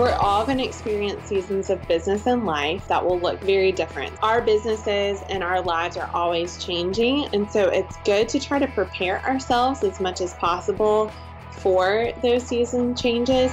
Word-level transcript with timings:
We're 0.00 0.14
all 0.14 0.46
going 0.46 0.56
to 0.58 0.64
experience 0.64 1.26
seasons 1.26 1.68
of 1.68 1.86
business 1.86 2.26
and 2.26 2.46
life 2.46 2.88
that 2.88 3.04
will 3.04 3.20
look 3.20 3.40
very 3.42 3.72
different. 3.72 4.12
Our 4.22 4.40
businesses 4.40 5.20
and 5.28 5.42
our 5.42 5.60
lives 5.60 5.98
are 5.98 6.10
always 6.14 6.64
changing, 6.64 7.28
and 7.34 7.50
so 7.50 7.68
it's 7.68 7.96
good 8.04 8.28
to 8.30 8.40
try 8.40 8.58
to 8.58 8.66
prepare 8.68 9.22
ourselves 9.24 9.84
as 9.84 10.00
much 10.00 10.22
as 10.22 10.32
possible 10.34 11.12
for 11.50 12.10
those 12.22 12.42
season 12.42 12.96
changes. 12.96 13.52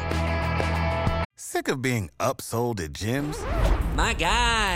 Sick 1.35 1.67
of 1.67 1.81
being 1.81 2.09
upsold 2.19 2.79
at 2.79 2.93
gyms? 2.93 3.37
My 3.95 4.13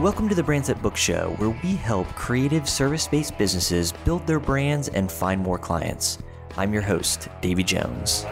Welcome 0.00 0.30
to 0.30 0.34
the 0.34 0.42
Brands 0.42 0.68
That 0.68 0.80
Book 0.80 0.96
Show, 0.96 1.34
where 1.36 1.50
we 1.62 1.76
help 1.76 2.08
creative 2.14 2.66
service 2.66 3.06
based 3.06 3.36
businesses 3.36 3.92
build 4.06 4.26
their 4.26 4.40
brands 4.40 4.88
and 4.88 5.12
find 5.12 5.38
more 5.42 5.58
clients. 5.58 6.16
I'm 6.56 6.72
your 6.72 6.80
host, 6.80 7.28
Davey 7.42 7.62
Jones. 7.62 8.24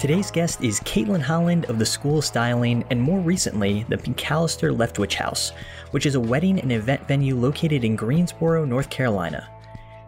Today's 0.00 0.30
guest 0.30 0.64
is 0.64 0.80
Caitlin 0.80 1.20
Holland 1.20 1.66
of 1.66 1.78
the 1.78 1.84
School 1.84 2.20
of 2.20 2.24
Styling 2.24 2.82
and 2.88 2.98
more 2.98 3.20
recently, 3.20 3.84
the 3.90 3.98
McAllister 3.98 4.74
Leftwich 4.74 5.16
House, 5.16 5.52
which 5.90 6.06
is 6.06 6.14
a 6.14 6.20
wedding 6.20 6.58
and 6.58 6.72
event 6.72 7.06
venue 7.06 7.36
located 7.36 7.84
in 7.84 7.94
Greensboro, 7.94 8.64
North 8.64 8.88
Carolina. 8.88 9.50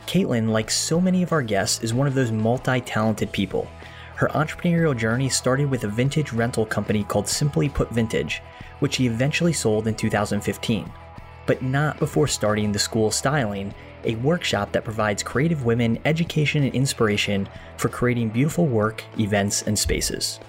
Caitlin, 0.07 0.49
like 0.49 0.71
so 0.71 0.99
many 0.99 1.23
of 1.23 1.33
our 1.33 1.43
guests, 1.43 1.83
is 1.83 1.93
one 1.93 2.07
of 2.07 2.15
those 2.15 2.33
multi 2.33 2.81
talented 2.81 3.31
people. 3.31 3.69
Her 4.17 4.29
entrepreneurial 4.29 4.97
journey 4.97 5.29
started 5.29 5.69
with 5.69 5.85
a 5.85 5.89
vintage 5.89 6.33
rental 6.33 6.65
company 6.65 7.05
called 7.05 7.29
Simply 7.29 7.69
Put 7.69 7.91
Vintage, 7.91 8.41
which 8.81 8.95
she 8.95 9.07
eventually 9.07 9.53
sold 9.53 9.87
in 9.87 9.95
2015. 9.95 10.91
But 11.47 11.63
not 11.63 11.99
before 11.99 12.27
starting 12.27 12.73
the 12.73 12.79
School 12.79 13.11
Styling, 13.11 13.75
a 14.05 14.15
workshop 14.17 14.73
that 14.73 14.85
provides 14.85 15.23
creative 15.23 15.65
women 15.65 15.99
education 16.05 16.63
and 16.63 16.75
inspiration 16.75 17.49
for 17.77 17.89
creating 17.89 18.31
beautiful 18.31 18.67
work, 18.67 19.05
events, 19.19 19.63
and 19.63 19.79
spaces. 19.79 20.41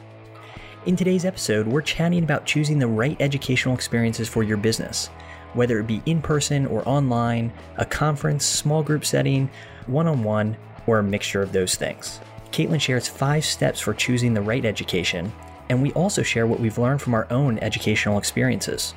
In 0.86 0.96
today's 0.96 1.26
episode, 1.26 1.68
we're 1.68 1.82
chatting 1.82 2.24
about 2.24 2.46
choosing 2.46 2.78
the 2.78 2.88
right 2.88 3.18
educational 3.20 3.74
experiences 3.74 4.30
for 4.30 4.44
your 4.44 4.58
business, 4.58 5.08
whether 5.54 5.80
it 5.80 5.88
be 5.88 6.02
in 6.06 6.22
person 6.22 6.68
or 6.68 6.88
online, 6.88 7.52
a 7.78 7.86
conference, 7.86 8.46
small 8.46 8.84
group 8.84 9.04
setting, 9.04 9.50
one 9.88 10.08
on 10.08 10.24
one, 10.24 10.56
or 10.86 11.00
a 11.00 11.04
mixture 11.04 11.42
of 11.42 11.52
those 11.52 11.76
things. 11.76 12.20
Caitlin 12.52 12.80
shares 12.80 13.08
five 13.08 13.44
steps 13.44 13.80
for 13.80 13.94
choosing 13.94 14.34
the 14.34 14.42
right 14.42 14.64
education, 14.64 15.34
and 15.70 15.82
we 15.82 15.92
also 15.94 16.24
share 16.24 16.48
what 16.48 16.60
we've 16.60 16.78
learned 16.78 17.02
from 17.02 17.14
our 17.14 17.28
own 17.32 17.60
educational 17.60 18.18
experiences. 18.18 18.94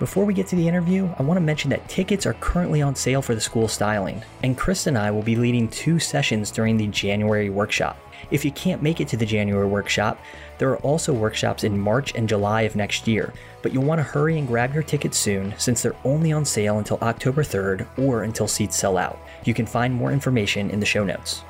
Before 0.00 0.24
we 0.24 0.32
get 0.32 0.46
to 0.46 0.56
the 0.56 0.66
interview, 0.66 1.10
I 1.18 1.22
want 1.22 1.36
to 1.36 1.44
mention 1.44 1.68
that 1.70 1.86
tickets 1.86 2.24
are 2.24 2.32
currently 2.34 2.80
on 2.80 2.94
sale 2.94 3.20
for 3.20 3.34
the 3.34 3.40
School 3.40 3.68
Styling, 3.68 4.22
and 4.42 4.56
Krista 4.56 4.86
and 4.86 4.96
I 4.96 5.10
will 5.10 5.22
be 5.22 5.36
leading 5.36 5.68
two 5.68 5.98
sessions 5.98 6.50
during 6.50 6.78
the 6.78 6.86
January 6.86 7.50
workshop. 7.50 7.98
If 8.30 8.42
you 8.42 8.50
can't 8.52 8.82
make 8.82 9.02
it 9.02 9.08
to 9.08 9.18
the 9.18 9.26
January 9.26 9.66
workshop, 9.66 10.18
there 10.56 10.70
are 10.70 10.78
also 10.78 11.12
workshops 11.12 11.64
in 11.64 11.78
March 11.78 12.14
and 12.14 12.26
July 12.26 12.62
of 12.62 12.76
next 12.76 13.06
year, 13.06 13.34
but 13.60 13.74
you'll 13.74 13.84
want 13.84 13.98
to 13.98 14.02
hurry 14.02 14.38
and 14.38 14.48
grab 14.48 14.72
your 14.72 14.82
tickets 14.82 15.18
soon 15.18 15.52
since 15.58 15.82
they're 15.82 15.94
only 16.04 16.32
on 16.32 16.46
sale 16.46 16.78
until 16.78 16.98
October 17.02 17.42
3rd 17.42 17.86
or 17.98 18.22
until 18.22 18.48
seats 18.48 18.76
sell 18.76 18.96
out. 18.96 19.18
You 19.44 19.52
can 19.52 19.66
find 19.66 19.92
more 19.92 20.12
information 20.12 20.70
in 20.70 20.80
the 20.80 20.86
show 20.86 21.04
notes. 21.04 21.42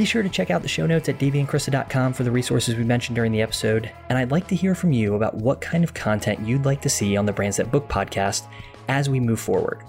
Be 0.00 0.06
sure 0.06 0.22
to 0.22 0.30
check 0.30 0.50
out 0.50 0.62
the 0.62 0.66
show 0.68 0.86
notes 0.86 1.10
at 1.10 1.18
daveyandkrista.com 1.18 2.14
for 2.14 2.24
the 2.24 2.30
resources 2.30 2.74
we 2.74 2.84
mentioned 2.84 3.16
during 3.16 3.32
the 3.32 3.42
episode, 3.42 3.92
and 4.08 4.16
I'd 4.16 4.30
like 4.30 4.48
to 4.48 4.56
hear 4.56 4.74
from 4.74 4.92
you 4.92 5.14
about 5.14 5.34
what 5.34 5.60
kind 5.60 5.84
of 5.84 5.92
content 5.92 6.40
you'd 6.40 6.64
like 6.64 6.80
to 6.80 6.88
see 6.88 7.18
on 7.18 7.26
the 7.26 7.34
Brands 7.34 7.58
That 7.58 7.70
Book 7.70 7.86
podcast 7.86 8.46
as 8.88 9.10
we 9.10 9.20
move 9.20 9.40
forward. 9.40 9.82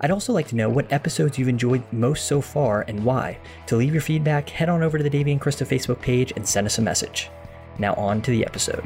I'd 0.00 0.12
also 0.12 0.32
like 0.32 0.48
to 0.48 0.56
know 0.56 0.70
what 0.70 0.90
episodes 0.90 1.38
you've 1.38 1.48
enjoyed 1.48 1.82
most 1.92 2.24
so 2.24 2.40
far 2.40 2.86
and 2.88 3.04
why. 3.04 3.36
To 3.66 3.76
leave 3.76 3.92
your 3.92 4.00
feedback, 4.00 4.48
head 4.48 4.70
on 4.70 4.82
over 4.82 4.96
to 4.96 5.04
the 5.04 5.10
Davey 5.10 5.30
and 5.30 5.42
Krista 5.42 5.66
Facebook 5.66 6.00
page 6.00 6.32
and 6.36 6.48
send 6.48 6.66
us 6.66 6.78
a 6.78 6.82
message. 6.82 7.28
Now 7.78 7.92
on 7.96 8.22
to 8.22 8.30
the 8.30 8.46
episode. 8.46 8.82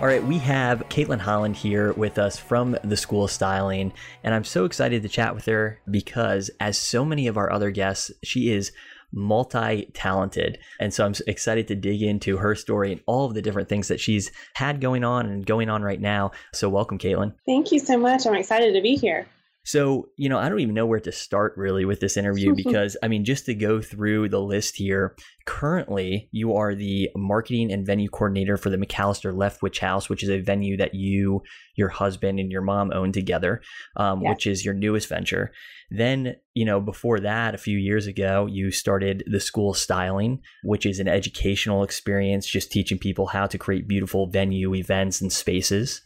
All 0.00 0.06
right, 0.06 0.24
we 0.24 0.38
have 0.38 0.88
Caitlin 0.88 1.18
Holland 1.18 1.56
here 1.56 1.92
with 1.92 2.18
us 2.18 2.38
from 2.38 2.74
the 2.82 2.96
School 2.96 3.24
of 3.24 3.30
Styling, 3.30 3.92
and 4.24 4.34
I'm 4.34 4.44
so 4.44 4.64
excited 4.64 5.02
to 5.02 5.10
chat 5.10 5.34
with 5.34 5.44
her 5.44 5.78
because, 5.90 6.50
as 6.58 6.78
so 6.78 7.04
many 7.04 7.26
of 7.26 7.36
our 7.36 7.52
other 7.52 7.70
guests, 7.70 8.10
she 8.22 8.50
is 8.50 8.72
multi 9.12 9.90
talented. 9.92 10.56
And 10.80 10.94
so 10.94 11.04
I'm 11.04 11.12
excited 11.26 11.68
to 11.68 11.74
dig 11.74 12.00
into 12.00 12.38
her 12.38 12.54
story 12.54 12.92
and 12.92 13.02
all 13.04 13.26
of 13.26 13.34
the 13.34 13.42
different 13.42 13.68
things 13.68 13.88
that 13.88 14.00
she's 14.00 14.30
had 14.54 14.80
going 14.80 15.04
on 15.04 15.26
and 15.26 15.44
going 15.44 15.68
on 15.68 15.82
right 15.82 16.00
now. 16.00 16.30
So, 16.54 16.70
welcome, 16.70 16.96
Caitlin. 16.96 17.34
Thank 17.44 17.70
you 17.70 17.78
so 17.78 17.98
much. 17.98 18.26
I'm 18.26 18.34
excited 18.34 18.72
to 18.72 18.80
be 18.80 18.96
here. 18.96 19.26
So, 19.62 20.08
you 20.16 20.28
know, 20.28 20.38
I 20.38 20.48
don't 20.48 20.60
even 20.60 20.74
know 20.74 20.86
where 20.86 21.00
to 21.00 21.12
start 21.12 21.54
really 21.56 21.84
with 21.84 22.00
this 22.00 22.16
interview 22.16 22.54
because, 22.56 22.96
I 23.02 23.08
mean, 23.08 23.24
just 23.24 23.46
to 23.46 23.54
go 23.54 23.80
through 23.80 24.28
the 24.28 24.40
list 24.40 24.76
here, 24.76 25.14
currently 25.46 26.28
you 26.32 26.54
are 26.54 26.74
the 26.74 27.10
marketing 27.14 27.72
and 27.72 27.86
venue 27.86 28.08
coordinator 28.08 28.56
for 28.56 28.70
the 28.70 28.78
McAllister 28.78 29.34
Leftwich 29.34 29.78
House, 29.78 30.08
which 30.08 30.22
is 30.22 30.30
a 30.30 30.40
venue 30.40 30.76
that 30.78 30.94
you, 30.94 31.42
your 31.76 31.88
husband, 31.88 32.40
and 32.40 32.50
your 32.50 32.62
mom 32.62 32.92
own 32.92 33.12
together, 33.12 33.60
um, 33.96 34.22
which 34.22 34.46
is 34.46 34.64
your 34.64 34.74
newest 34.74 35.08
venture. 35.08 35.52
Then, 35.90 36.36
you 36.54 36.64
know, 36.64 36.80
before 36.80 37.20
that, 37.20 37.54
a 37.54 37.58
few 37.58 37.76
years 37.76 38.06
ago, 38.06 38.46
you 38.46 38.70
started 38.70 39.24
the 39.26 39.40
School 39.40 39.74
Styling, 39.74 40.40
which 40.62 40.86
is 40.86 41.00
an 41.00 41.08
educational 41.08 41.82
experience, 41.82 42.46
just 42.46 42.70
teaching 42.70 42.98
people 42.98 43.26
how 43.26 43.46
to 43.46 43.58
create 43.58 43.88
beautiful 43.88 44.28
venue 44.28 44.74
events 44.74 45.20
and 45.20 45.32
spaces. 45.32 46.02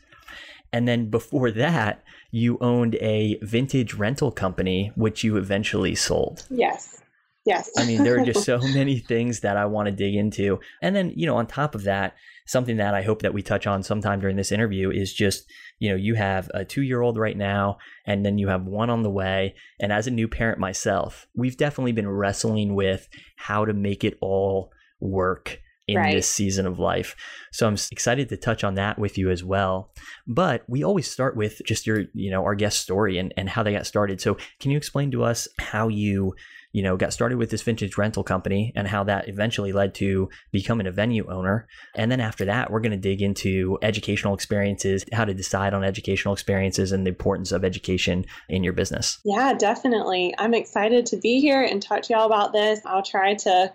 And 0.72 0.88
then 0.88 1.10
before 1.10 1.50
that, 1.52 2.02
you 2.34 2.58
owned 2.60 2.96
a 2.96 3.38
vintage 3.42 3.94
rental 3.94 4.32
company, 4.32 4.90
which 4.96 5.22
you 5.22 5.36
eventually 5.36 5.94
sold. 5.94 6.44
Yes. 6.50 7.00
Yes. 7.46 7.70
I 7.78 7.86
mean, 7.86 8.02
there 8.02 8.20
are 8.20 8.24
just 8.24 8.44
so 8.44 8.58
many 8.58 8.98
things 8.98 9.38
that 9.40 9.56
I 9.56 9.66
want 9.66 9.86
to 9.86 9.92
dig 9.92 10.16
into. 10.16 10.58
And 10.82 10.96
then, 10.96 11.12
you 11.14 11.26
know, 11.26 11.36
on 11.36 11.46
top 11.46 11.76
of 11.76 11.84
that, 11.84 12.16
something 12.44 12.78
that 12.78 12.92
I 12.92 13.02
hope 13.02 13.22
that 13.22 13.34
we 13.34 13.40
touch 13.40 13.68
on 13.68 13.84
sometime 13.84 14.18
during 14.18 14.34
this 14.34 14.50
interview 14.50 14.90
is 14.90 15.14
just, 15.14 15.46
you 15.78 15.90
know, 15.90 15.94
you 15.94 16.16
have 16.16 16.50
a 16.52 16.64
two 16.64 16.82
year 16.82 17.02
old 17.02 17.18
right 17.18 17.36
now, 17.36 17.78
and 18.04 18.26
then 18.26 18.36
you 18.36 18.48
have 18.48 18.64
one 18.64 18.90
on 18.90 19.04
the 19.04 19.10
way. 19.10 19.54
And 19.78 19.92
as 19.92 20.08
a 20.08 20.10
new 20.10 20.26
parent 20.26 20.58
myself, 20.58 21.28
we've 21.36 21.56
definitely 21.56 21.92
been 21.92 22.08
wrestling 22.08 22.74
with 22.74 23.08
how 23.36 23.64
to 23.64 23.72
make 23.72 24.02
it 24.02 24.18
all 24.20 24.72
work 24.98 25.60
in 25.86 25.96
right. 25.96 26.14
this 26.14 26.28
season 26.28 26.66
of 26.66 26.78
life. 26.78 27.14
So 27.52 27.66
I'm 27.66 27.76
excited 27.92 28.28
to 28.30 28.36
touch 28.36 28.64
on 28.64 28.74
that 28.74 28.98
with 28.98 29.18
you 29.18 29.30
as 29.30 29.44
well. 29.44 29.90
But 30.26 30.62
we 30.68 30.82
always 30.82 31.10
start 31.10 31.36
with 31.36 31.60
just 31.64 31.86
your, 31.86 32.04
you 32.14 32.30
know, 32.30 32.42
our 32.44 32.54
guest 32.54 32.80
story 32.80 33.18
and, 33.18 33.34
and 33.36 33.48
how 33.48 33.62
they 33.62 33.72
got 33.72 33.86
started. 33.86 34.20
So 34.20 34.38
can 34.60 34.70
you 34.70 34.76
explain 34.76 35.10
to 35.10 35.24
us 35.24 35.46
how 35.58 35.88
you, 35.88 36.34
you 36.72 36.82
know, 36.82 36.96
got 36.96 37.12
started 37.12 37.38
with 37.38 37.50
this 37.50 37.62
vintage 37.62 37.98
rental 37.98 38.24
company 38.24 38.72
and 38.74 38.88
how 38.88 39.04
that 39.04 39.28
eventually 39.28 39.72
led 39.72 39.94
to 39.96 40.30
becoming 40.50 40.86
a 40.86 40.90
venue 40.90 41.30
owner? 41.30 41.68
And 41.94 42.10
then 42.10 42.20
after 42.20 42.46
that, 42.46 42.70
we're 42.70 42.80
going 42.80 42.90
to 42.92 42.96
dig 42.96 43.20
into 43.20 43.78
educational 43.82 44.34
experiences, 44.34 45.04
how 45.12 45.26
to 45.26 45.34
decide 45.34 45.74
on 45.74 45.84
educational 45.84 46.32
experiences 46.32 46.92
and 46.92 47.04
the 47.04 47.10
importance 47.10 47.52
of 47.52 47.62
education 47.62 48.24
in 48.48 48.64
your 48.64 48.72
business. 48.72 49.18
Yeah, 49.24 49.52
definitely. 49.52 50.34
I'm 50.38 50.54
excited 50.54 51.06
to 51.06 51.18
be 51.18 51.40
here 51.40 51.62
and 51.62 51.80
talk 51.80 52.02
to 52.02 52.14
y'all 52.14 52.26
about 52.26 52.52
this. 52.52 52.80
I'll 52.86 53.02
try 53.02 53.34
to 53.34 53.72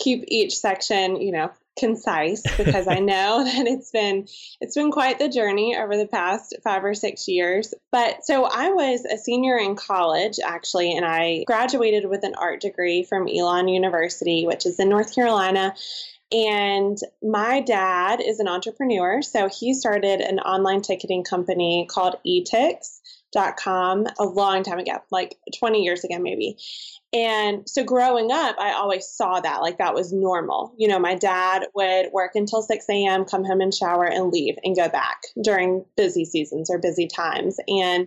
keep 0.00 0.24
each 0.28 0.56
section, 0.56 1.20
you 1.20 1.30
know, 1.30 1.50
concise 1.78 2.42
because 2.56 2.88
I 2.88 2.98
know 3.00 3.44
that 3.44 3.66
it's 3.66 3.90
been 3.90 4.26
it's 4.60 4.74
been 4.74 4.90
quite 4.90 5.18
the 5.18 5.28
journey 5.28 5.76
over 5.76 5.96
the 5.96 6.06
past 6.06 6.56
5 6.62 6.84
or 6.84 6.94
6 6.94 7.28
years. 7.28 7.74
But 7.92 8.24
so 8.24 8.44
I 8.44 8.70
was 8.70 9.04
a 9.04 9.16
senior 9.16 9.56
in 9.56 9.76
college 9.76 10.38
actually 10.44 10.96
and 10.96 11.06
I 11.06 11.44
graduated 11.46 12.08
with 12.08 12.24
an 12.24 12.34
art 12.34 12.60
degree 12.60 13.04
from 13.04 13.28
Elon 13.28 13.68
University, 13.68 14.46
which 14.46 14.66
is 14.66 14.78
in 14.78 14.88
North 14.88 15.14
Carolina. 15.14 15.74
And 16.32 16.96
my 17.22 17.60
dad 17.60 18.20
is 18.20 18.38
an 18.38 18.46
entrepreneur, 18.46 19.20
so 19.20 19.48
he 19.48 19.74
started 19.74 20.20
an 20.20 20.38
online 20.38 20.80
ticketing 20.80 21.24
company 21.24 21.88
called 21.90 22.18
etix.com 23.34 24.06
a 24.18 24.24
long 24.24 24.62
time 24.62 24.78
ago, 24.78 24.98
like 25.10 25.36
20 25.58 25.82
years 25.82 26.04
ago 26.04 26.18
maybe. 26.18 26.56
And 27.12 27.68
so 27.68 27.82
growing 27.82 28.30
up, 28.30 28.56
I 28.58 28.72
always 28.72 29.08
saw 29.08 29.40
that 29.40 29.62
like 29.62 29.78
that 29.78 29.94
was 29.94 30.12
normal. 30.12 30.72
You 30.78 30.88
know, 30.88 30.98
my 30.98 31.16
dad 31.16 31.66
would 31.74 32.12
work 32.12 32.32
until 32.34 32.62
6 32.62 32.84
a.m., 32.88 33.24
come 33.24 33.44
home 33.44 33.60
and 33.60 33.74
shower 33.74 34.04
and 34.04 34.30
leave 34.30 34.56
and 34.62 34.76
go 34.76 34.88
back 34.88 35.22
during 35.42 35.84
busy 35.96 36.24
seasons 36.24 36.70
or 36.70 36.78
busy 36.78 37.08
times. 37.08 37.56
And 37.66 38.06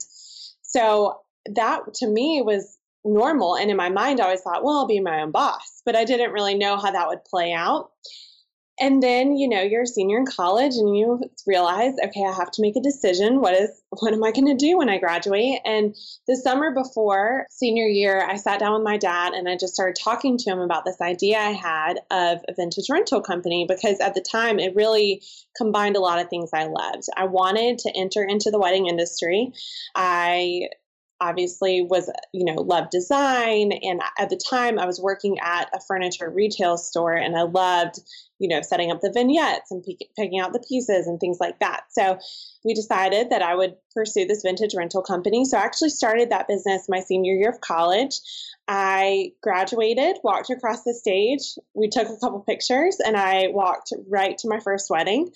so 0.61 1.19
that 1.53 1.93
to 1.95 2.07
me 2.07 2.41
was 2.45 2.77
normal. 3.03 3.57
And 3.57 3.69
in 3.69 3.75
my 3.75 3.89
mind, 3.89 4.21
I 4.21 4.25
always 4.25 4.41
thought, 4.41 4.63
well, 4.63 4.77
I'll 4.79 4.87
be 4.87 5.01
my 5.01 5.21
own 5.21 5.31
boss. 5.31 5.81
But 5.85 5.97
I 5.97 6.05
didn't 6.05 6.31
really 6.31 6.55
know 6.55 6.77
how 6.77 6.91
that 6.91 7.09
would 7.09 7.25
play 7.25 7.51
out. 7.51 7.91
And 8.79 9.03
then, 9.03 9.37
you 9.37 9.47
know, 9.47 9.61
you're 9.61 9.83
a 9.83 9.87
senior 9.87 10.17
in 10.17 10.25
college 10.25 10.73
and 10.75 10.97
you 10.97 11.21
realize, 11.45 11.93
okay, 12.03 12.25
I 12.25 12.33
have 12.33 12.49
to 12.51 12.61
make 12.61 12.75
a 12.75 12.81
decision. 12.81 13.39
What 13.39 13.53
is 13.53 13.69
what 13.89 14.13
am 14.13 14.23
I 14.23 14.31
going 14.31 14.47
to 14.47 14.55
do 14.55 14.79
when 14.79 14.89
I 14.89 14.97
graduate? 14.97 15.59
And 15.63 15.95
the 16.27 16.35
summer 16.35 16.73
before 16.73 17.45
senior 17.51 17.85
year, 17.85 18.25
I 18.27 18.35
sat 18.35 18.59
down 18.59 18.73
with 18.73 18.83
my 18.83 18.97
dad 18.97 19.33
and 19.33 19.47
I 19.47 19.57
just 19.57 19.75
started 19.75 19.95
talking 20.01 20.37
to 20.39 20.49
him 20.49 20.59
about 20.59 20.85
this 20.85 20.99
idea 21.01 21.37
I 21.37 21.51
had 21.51 21.99
of 22.09 22.39
a 22.47 22.53
vintage 22.55 22.89
rental 22.89 23.21
company 23.21 23.65
because 23.67 23.99
at 23.99 24.15
the 24.15 24.21
time 24.21 24.57
it 24.57 24.75
really 24.75 25.21
combined 25.55 25.95
a 25.95 26.01
lot 26.01 26.19
of 26.19 26.29
things 26.29 26.49
I 26.51 26.65
loved. 26.65 27.03
I 27.15 27.25
wanted 27.25 27.77
to 27.79 27.95
enter 27.95 28.23
into 28.23 28.49
the 28.49 28.59
wedding 28.59 28.87
industry. 28.87 29.53
I 29.95 30.69
obviously 31.23 31.81
was 31.81 32.09
you 32.33 32.43
know 32.43 32.61
loved 32.61 32.89
design 32.91 33.71
and 33.71 34.01
at 34.19 34.29
the 34.29 34.39
time 34.49 34.77
i 34.77 34.85
was 34.85 34.99
working 34.99 35.37
at 35.41 35.69
a 35.73 35.79
furniture 35.87 36.29
retail 36.29 36.77
store 36.77 37.13
and 37.13 37.37
i 37.37 37.43
loved 37.43 37.99
you 38.43 38.49
know 38.49 38.61
setting 38.61 38.91
up 38.91 38.99
the 38.99 39.11
vignettes 39.11 39.71
and 39.71 39.83
p- 39.83 40.09
picking 40.17 40.39
out 40.39 40.51
the 40.51 40.63
pieces 40.67 41.07
and 41.07 41.19
things 41.19 41.37
like 41.39 41.59
that. 41.59 41.85
So 41.91 42.19
we 42.65 42.73
decided 42.73 43.29
that 43.29 43.41
i 43.41 43.55
would 43.55 43.75
pursue 43.93 44.25
this 44.25 44.41
vintage 44.43 44.75
rental 44.75 45.01
company. 45.01 45.45
So 45.45 45.57
i 45.57 45.61
actually 45.61 45.89
started 45.89 46.29
that 46.29 46.47
business 46.47 46.89
my 46.89 46.99
senior 46.99 47.33
year 47.33 47.49
of 47.49 47.61
college. 47.61 48.19
I 48.67 49.31
graduated 49.41 50.17
walked 50.23 50.49
across 50.49 50.83
the 50.83 50.93
stage. 50.93 51.57
We 51.73 51.89
took 51.89 52.09
a 52.09 52.17
couple 52.17 52.41
pictures 52.41 52.97
and 53.03 53.15
i 53.15 53.47
walked 53.47 53.93
right 54.09 54.37
to 54.39 54.49
my 54.49 54.59
first 54.59 54.89
wedding 54.89 55.31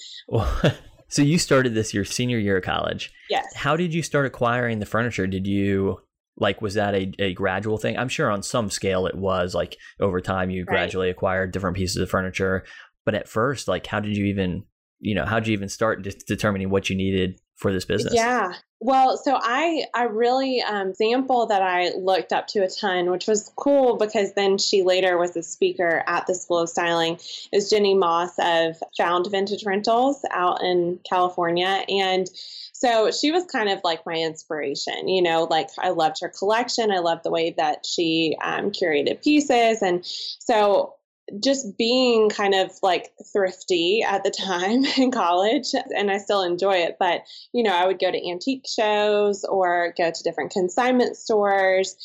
So 1.09 1.21
you 1.21 1.37
started 1.37 1.73
this 1.73 1.93
your 1.93 2.05
senior 2.05 2.37
year 2.37 2.57
of 2.57 2.63
college. 2.63 3.11
Yes. 3.29 3.45
How 3.55 3.77
did 3.77 3.93
you 3.93 4.03
start 4.03 4.25
acquiring 4.25 4.79
the 4.79 4.85
furniture? 4.85 5.27
Did 5.27 5.47
you 5.47 6.01
like 6.37 6.61
was 6.61 6.75
that 6.75 6.93
a, 6.93 7.11
a 7.19 7.33
gradual 7.33 7.77
thing? 7.77 7.97
I'm 7.97 8.09
sure 8.09 8.29
on 8.29 8.43
some 8.43 8.69
scale 8.69 9.07
it 9.07 9.15
was 9.15 9.55
like 9.55 9.77
over 9.99 10.21
time 10.21 10.49
you 10.49 10.65
gradually 10.65 11.09
acquired 11.09 11.51
different 11.51 11.77
pieces 11.77 11.97
of 11.97 12.09
furniture. 12.09 12.63
But 13.05 13.15
at 13.15 13.27
first, 13.27 13.67
like 13.67 13.87
how 13.87 13.99
did 13.99 14.15
you 14.17 14.25
even 14.25 14.63
you 14.99 15.15
know, 15.15 15.25
how 15.25 15.39
did 15.39 15.47
you 15.47 15.53
even 15.53 15.69
start 15.69 16.07
determining 16.27 16.69
what 16.69 16.89
you 16.89 16.95
needed 16.95 17.39
for 17.55 17.71
this 17.71 17.85
business? 17.85 18.13
Yeah. 18.15 18.53
Well, 18.79 19.17
so 19.17 19.39
I 19.41 19.85
I 19.95 20.03
really 20.03 20.61
um, 20.61 20.89
example 20.89 21.47
that 21.47 21.63
I 21.63 21.89
looked 21.97 22.31
up 22.31 22.45
to 22.47 22.59
a 22.59 22.69
ton, 22.69 23.09
which 23.09 23.25
was 23.25 23.51
cool 23.55 23.97
because 23.97 24.33
then 24.33 24.59
she 24.59 24.83
later 24.83 25.17
was 25.17 25.35
a 25.35 25.41
speaker 25.41 26.03
at 26.05 26.27
the 26.27 26.35
School 26.35 26.59
of 26.59 26.69
Styling. 26.69 27.19
Is 27.51 27.71
Jenny 27.71 27.95
Moss 27.95 28.33
of 28.37 28.75
Found 28.97 29.31
Vintage 29.31 29.65
Rentals 29.65 30.23
out 30.29 30.61
in 30.61 30.99
California, 31.09 31.83
and 31.89 32.29
so 32.71 33.09
she 33.09 33.31
was 33.31 33.45
kind 33.45 33.69
of 33.69 33.81
like 33.83 34.05
my 34.05 34.13
inspiration. 34.13 35.07
You 35.07 35.23
know, 35.23 35.47
like 35.49 35.69
I 35.79 35.89
loved 35.89 36.17
her 36.21 36.29
collection. 36.29 36.91
I 36.91 36.99
loved 36.99 37.23
the 37.23 37.31
way 37.31 37.55
that 37.57 37.83
she 37.83 38.37
um, 38.43 38.71
curated 38.71 39.23
pieces, 39.23 39.81
and 39.81 40.05
so 40.05 40.96
just 41.43 41.77
being 41.77 42.29
kind 42.29 42.53
of 42.53 42.71
like 42.81 43.11
thrifty 43.33 44.03
at 44.03 44.23
the 44.23 44.31
time 44.45 44.85
in 44.97 45.11
college 45.11 45.73
and 45.95 46.09
I 46.11 46.17
still 46.17 46.41
enjoy 46.41 46.77
it 46.77 46.97
but 46.99 47.21
you 47.53 47.63
know 47.63 47.73
I 47.73 47.85
would 47.85 47.99
go 47.99 48.11
to 48.11 48.29
antique 48.29 48.65
shows 48.67 49.43
or 49.43 49.93
go 49.97 50.11
to 50.11 50.23
different 50.23 50.51
consignment 50.51 51.17
stores 51.17 51.95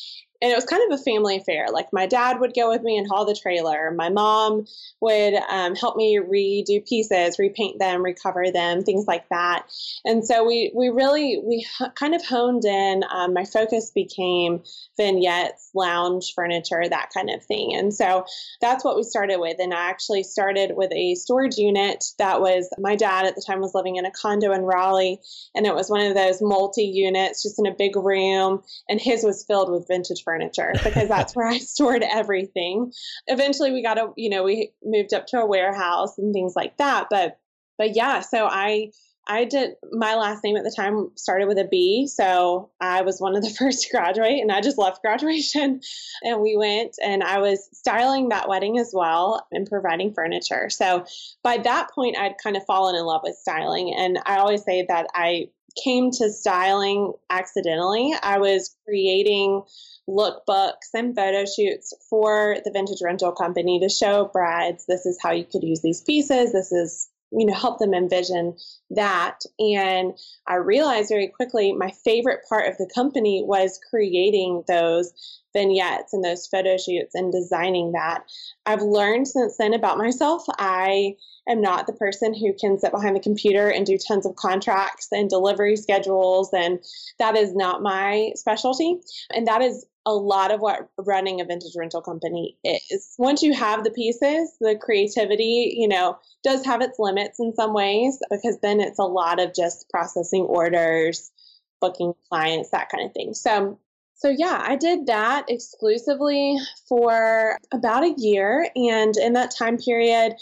and 0.43 0.51
it 0.51 0.55
was 0.55 0.65
kind 0.65 0.83
of 0.91 0.99
a 0.99 1.01
family 1.01 1.37
affair. 1.37 1.67
Like 1.71 1.87
my 1.93 2.05
dad 2.05 2.41
would 2.41 2.53
go 2.53 2.69
with 2.69 2.83
me 2.83 2.97
and 2.97 3.07
haul 3.07 3.25
the 3.25 3.33
trailer. 3.33 3.91
My 3.91 4.09
mom 4.09 4.65
would 4.99 5.35
um, 5.49 5.73
help 5.73 5.95
me 5.95 6.17
redo 6.19 6.85
pieces, 6.85 7.39
repaint 7.39 7.79
them, 7.79 8.03
recover 8.03 8.51
them, 8.51 8.83
things 8.83 9.07
like 9.07 9.27
that. 9.29 9.65
And 10.03 10.27
so 10.27 10.43
we 10.45 10.69
we 10.75 10.89
really 10.89 11.39
we 11.41 11.65
kind 11.95 12.13
of 12.13 12.25
honed 12.25 12.65
in. 12.65 13.05
Um, 13.09 13.33
my 13.33 13.45
focus 13.45 13.91
became 13.95 14.61
vignettes, 14.97 15.69
lounge 15.73 16.33
furniture, 16.35 16.83
that 16.89 17.11
kind 17.13 17.29
of 17.29 17.41
thing. 17.45 17.73
And 17.73 17.93
so 17.93 18.25
that's 18.59 18.83
what 18.83 18.97
we 18.97 19.03
started 19.03 19.39
with. 19.39 19.59
And 19.59 19.73
I 19.73 19.89
actually 19.89 20.23
started 20.23 20.73
with 20.75 20.91
a 20.91 21.15
storage 21.15 21.55
unit 21.55 22.03
that 22.19 22.41
was 22.41 22.69
my 22.77 22.97
dad 22.97 23.25
at 23.25 23.35
the 23.35 23.43
time 23.47 23.61
was 23.61 23.73
living 23.73 23.95
in 23.95 24.05
a 24.05 24.11
condo 24.11 24.51
in 24.51 24.63
Raleigh, 24.63 25.19
and 25.55 25.65
it 25.65 25.73
was 25.73 25.89
one 25.89 26.05
of 26.05 26.15
those 26.15 26.41
multi 26.41 26.83
units, 26.83 27.43
just 27.43 27.59
in 27.59 27.65
a 27.65 27.73
big 27.73 27.95
room, 27.95 28.61
and 28.89 28.99
his 28.99 29.23
was 29.23 29.45
filled 29.45 29.71
with 29.71 29.87
vintage 29.87 30.21
furniture 30.21 30.32
furniture 30.33 30.73
because 30.83 31.07
that's 31.07 31.35
where 31.35 31.47
I 31.47 31.57
stored 31.59 32.03
everything. 32.03 32.91
Eventually 33.27 33.71
we 33.71 33.83
got 33.83 33.97
a, 33.97 34.11
you 34.15 34.29
know, 34.29 34.43
we 34.43 34.71
moved 34.83 35.13
up 35.13 35.27
to 35.27 35.39
a 35.39 35.45
warehouse 35.45 36.17
and 36.17 36.33
things 36.33 36.53
like 36.55 36.77
that. 36.77 37.07
But, 37.09 37.39
but 37.77 37.95
yeah, 37.95 38.21
so 38.21 38.45
I, 38.45 38.91
I 39.25 39.45
did 39.45 39.75
my 39.91 40.15
last 40.15 40.43
name 40.43 40.57
at 40.57 40.65
the 40.65 40.73
time 40.75 41.11
started 41.15 41.47
with 41.47 41.57
a 41.57 41.63
B, 41.63 42.07
so 42.07 42.71
I 42.81 43.03
was 43.03 43.21
one 43.21 43.37
of 43.37 43.43
the 43.43 43.49
first 43.57 43.83
to 43.83 43.89
graduate 43.89 44.41
and 44.41 44.51
I 44.51 44.59
just 44.59 44.77
left 44.77 45.01
graduation 45.01 45.79
and 46.23 46.41
we 46.41 46.57
went 46.57 46.97
and 47.03 47.23
I 47.23 47.39
was 47.39 47.69
styling 47.71 48.29
that 48.29 48.49
wedding 48.49 48.79
as 48.79 48.91
well 48.93 49.47
and 49.51 49.69
providing 49.69 50.13
furniture. 50.13 50.69
So 50.69 51.05
by 51.41 51.57
that 51.57 51.89
point 51.91 52.17
I'd 52.17 52.37
kind 52.43 52.57
of 52.57 52.65
fallen 52.65 52.95
in 52.95 53.05
love 53.05 53.21
with 53.23 53.35
styling 53.35 53.93
and 53.97 54.19
I 54.25 54.37
always 54.37 54.63
say 54.63 54.85
that 54.89 55.07
I 55.15 55.49
came 55.81 56.11
to 56.11 56.29
styling 56.29 57.13
accidentally. 57.29 58.13
I 58.21 58.37
was 58.37 58.75
creating 58.85 59.63
lookbooks 60.07 60.93
and 60.93 61.15
photo 61.15 61.45
shoots 61.45 61.93
for 62.09 62.57
the 62.65 62.71
vintage 62.71 62.99
rental 63.01 63.31
company 63.31 63.79
to 63.79 63.89
show 63.89 64.29
brides 64.31 64.85
this 64.85 65.05
is 65.05 65.17
how 65.21 65.31
you 65.31 65.45
could 65.45 65.63
use 65.63 65.81
these 65.81 66.01
pieces. 66.01 66.51
This 66.51 66.71
is 66.71 67.09
you 67.35 67.45
know 67.45 67.53
help 67.53 67.79
them 67.79 67.93
envision 67.93 68.55
that. 68.91 69.39
And 69.59 70.13
i 70.47 70.55
realized 70.55 71.09
very 71.09 71.27
quickly 71.27 71.73
my 71.73 71.91
favorite 72.03 72.41
part 72.47 72.67
of 72.67 72.77
the 72.77 72.89
company 72.93 73.43
was 73.45 73.79
creating 73.89 74.63
those 74.67 75.13
vignettes 75.53 76.13
and 76.13 76.23
those 76.23 76.47
photo 76.47 76.77
shoots 76.77 77.15
and 77.15 77.31
designing 77.31 77.91
that. 77.93 78.23
I've 78.65 78.81
learned 78.81 79.27
since 79.27 79.57
then 79.57 79.73
about 79.73 79.97
myself. 79.97 80.43
I 80.57 81.15
am 81.47 81.61
not 81.61 81.87
the 81.87 81.93
person 81.93 82.33
who 82.33 82.53
can 82.59 82.79
sit 82.79 82.91
behind 82.91 83.15
the 83.15 83.21
computer 83.21 83.69
and 83.69 83.85
do 83.85 83.97
tons 83.97 84.25
of 84.25 84.35
contracts 84.35 85.09
and 85.11 85.29
delivery 85.29 85.75
schedules 85.75 86.49
and 86.53 86.79
that 87.19 87.37
is 87.37 87.55
not 87.55 87.83
my 87.83 88.31
specialty. 88.35 88.99
And 89.31 89.47
that 89.47 89.61
is 89.61 89.85
a 90.05 90.13
lot 90.13 90.51
of 90.51 90.59
what 90.59 90.89
running 90.97 91.39
a 91.39 91.45
vintage 91.45 91.75
rental 91.77 92.01
company 92.01 92.57
is. 92.63 93.15
Once 93.17 93.41
you 93.41 93.53
have 93.53 93.83
the 93.83 93.91
pieces, 93.91 94.55
the 94.59 94.77
creativity, 94.79 95.75
you 95.77 95.87
know, 95.87 96.17
does 96.43 96.65
have 96.65 96.81
its 96.81 96.99
limits 96.99 97.39
in 97.39 97.53
some 97.53 97.73
ways 97.73 98.19
because 98.29 98.59
then 98.61 98.81
it's 98.81 98.99
a 98.99 99.03
lot 99.03 99.39
of 99.39 99.53
just 99.53 99.89
processing 99.89 100.43
orders, 100.43 101.31
booking 101.79 102.13
clients, 102.29 102.69
that 102.71 102.89
kind 102.89 103.05
of 103.05 103.13
thing. 103.13 103.33
So 103.33 103.79
so 104.15 104.29
yeah, 104.29 104.63
I 104.65 104.77
did 104.77 105.07
that 105.07 105.45
exclusively 105.49 106.57
for 106.87 107.57
about 107.73 108.03
a 108.03 108.13
year 108.17 108.69
and 108.75 109.17
in 109.17 109.33
that 109.33 109.53
time 109.57 109.77
period 109.77 110.35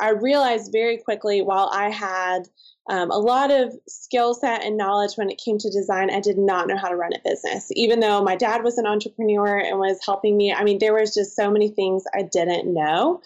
I 0.00 0.10
realized 0.10 0.72
very 0.72 0.98
quickly 0.98 1.42
while 1.42 1.70
I 1.72 1.90
had 1.90 2.48
um, 2.88 3.10
a 3.10 3.18
lot 3.18 3.50
of 3.50 3.74
skill 3.88 4.34
set 4.34 4.62
and 4.62 4.76
knowledge 4.76 5.16
when 5.16 5.30
it 5.30 5.40
came 5.44 5.58
to 5.58 5.70
design. 5.70 6.10
I 6.10 6.20
did 6.20 6.38
not 6.38 6.68
know 6.68 6.76
how 6.76 6.88
to 6.88 6.96
run 6.96 7.12
a 7.14 7.28
business, 7.28 7.68
even 7.72 8.00
though 8.00 8.22
my 8.22 8.36
dad 8.36 8.62
was 8.62 8.78
an 8.78 8.86
entrepreneur 8.86 9.58
and 9.58 9.78
was 9.78 9.98
helping 10.04 10.36
me. 10.36 10.52
I 10.52 10.62
mean, 10.62 10.78
there 10.78 10.94
was 10.94 11.14
just 11.14 11.34
so 11.34 11.50
many 11.50 11.68
things 11.68 12.04
I 12.14 12.22
didn't 12.22 12.72
know. 12.72 13.22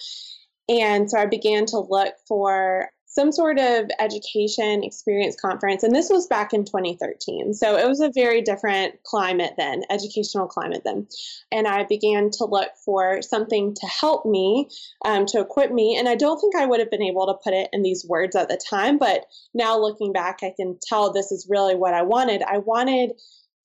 And 0.68 1.10
so 1.10 1.18
I 1.18 1.26
began 1.26 1.66
to 1.66 1.80
look 1.80 2.14
for 2.26 2.90
some 3.10 3.32
sort 3.32 3.58
of 3.58 3.90
education 3.98 4.84
experience 4.84 5.36
conference. 5.38 5.82
And 5.82 5.94
this 5.94 6.08
was 6.08 6.28
back 6.28 6.52
in 6.52 6.64
2013. 6.64 7.54
So 7.54 7.76
it 7.76 7.88
was 7.88 8.00
a 8.00 8.12
very 8.14 8.40
different 8.40 9.02
climate 9.02 9.54
then, 9.58 9.82
educational 9.90 10.46
climate 10.46 10.82
then. 10.84 11.08
And 11.50 11.66
I 11.66 11.84
began 11.84 12.30
to 12.30 12.44
look 12.44 12.70
for 12.84 13.20
something 13.20 13.74
to 13.74 13.86
help 13.86 14.24
me, 14.24 14.68
um, 15.04 15.26
to 15.26 15.40
equip 15.40 15.72
me. 15.72 15.96
And 15.98 16.08
I 16.08 16.14
don't 16.14 16.40
think 16.40 16.54
I 16.54 16.66
would 16.66 16.78
have 16.78 16.90
been 16.90 17.02
able 17.02 17.26
to 17.26 17.40
put 17.42 17.52
it 17.52 17.68
in 17.72 17.82
these 17.82 18.06
words 18.08 18.36
at 18.36 18.48
the 18.48 18.60
time, 18.70 18.96
but 18.96 19.26
now 19.54 19.76
looking 19.76 20.12
back, 20.12 20.38
I 20.42 20.52
can 20.56 20.78
tell 20.80 21.12
this 21.12 21.32
is 21.32 21.48
really 21.50 21.74
what 21.74 21.94
I 21.94 22.02
wanted. 22.02 22.42
I 22.42 22.58
wanted 22.58 23.12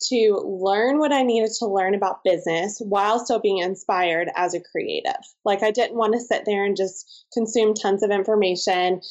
to 0.09 0.41
learn 0.43 0.99
what 0.99 1.13
I 1.13 1.23
needed 1.23 1.51
to 1.59 1.67
learn 1.67 1.95
about 1.95 2.23
business 2.23 2.81
while 2.83 3.19
still 3.19 3.39
being 3.39 3.59
inspired 3.59 4.29
as 4.35 4.53
a 4.53 4.59
creative. 4.59 5.21
Like, 5.45 5.63
I 5.63 5.71
didn't 5.71 5.97
want 5.97 6.13
to 6.13 6.19
sit 6.19 6.43
there 6.45 6.65
and 6.65 6.75
just 6.75 7.25
consume 7.33 7.73
tons 7.73 8.03
of 8.03 8.11
information 8.11 9.01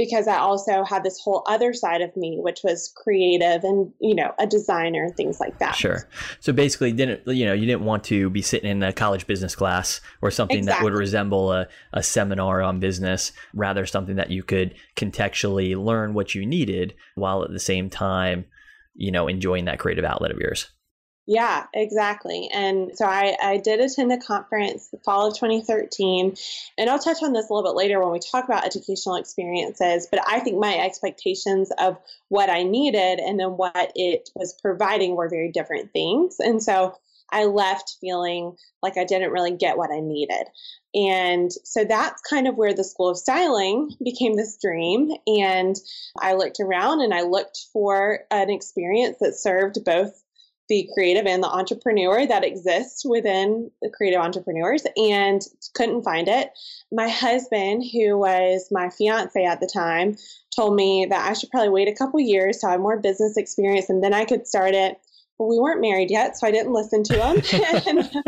because 0.00 0.26
I 0.26 0.38
also 0.38 0.82
had 0.82 1.04
this 1.04 1.20
whole 1.20 1.44
other 1.46 1.74
side 1.74 2.00
of 2.00 2.16
me, 2.16 2.38
which 2.40 2.60
was 2.64 2.90
creative 2.96 3.64
and, 3.64 3.92
you 4.00 4.14
know, 4.14 4.32
a 4.38 4.46
designer, 4.46 5.04
and 5.04 5.14
things 5.14 5.38
like 5.40 5.58
that. 5.58 5.74
Sure. 5.74 6.08
So 6.40 6.54
basically, 6.54 6.90
didn't, 6.92 7.26
you 7.26 7.44
know, 7.44 7.52
you 7.52 7.66
didn't 7.66 7.84
want 7.84 8.04
to 8.04 8.30
be 8.30 8.40
sitting 8.40 8.70
in 8.70 8.82
a 8.82 8.94
college 8.94 9.26
business 9.26 9.54
class 9.54 10.00
or 10.22 10.30
something 10.30 10.56
exactly. 10.56 10.80
that 10.80 10.84
would 10.84 10.98
resemble 10.98 11.52
a, 11.52 11.68
a 11.92 12.02
seminar 12.02 12.62
on 12.62 12.80
business, 12.80 13.32
rather 13.52 13.84
something 13.84 14.16
that 14.16 14.30
you 14.30 14.42
could 14.42 14.74
contextually 14.96 15.76
learn 15.76 16.14
what 16.14 16.34
you 16.34 16.46
needed 16.46 16.94
while 17.16 17.44
at 17.44 17.50
the 17.50 17.60
same 17.60 17.90
time, 17.90 18.46
you 18.94 19.10
know, 19.10 19.28
enjoying 19.28 19.66
that 19.66 19.78
creative 19.78 20.06
outlet 20.06 20.30
of 20.30 20.38
yours. 20.38 20.70
Yeah, 21.30 21.66
exactly. 21.72 22.50
And 22.52 22.90
so 22.98 23.04
I, 23.04 23.36
I 23.40 23.58
did 23.58 23.78
attend 23.78 24.10
a 24.10 24.18
conference 24.18 24.88
the 24.88 24.98
fall 24.98 25.28
of 25.28 25.34
2013. 25.34 26.34
And 26.76 26.90
I'll 26.90 26.98
touch 26.98 27.22
on 27.22 27.32
this 27.32 27.48
a 27.48 27.52
little 27.54 27.70
bit 27.70 27.76
later 27.76 28.00
when 28.00 28.10
we 28.10 28.18
talk 28.18 28.46
about 28.46 28.66
educational 28.66 29.14
experiences. 29.14 30.08
But 30.10 30.24
I 30.26 30.40
think 30.40 30.58
my 30.58 30.76
expectations 30.76 31.70
of 31.78 31.98
what 32.30 32.50
I 32.50 32.64
needed 32.64 33.20
and 33.20 33.38
then 33.38 33.50
what 33.50 33.92
it 33.94 34.28
was 34.34 34.58
providing 34.60 35.14
were 35.14 35.28
very 35.28 35.52
different 35.52 35.92
things. 35.92 36.40
And 36.40 36.60
so 36.60 36.96
I 37.30 37.44
left 37.44 37.98
feeling 38.00 38.56
like 38.82 38.98
I 38.98 39.04
didn't 39.04 39.30
really 39.30 39.56
get 39.56 39.78
what 39.78 39.92
I 39.92 40.00
needed. 40.00 40.48
And 40.96 41.52
so 41.62 41.84
that's 41.84 42.22
kind 42.22 42.48
of 42.48 42.56
where 42.56 42.74
the 42.74 42.82
School 42.82 43.08
of 43.08 43.16
Styling 43.16 43.94
became 44.02 44.34
this 44.34 44.58
dream. 44.60 45.12
And 45.28 45.76
I 46.18 46.32
looked 46.32 46.58
around 46.58 47.02
and 47.02 47.14
I 47.14 47.22
looked 47.22 47.66
for 47.72 48.24
an 48.32 48.50
experience 48.50 49.18
that 49.20 49.36
served 49.36 49.84
both 49.84 50.20
the 50.70 50.88
creative 50.94 51.26
and 51.26 51.42
the 51.42 51.48
entrepreneur 51.48 52.24
that 52.26 52.44
exists 52.44 53.04
within 53.04 53.70
the 53.82 53.90
creative 53.90 54.20
entrepreneurs 54.20 54.86
and 54.96 55.42
couldn't 55.74 56.04
find 56.04 56.28
it. 56.28 56.52
My 56.92 57.08
husband, 57.08 57.84
who 57.92 58.16
was 58.16 58.68
my 58.70 58.88
fiance 58.88 59.44
at 59.44 59.60
the 59.60 59.66
time, 59.66 60.16
told 60.54 60.76
me 60.76 61.06
that 61.10 61.28
I 61.28 61.32
should 61.34 61.50
probably 61.50 61.70
wait 61.70 61.88
a 61.88 61.94
couple 61.94 62.20
years 62.20 62.58
to 62.58 62.68
have 62.68 62.80
more 62.80 62.98
business 62.98 63.36
experience 63.36 63.90
and 63.90 64.02
then 64.02 64.14
I 64.14 64.24
could 64.24 64.46
start 64.46 64.74
it 64.74 64.98
we 65.48 65.58
weren't 65.58 65.80
married 65.80 66.10
yet, 66.10 66.36
so 66.36 66.46
I 66.46 66.50
didn't 66.50 66.72
listen 66.72 67.02
to 67.04 67.14
him. 67.14 67.42
and, 67.86 68.10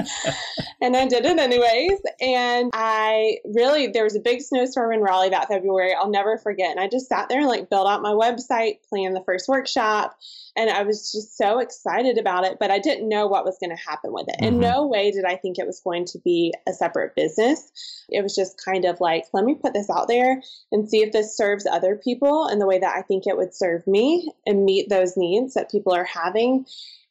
and 0.81 0.97
I 0.97 1.07
did 1.07 1.25
it 1.25 1.39
anyways. 1.39 2.01
And 2.21 2.71
I 2.73 3.39
really, 3.45 3.89
there 3.89 4.05
was 4.05 4.17
a 4.17 4.21
big 4.21 4.41
snowstorm 4.41 4.93
in 4.93 5.01
Raleigh 5.01 5.31
that 5.31 5.49
February. 5.49 5.95
I'll 5.95 6.11
never 6.11 6.39
forget. 6.39 6.71
And 6.71 6.81
I 6.81 6.89
just 6.89 7.09
sat 7.09 7.29
there 7.29 7.41
and 7.41 7.49
like 7.49 7.71
built 7.71 7.89
out 7.89 8.03
my 8.03 8.13
website, 8.13 8.79
planned 8.89 9.15
the 9.15 9.25
first 9.25 9.49
workshop. 9.49 10.17
And 10.55 10.69
I 10.69 10.83
was 10.83 11.11
just 11.13 11.37
so 11.37 11.61
excited 11.61 12.19
about 12.19 12.45
it, 12.45 12.59
but 12.61 12.71
I 12.71 12.79
didn't 12.79 13.09
know 13.09 13.27
what 13.27 13.45
was 13.45 13.57
going 13.59 13.75
to 13.75 13.83
happen 13.83 14.13
with 14.13 14.29
it. 14.29 14.37
Mm-hmm. 14.37 14.55
In 14.55 14.61
no 14.61 14.87
way 14.87 15.11
did 15.11 15.25
I 15.25 15.37
think 15.37 15.59
it 15.59 15.67
was 15.67 15.81
going 15.81 16.05
to 16.07 16.19
be 16.19 16.53
a 16.69 16.73
separate 16.73 17.15
business. 17.15 17.71
It 18.11 18.23
was 18.23 18.35
just 18.35 18.63
kind 18.63 18.85
of 18.85 19.01
like, 19.01 19.25
let 19.33 19.45
me 19.45 19.55
put 19.55 19.73
this 19.73 19.89
out 19.89 20.09
there 20.09 20.43
and 20.71 20.89
see 20.89 21.03
if 21.03 21.13
this 21.13 21.37
serves 21.37 21.67
other 21.67 21.97
people 21.97 22.49
in 22.49 22.59
the 22.59 22.67
way 22.67 22.79
that 22.79 22.95
I 22.95 23.03
think 23.03 23.27
it 23.27 23.37
would 23.37 23.55
serve 23.55 23.87
me 23.87 24.31
and 24.47 24.65
meet 24.65 24.91
those 24.91 25.17
needs 25.17 25.55
that 25.55 25.71
people 25.71 25.95
are 25.95 26.05
having. 26.05 26.67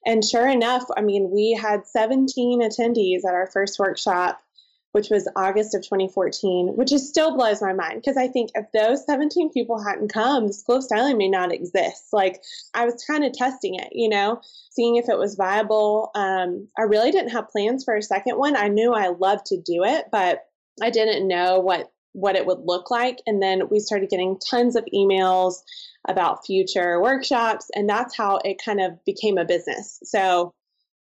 And 0.05 0.25
sure 0.25 0.47
enough, 0.47 0.83
I 0.95 1.01
mean, 1.01 1.29
we 1.31 1.53
had 1.53 1.85
17 1.85 2.61
attendees 2.61 3.25
at 3.27 3.35
our 3.35 3.47
first 3.47 3.77
workshop, 3.77 4.41
which 4.93 5.09
was 5.09 5.27
August 5.35 5.75
of 5.75 5.83
2014, 5.83 6.75
which 6.75 6.89
just 6.89 7.07
still 7.07 7.35
blows 7.35 7.61
my 7.61 7.73
mind 7.73 8.01
because 8.01 8.17
I 8.17 8.27
think 8.27 8.49
if 8.55 8.65
those 8.73 9.05
17 9.05 9.51
people 9.51 9.81
hadn't 9.81 10.11
come, 10.11 10.47
the 10.47 10.53
School 10.53 10.77
of 10.77 10.83
Styling 10.83 11.17
may 11.17 11.29
not 11.29 11.53
exist. 11.53 12.07
Like 12.11 12.41
I 12.73 12.85
was 12.85 13.03
kind 13.05 13.23
of 13.23 13.31
testing 13.33 13.75
it, 13.75 13.89
you 13.91 14.09
know, 14.09 14.41
seeing 14.71 14.97
if 14.97 15.07
it 15.07 15.17
was 15.17 15.35
viable. 15.35 16.11
Um, 16.15 16.67
I 16.77 16.83
really 16.83 17.11
didn't 17.11 17.31
have 17.31 17.49
plans 17.49 17.83
for 17.83 17.95
a 17.95 18.01
second 18.01 18.37
one. 18.37 18.55
I 18.55 18.67
knew 18.67 18.93
I 18.93 19.09
loved 19.09 19.45
to 19.47 19.57
do 19.57 19.83
it, 19.83 20.05
but 20.11 20.45
I 20.81 20.89
didn't 20.89 21.27
know 21.27 21.59
what 21.59 21.91
what 22.13 22.35
it 22.35 22.45
would 22.45 22.59
look 22.65 22.91
like. 22.91 23.19
And 23.25 23.41
then 23.41 23.69
we 23.69 23.79
started 23.79 24.09
getting 24.09 24.37
tons 24.49 24.75
of 24.75 24.85
emails 24.93 25.61
about 26.07 26.45
future 26.45 27.01
workshops. 27.01 27.69
And 27.75 27.87
that's 27.87 28.15
how 28.15 28.39
it 28.43 28.61
kind 28.63 28.81
of 28.81 29.03
became 29.05 29.37
a 29.37 29.45
business. 29.45 29.99
So, 30.03 30.53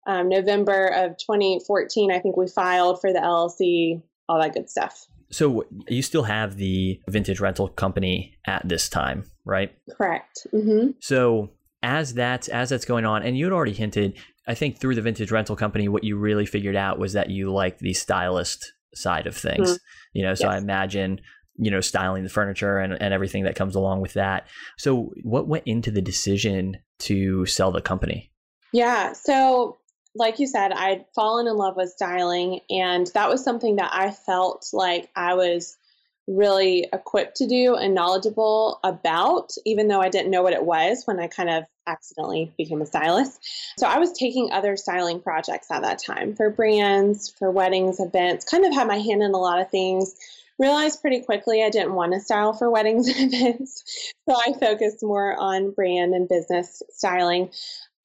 um, 0.07 0.29
November 0.29 0.87
of 0.87 1.17
2014, 1.17 2.11
I 2.11 2.19
think 2.19 2.37
we 2.37 2.47
filed 2.47 3.01
for 3.01 3.11
the 3.11 3.19
LLC, 3.19 4.01
all 4.29 4.41
that 4.41 4.53
good 4.53 4.69
stuff. 4.69 5.05
So, 5.29 5.65
you 5.87 6.01
still 6.01 6.23
have 6.23 6.55
the 6.55 6.99
vintage 7.09 7.39
rental 7.39 7.67
company 7.67 8.37
at 8.45 8.67
this 8.67 8.89
time, 8.89 9.25
right? 9.45 9.75
Correct. 9.97 10.47
Mm-hmm. 10.53 10.91
So, 10.99 11.51
as 11.83 12.13
that's 12.13 12.47
as 12.47 12.69
that's 12.69 12.85
going 12.85 13.05
on, 13.05 13.23
and 13.23 13.37
you 13.37 13.45
had 13.45 13.53
already 13.53 13.73
hinted, 13.73 14.17
I 14.47 14.55
think 14.55 14.79
through 14.79 14.95
the 14.95 15.01
vintage 15.01 15.31
rental 15.31 15.55
company, 15.55 15.87
what 15.87 16.03
you 16.03 16.17
really 16.17 16.45
figured 16.45 16.75
out 16.75 16.97
was 16.97 17.13
that 17.13 17.29
you 17.29 17.51
liked 17.51 17.79
the 17.79 17.93
stylist 17.93 18.73
side 18.95 19.27
of 19.27 19.35
things. 19.35 19.73
Mm-hmm. 19.73 20.17
You 20.17 20.23
know, 20.23 20.33
so 20.33 20.45
yes. 20.45 20.55
I 20.55 20.57
imagine 20.57 21.21
you 21.57 21.71
know, 21.71 21.81
styling 21.81 22.23
the 22.23 22.29
furniture 22.29 22.77
and, 22.77 22.93
and 23.01 23.13
everything 23.13 23.43
that 23.43 23.55
comes 23.55 23.75
along 23.75 24.01
with 24.01 24.13
that. 24.13 24.47
So, 24.77 25.13
what 25.23 25.47
went 25.47 25.63
into 25.65 25.91
the 25.91 26.01
decision 26.01 26.77
to 26.99 27.45
sell 27.45 27.71
the 27.71 27.81
company? 27.81 28.31
Yeah. 28.71 29.13
So, 29.13 29.77
like 30.15 30.39
you 30.39 30.47
said, 30.47 30.71
I'd 30.71 31.05
fallen 31.15 31.47
in 31.47 31.55
love 31.55 31.75
with 31.75 31.89
styling, 31.89 32.61
and 32.69 33.07
that 33.13 33.29
was 33.29 33.43
something 33.43 33.77
that 33.77 33.91
I 33.93 34.11
felt 34.11 34.67
like 34.73 35.09
I 35.15 35.35
was 35.35 35.77
really 36.27 36.85
equipped 36.91 37.37
to 37.37 37.47
do 37.47 37.75
and 37.75 37.95
knowledgeable 37.95 38.79
about, 38.83 39.51
even 39.65 39.87
though 39.87 40.01
I 40.01 40.09
didn't 40.09 40.31
know 40.31 40.43
what 40.43 40.53
it 40.53 40.63
was 40.63 41.03
when 41.05 41.19
I 41.19 41.27
kind 41.27 41.49
of 41.49 41.63
accidentally 41.87 42.51
became 42.57 42.81
a 42.81 42.85
stylist. 42.85 43.39
So 43.79 43.87
I 43.87 43.97
was 43.97 44.11
taking 44.11 44.51
other 44.51 44.75
styling 44.75 45.21
projects 45.21 45.71
at 45.71 45.83
that 45.83 45.99
time 45.99 46.35
for 46.35 46.49
brands, 46.49 47.33
for 47.39 47.49
weddings, 47.49 48.01
events, 48.01 48.43
kind 48.43 48.65
of 48.65 48.73
had 48.73 48.87
my 48.87 48.97
hand 48.97 49.23
in 49.23 49.31
a 49.31 49.37
lot 49.37 49.59
of 49.59 49.71
things 49.71 50.15
realized 50.59 51.01
pretty 51.01 51.21
quickly 51.21 51.63
I 51.63 51.69
didn't 51.69 51.93
want 51.93 52.13
to 52.13 52.19
style 52.19 52.53
for 52.53 52.69
weddings 52.69 53.07
and 53.17 53.33
events. 53.33 54.13
So 54.27 54.35
I 54.35 54.53
focused 54.59 55.03
more 55.03 55.35
on 55.39 55.71
brand 55.71 56.13
and 56.13 56.27
business 56.27 56.81
styling. 56.89 57.51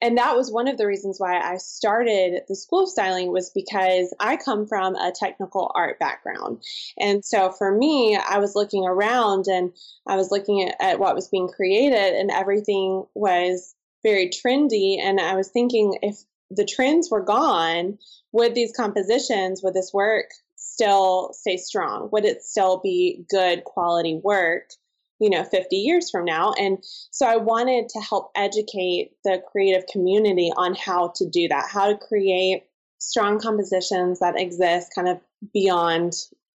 And 0.01 0.17
that 0.17 0.35
was 0.35 0.51
one 0.51 0.67
of 0.67 0.77
the 0.77 0.85
reasons 0.85 1.17
why 1.17 1.39
I 1.39 1.55
started 1.55 2.41
the 2.49 2.57
school 2.57 2.83
of 2.83 2.89
styling 2.89 3.31
was 3.31 3.51
because 3.51 4.13
I 4.19 4.35
come 4.35 4.67
from 4.67 4.95
a 4.95 5.13
technical 5.15 5.71
art 5.75 5.97
background. 5.97 6.61
And 6.99 7.23
so 7.23 7.51
for 7.51 7.71
me, 7.71 8.17
I 8.17 8.39
was 8.39 8.53
looking 8.53 8.85
around 8.85 9.47
and 9.47 9.71
I 10.05 10.17
was 10.17 10.29
looking 10.29 10.67
at, 10.67 10.75
at 10.81 10.99
what 10.99 11.15
was 11.15 11.29
being 11.29 11.47
created 11.47 12.15
and 12.15 12.31
everything 12.31 13.05
was 13.13 13.75
very 14.03 14.29
trendy. 14.29 14.97
And 15.01 15.21
I 15.21 15.35
was 15.35 15.47
thinking 15.47 15.97
if 16.01 16.17
the 16.51 16.65
trends 16.65 17.09
were 17.09 17.23
gone, 17.23 17.97
would 18.33 18.55
these 18.55 18.75
compositions, 18.75 19.63
would 19.63 19.73
this 19.73 19.93
work 19.93 20.25
still 20.73 21.31
stay 21.33 21.57
strong? 21.57 22.09
Would 22.11 22.25
it 22.25 22.43
still 22.43 22.79
be 22.83 23.25
good 23.29 23.63
quality 23.63 24.19
work, 24.23 24.71
you 25.19 25.29
know, 25.29 25.43
50 25.43 25.75
years 25.75 26.09
from 26.09 26.25
now? 26.25 26.53
And 26.53 26.79
so 27.11 27.25
I 27.25 27.37
wanted 27.37 27.89
to 27.89 27.99
help 27.99 28.31
educate 28.35 29.11
the 29.23 29.41
creative 29.51 29.85
community 29.87 30.51
on 30.55 30.75
how 30.75 31.13
to 31.15 31.29
do 31.29 31.47
that, 31.47 31.69
how 31.69 31.87
to 31.87 31.97
create 31.97 32.63
strong 32.99 33.39
compositions 33.39 34.19
that 34.19 34.39
exist 34.39 34.93
kind 34.95 35.07
of 35.07 35.19
beyond 35.53 36.13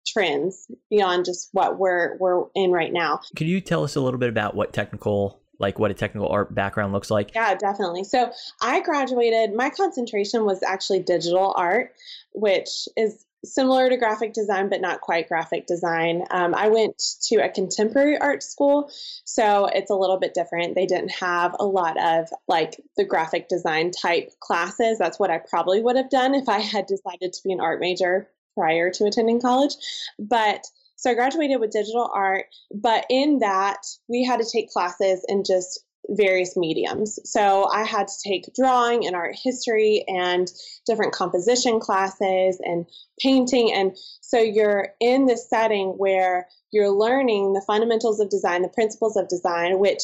trends, 0.06 0.70
beyond 0.90 1.26
just 1.26 1.50
what 1.54 1.80
we're 1.80 2.18
we're 2.18 2.46
in 2.54 2.72
right 2.72 2.92
now. 2.92 3.22
Can 3.36 3.48
you 3.48 3.62
tell 3.62 3.84
us 3.84 3.96
a 3.96 4.02
little 4.02 4.20
bit 4.20 4.30
about 4.30 4.54
what 4.56 4.74
technical 4.74 5.42
like 5.60 5.80
what 5.80 5.92
a 5.92 5.94
technical 5.94 6.28
art 6.30 6.54
background 6.54 6.94
looks 6.94 7.10
like? 7.10 7.34
Yeah, 7.34 7.56
definitely. 7.56 8.04
So 8.04 8.32
I 8.62 8.82
graduated, 8.82 9.56
my 9.56 9.70
concentration 9.70 10.46
was 10.46 10.62
actually 10.62 11.00
digital 11.00 11.54
art, 11.56 11.94
which 12.34 12.88
is 12.98 13.26
similar 13.46 13.90
to 13.90 13.98
graphic 13.98 14.34
design, 14.34 14.70
but 14.70 14.82
not 14.82 15.02
quite 15.02 15.28
graphic 15.28 15.68
design. 15.68 16.24
Um, 16.32 16.56
I 16.56 16.70
went 16.70 17.02
to 17.24 17.36
a 17.38 17.50
contemporary 17.50 18.18
art 18.18 18.44
school, 18.44 18.90
so 19.26 19.66
it's 19.66 19.92
a 19.92 19.96
little 19.96 20.20
bit 20.20 20.34
different. 20.34 20.76
They 20.76 20.86
didn't 20.86 21.12
have 21.12 21.56
a 21.60 21.66
lot 21.66 22.02
of 22.02 22.30
like 22.48 22.80
the 22.98 23.06
graphic 23.06 23.50
design 23.50 23.92
type 23.92 24.32
classes. 24.40 24.98
That's 24.98 25.20
what 25.20 25.32
I 25.32 25.40
probably 25.40 25.82
would 25.82 25.98
have 25.98 26.10
done 26.10 26.36
if 26.36 26.48
I 26.48 26.60
had 26.60 26.86
decided 26.86 27.34
to 27.34 27.44
be 27.44 27.52
an 27.52 27.60
art 27.60 27.80
major 27.80 28.30
prior 28.56 28.92
to 28.92 29.06
attending 29.06 29.42
college. 29.42 29.74
But 30.20 30.66
so 30.96 31.12
I 31.12 31.16
graduated 31.16 31.60
with 31.60 31.72
digital 31.72 32.10
art, 32.14 32.46
but 32.74 33.06
in 33.10 33.40
that 33.40 33.86
we 34.08 34.24
had 34.24 34.40
to 34.40 34.50
take 34.50 34.70
classes 34.70 35.26
and 35.28 35.46
just 35.46 35.84
various 36.10 36.58
mediums. 36.58 37.20
So 37.24 37.70
I 37.72 37.84
had 37.84 38.08
to 38.08 38.30
take 38.30 38.54
drawing 38.56 39.06
and 39.06 39.16
art 39.16 39.36
history 39.42 40.04
and 40.08 40.52
different 40.86 41.14
composition 41.14 41.80
classes 41.80 42.60
and 42.62 42.86
painting. 43.22 43.74
And 43.74 43.96
so 44.22 44.40
you're 44.40 44.90
in 45.00 45.26
this 45.26 45.50
setting 45.50 45.90
where 45.98 46.48
you're 46.72 46.92
learning 46.92 47.54
the 47.54 47.64
fundamentals 47.66 48.20
of 48.20 48.30
design, 48.30 48.62
the 48.62 48.70
principles 48.70 49.16
of 49.16 49.30
design, 49.30 49.80
which 49.80 50.02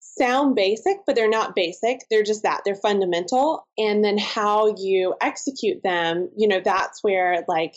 sound 0.00 0.56
basic, 0.56 0.98
but 1.06 1.14
they're 1.14 1.28
not 1.28 1.54
basic. 1.54 2.00
They're 2.10 2.24
just 2.24 2.42
that. 2.42 2.62
They're 2.64 2.74
fundamental. 2.74 3.66
And 3.76 4.04
then 4.04 4.18
how 4.18 4.74
you 4.76 5.14
execute 5.20 5.82
them, 5.82 6.30
you 6.36 6.48
know, 6.48 6.60
that's 6.64 7.02
where 7.02 7.44
like 7.46 7.74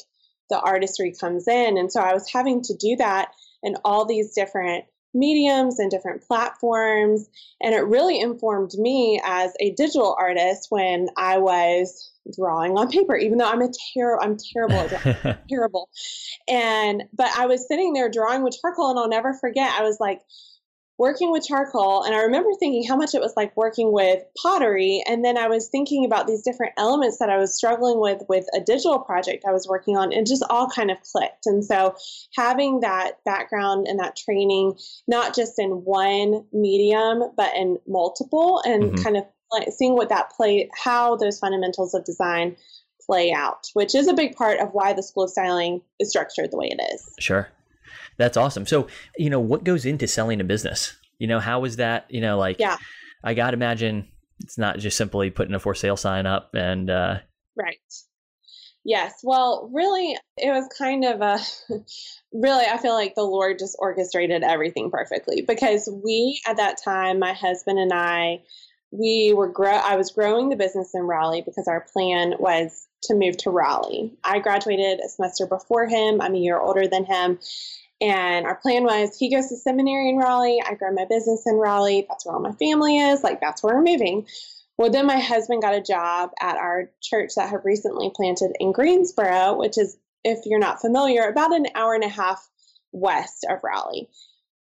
the 0.49 0.59
artistry 0.59 1.13
comes 1.19 1.47
in. 1.47 1.77
And 1.77 1.91
so 1.91 2.01
I 2.01 2.13
was 2.13 2.29
having 2.31 2.61
to 2.63 2.75
do 2.75 2.95
that 2.97 3.29
in 3.63 3.75
all 3.85 4.05
these 4.05 4.33
different 4.33 4.85
mediums 5.13 5.79
and 5.79 5.91
different 5.91 6.21
platforms. 6.21 7.29
And 7.61 7.73
it 7.75 7.85
really 7.85 8.19
informed 8.19 8.71
me 8.77 9.21
as 9.23 9.53
a 9.59 9.71
digital 9.71 10.15
artist 10.17 10.67
when 10.69 11.09
I 11.17 11.37
was 11.37 12.11
drawing 12.35 12.77
on 12.77 12.89
paper, 12.89 13.15
even 13.15 13.37
though 13.37 13.49
I'm 13.49 13.61
a 13.61 13.69
terrible, 13.93 14.23
I'm 14.23 14.37
terrible 14.53 14.75
at 14.75 15.47
terrible. 15.49 15.89
And, 16.47 17.03
but 17.13 17.29
I 17.37 17.47
was 17.47 17.67
sitting 17.67 17.93
there 17.93 18.09
drawing 18.09 18.43
with 18.43 18.57
charcoal 18.61 18.91
and 18.91 18.99
I'll 18.99 19.09
never 19.09 19.33
forget, 19.33 19.71
I 19.71 19.83
was 19.83 19.99
like, 19.99 20.21
working 21.01 21.31
with 21.31 21.43
charcoal 21.43 22.03
and 22.03 22.13
i 22.13 22.21
remember 22.21 22.51
thinking 22.59 22.87
how 22.87 22.95
much 22.95 23.15
it 23.15 23.21
was 23.21 23.33
like 23.35 23.57
working 23.57 23.91
with 23.91 24.23
pottery 24.37 25.03
and 25.07 25.25
then 25.25 25.35
i 25.35 25.47
was 25.47 25.67
thinking 25.67 26.05
about 26.05 26.27
these 26.27 26.43
different 26.43 26.71
elements 26.77 27.17
that 27.17 27.27
i 27.27 27.37
was 27.37 27.55
struggling 27.55 27.99
with 27.99 28.21
with 28.29 28.45
a 28.55 28.59
digital 28.59 28.99
project 28.99 29.43
i 29.47 29.51
was 29.51 29.67
working 29.67 29.97
on 29.97 30.13
and 30.13 30.27
just 30.27 30.43
all 30.51 30.67
kind 30.67 30.91
of 30.91 30.97
clicked. 31.01 31.47
And 31.47 31.65
so 31.65 31.95
having 32.35 32.81
that 32.81 33.13
background 33.25 33.87
and 33.87 33.99
that 33.99 34.15
training 34.15 34.77
not 35.07 35.35
just 35.35 35.57
in 35.57 35.69
one 35.83 36.45
medium 36.53 37.31
but 37.35 37.55
in 37.55 37.79
multiple 37.87 38.61
and 38.63 38.83
mm-hmm. 38.83 39.03
kind 39.03 39.17
of 39.17 39.25
like 39.51 39.69
seeing 39.71 39.95
what 39.95 40.09
that 40.09 40.29
play 40.37 40.69
how 40.75 41.15
those 41.15 41.39
fundamentals 41.39 41.95
of 41.95 42.05
design 42.05 42.55
play 43.07 43.33
out 43.33 43.67
which 43.73 43.95
is 43.95 44.07
a 44.07 44.13
big 44.13 44.35
part 44.35 44.59
of 44.59 44.69
why 44.73 44.93
the 44.93 45.01
school 45.01 45.23
of 45.23 45.31
styling 45.31 45.81
is 45.99 46.09
structured 46.09 46.51
the 46.51 46.57
way 46.57 46.67
it 46.67 46.93
is. 46.93 47.15
Sure 47.19 47.49
that's 48.21 48.37
awesome. 48.37 48.65
So, 48.65 48.87
you 49.17 49.29
know, 49.29 49.39
what 49.39 49.63
goes 49.63 49.85
into 49.85 50.07
selling 50.07 50.39
a 50.41 50.43
business? 50.43 50.95
You 51.17 51.27
know, 51.27 51.39
how 51.39 51.65
is 51.65 51.77
that, 51.77 52.05
you 52.09 52.21
know, 52.21 52.37
like, 52.37 52.59
yeah. 52.59 52.77
I 53.23 53.33
got 53.33 53.51
to 53.51 53.55
imagine 53.55 54.07
it's 54.39 54.57
not 54.57 54.79
just 54.79 54.97
simply 54.97 55.29
putting 55.29 55.53
a 55.53 55.59
for 55.59 55.75
sale 55.75 55.97
sign 55.97 56.25
up 56.25 56.51
and, 56.53 56.89
uh, 56.89 57.19
Right. 57.55 57.77
Yes. 58.83 59.19
Well, 59.23 59.69
really, 59.73 60.17
it 60.37 60.49
was 60.49 60.67
kind 60.75 61.05
of 61.05 61.21
a 61.21 61.39
really, 62.33 62.65
I 62.65 62.77
feel 62.77 62.93
like 62.93 63.13
the 63.13 63.21
Lord 63.21 63.59
just 63.59 63.75
orchestrated 63.77 64.43
everything 64.43 64.89
perfectly 64.89 65.43
because 65.47 65.87
we, 66.03 66.41
at 66.47 66.57
that 66.57 66.77
time, 66.83 67.19
my 67.19 67.33
husband 67.33 67.77
and 67.77 67.93
I, 67.93 68.41
we 68.91 69.33
were 69.35 69.47
grow 69.47 69.71
I 69.71 69.95
was 69.95 70.11
growing 70.11 70.49
the 70.49 70.55
business 70.55 70.91
in 70.93 71.03
Raleigh 71.03 71.43
because 71.45 71.67
our 71.67 71.85
plan 71.93 72.33
was 72.39 72.87
to 73.03 73.15
move 73.15 73.37
to 73.37 73.49
Raleigh. 73.49 74.11
I 74.23 74.39
graduated 74.39 74.99
a 74.99 75.09
semester 75.09 75.47
before 75.47 75.87
him. 75.87 76.21
I'm 76.21 76.35
a 76.35 76.39
year 76.39 76.59
older 76.59 76.87
than 76.87 77.05
him. 77.05 77.39
And 78.01 78.47
our 78.47 78.55
plan 78.55 78.83
was 78.83 79.15
he 79.17 79.29
goes 79.29 79.47
to 79.49 79.55
seminary 79.55 80.09
in 80.09 80.17
Raleigh, 80.17 80.61
I 80.67 80.73
grow 80.73 80.91
my 80.91 81.05
business 81.05 81.43
in 81.45 81.55
Raleigh. 81.55 82.05
That's 82.09 82.25
where 82.25 82.35
all 82.35 82.41
my 82.41 82.53
family 82.53 82.97
is. 82.97 83.23
Like 83.23 83.39
that's 83.39 83.61
where 83.61 83.75
we're 83.75 83.83
moving. 83.83 84.25
Well, 84.77 84.89
then 84.89 85.05
my 85.05 85.19
husband 85.19 85.61
got 85.61 85.75
a 85.75 85.81
job 85.81 86.31
at 86.41 86.57
our 86.57 86.89
church 87.01 87.35
that 87.35 87.49
had 87.49 87.63
recently 87.63 88.11
planted 88.15 88.55
in 88.59 88.71
Greensboro, 88.71 89.55
which 89.55 89.77
is, 89.77 89.97
if 90.23 90.39
you're 90.45 90.59
not 90.59 90.81
familiar, 90.81 91.27
about 91.27 91.53
an 91.53 91.67
hour 91.75 91.93
and 91.93 92.03
a 92.03 92.09
half 92.09 92.49
west 92.91 93.45
of 93.47 93.59
Raleigh. 93.63 94.09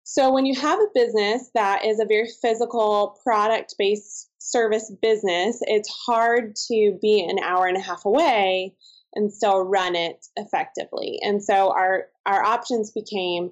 So 0.04 0.34
when 0.34 0.46
you 0.46 0.60
have 0.60 0.80
a 0.80 0.88
business 0.94 1.50
that 1.54 1.86
is 1.86 2.00
a 2.00 2.06
very 2.06 2.28
physical, 2.42 3.18
product 3.24 3.76
based 3.78 4.30
service 4.40 4.92
business, 5.02 5.60
it's 5.62 5.90
hard 5.90 6.56
to 6.68 6.98
be 7.02 7.22
an 7.22 7.40
hour 7.42 7.68
and 7.68 7.78
a 7.78 7.82
half 7.82 8.04
away 8.04 8.76
and 9.16 9.32
still 9.32 9.62
run 9.62 9.96
it 9.96 10.28
effectively. 10.36 11.20
And 11.22 11.44
so 11.44 11.72
our 11.72 12.08
our 12.26 12.44
options 12.44 12.92
became 12.92 13.52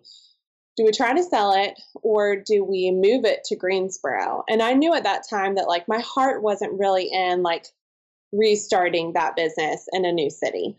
do 0.78 0.86
we 0.86 0.92
try 0.92 1.14
to 1.14 1.24
sell 1.24 1.54
it 1.54 1.74
or 2.04 2.36
do 2.36 2.64
we 2.64 2.92
move 2.92 3.26
it 3.26 3.44
to 3.46 3.56
Greensboro? 3.56 4.44
And 4.48 4.62
I 4.62 4.74
knew 4.74 4.94
at 4.94 5.04
that 5.04 5.28
time 5.28 5.56
that 5.56 5.68
like 5.68 5.88
my 5.88 6.00
heart 6.00 6.44
wasn't 6.44 6.80
really 6.80 7.10
in 7.12 7.42
like 7.42 7.66
restarting 8.32 9.14
that 9.14 9.36
business 9.36 9.88
in 9.92 10.06
a 10.06 10.12
new 10.12 10.30
city. 10.30 10.78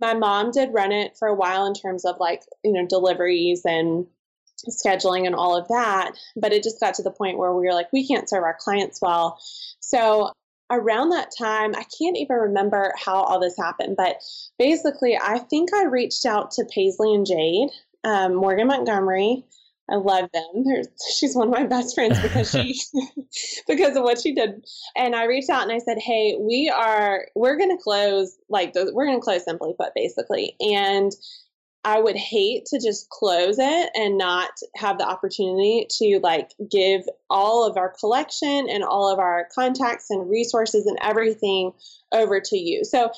My 0.00 0.14
mom 0.14 0.52
did 0.52 0.72
run 0.72 0.92
it 0.92 1.16
for 1.18 1.26
a 1.26 1.34
while 1.34 1.66
in 1.66 1.74
terms 1.74 2.04
of 2.04 2.20
like, 2.20 2.42
you 2.62 2.72
know, 2.72 2.86
deliveries 2.86 3.62
and 3.64 4.06
scheduling 4.68 5.26
and 5.26 5.34
all 5.34 5.56
of 5.56 5.68
that, 5.68 6.12
but 6.36 6.52
it 6.52 6.62
just 6.62 6.80
got 6.80 6.94
to 6.94 7.02
the 7.02 7.10
point 7.10 7.38
where 7.38 7.52
we 7.52 7.64
were 7.64 7.74
like 7.74 7.92
we 7.92 8.06
can't 8.06 8.28
serve 8.28 8.44
our 8.44 8.56
clients 8.58 9.00
well. 9.02 9.40
So 9.80 10.30
around 10.70 11.10
that 11.10 11.30
time, 11.36 11.74
I 11.74 11.84
can't 11.98 12.16
even 12.16 12.36
remember 12.36 12.94
how 12.96 13.16
all 13.16 13.40
this 13.40 13.56
happened, 13.56 13.96
but 13.96 14.22
basically, 14.58 15.16
I 15.16 15.38
think 15.38 15.74
I 15.74 15.84
reached 15.84 16.24
out 16.24 16.50
to 16.52 16.64
Paisley 16.72 17.14
and 17.14 17.26
Jade 17.26 17.70
um, 18.04 18.34
Morgan 18.34 18.68
Montgomery. 18.68 19.44
I 19.90 19.96
love 19.96 20.30
them. 20.32 20.64
They're, 20.64 20.84
she's 21.16 21.34
one 21.34 21.48
of 21.48 21.54
my 21.54 21.64
best 21.64 21.94
friends 21.96 22.20
because 22.20 22.50
she 22.50 22.80
because 23.66 23.96
of 23.96 24.04
what 24.04 24.20
she 24.20 24.32
did. 24.32 24.64
And 24.96 25.16
I 25.16 25.24
reached 25.24 25.50
out 25.50 25.64
and 25.64 25.72
I 25.72 25.78
said, 25.78 25.98
"Hey, 25.98 26.36
we 26.38 26.72
are 26.74 27.26
we're 27.34 27.56
going 27.56 27.76
to 27.76 27.82
close 27.82 28.36
like 28.48 28.72
the, 28.72 28.92
we're 28.94 29.06
going 29.06 29.18
to 29.18 29.24
close 29.24 29.44
Simply 29.44 29.74
Put 29.76 29.94
basically." 29.94 30.54
And 30.60 31.12
I 31.84 32.00
would 32.00 32.16
hate 32.16 32.66
to 32.66 32.78
just 32.78 33.08
close 33.08 33.58
it 33.58 33.90
and 33.94 34.18
not 34.18 34.50
have 34.76 34.98
the 34.98 35.08
opportunity 35.08 35.86
to 35.98 36.20
like 36.22 36.50
give 36.70 37.02
all 37.30 37.66
of 37.66 37.78
our 37.78 37.94
collection 37.98 38.68
and 38.68 38.84
all 38.84 39.10
of 39.10 39.18
our 39.18 39.48
contacts 39.54 40.10
and 40.10 40.28
resources 40.28 40.86
and 40.86 40.98
everything 41.00 41.72
over 42.12 42.40
to 42.40 42.58
you. 42.58 42.84
So 42.84 43.12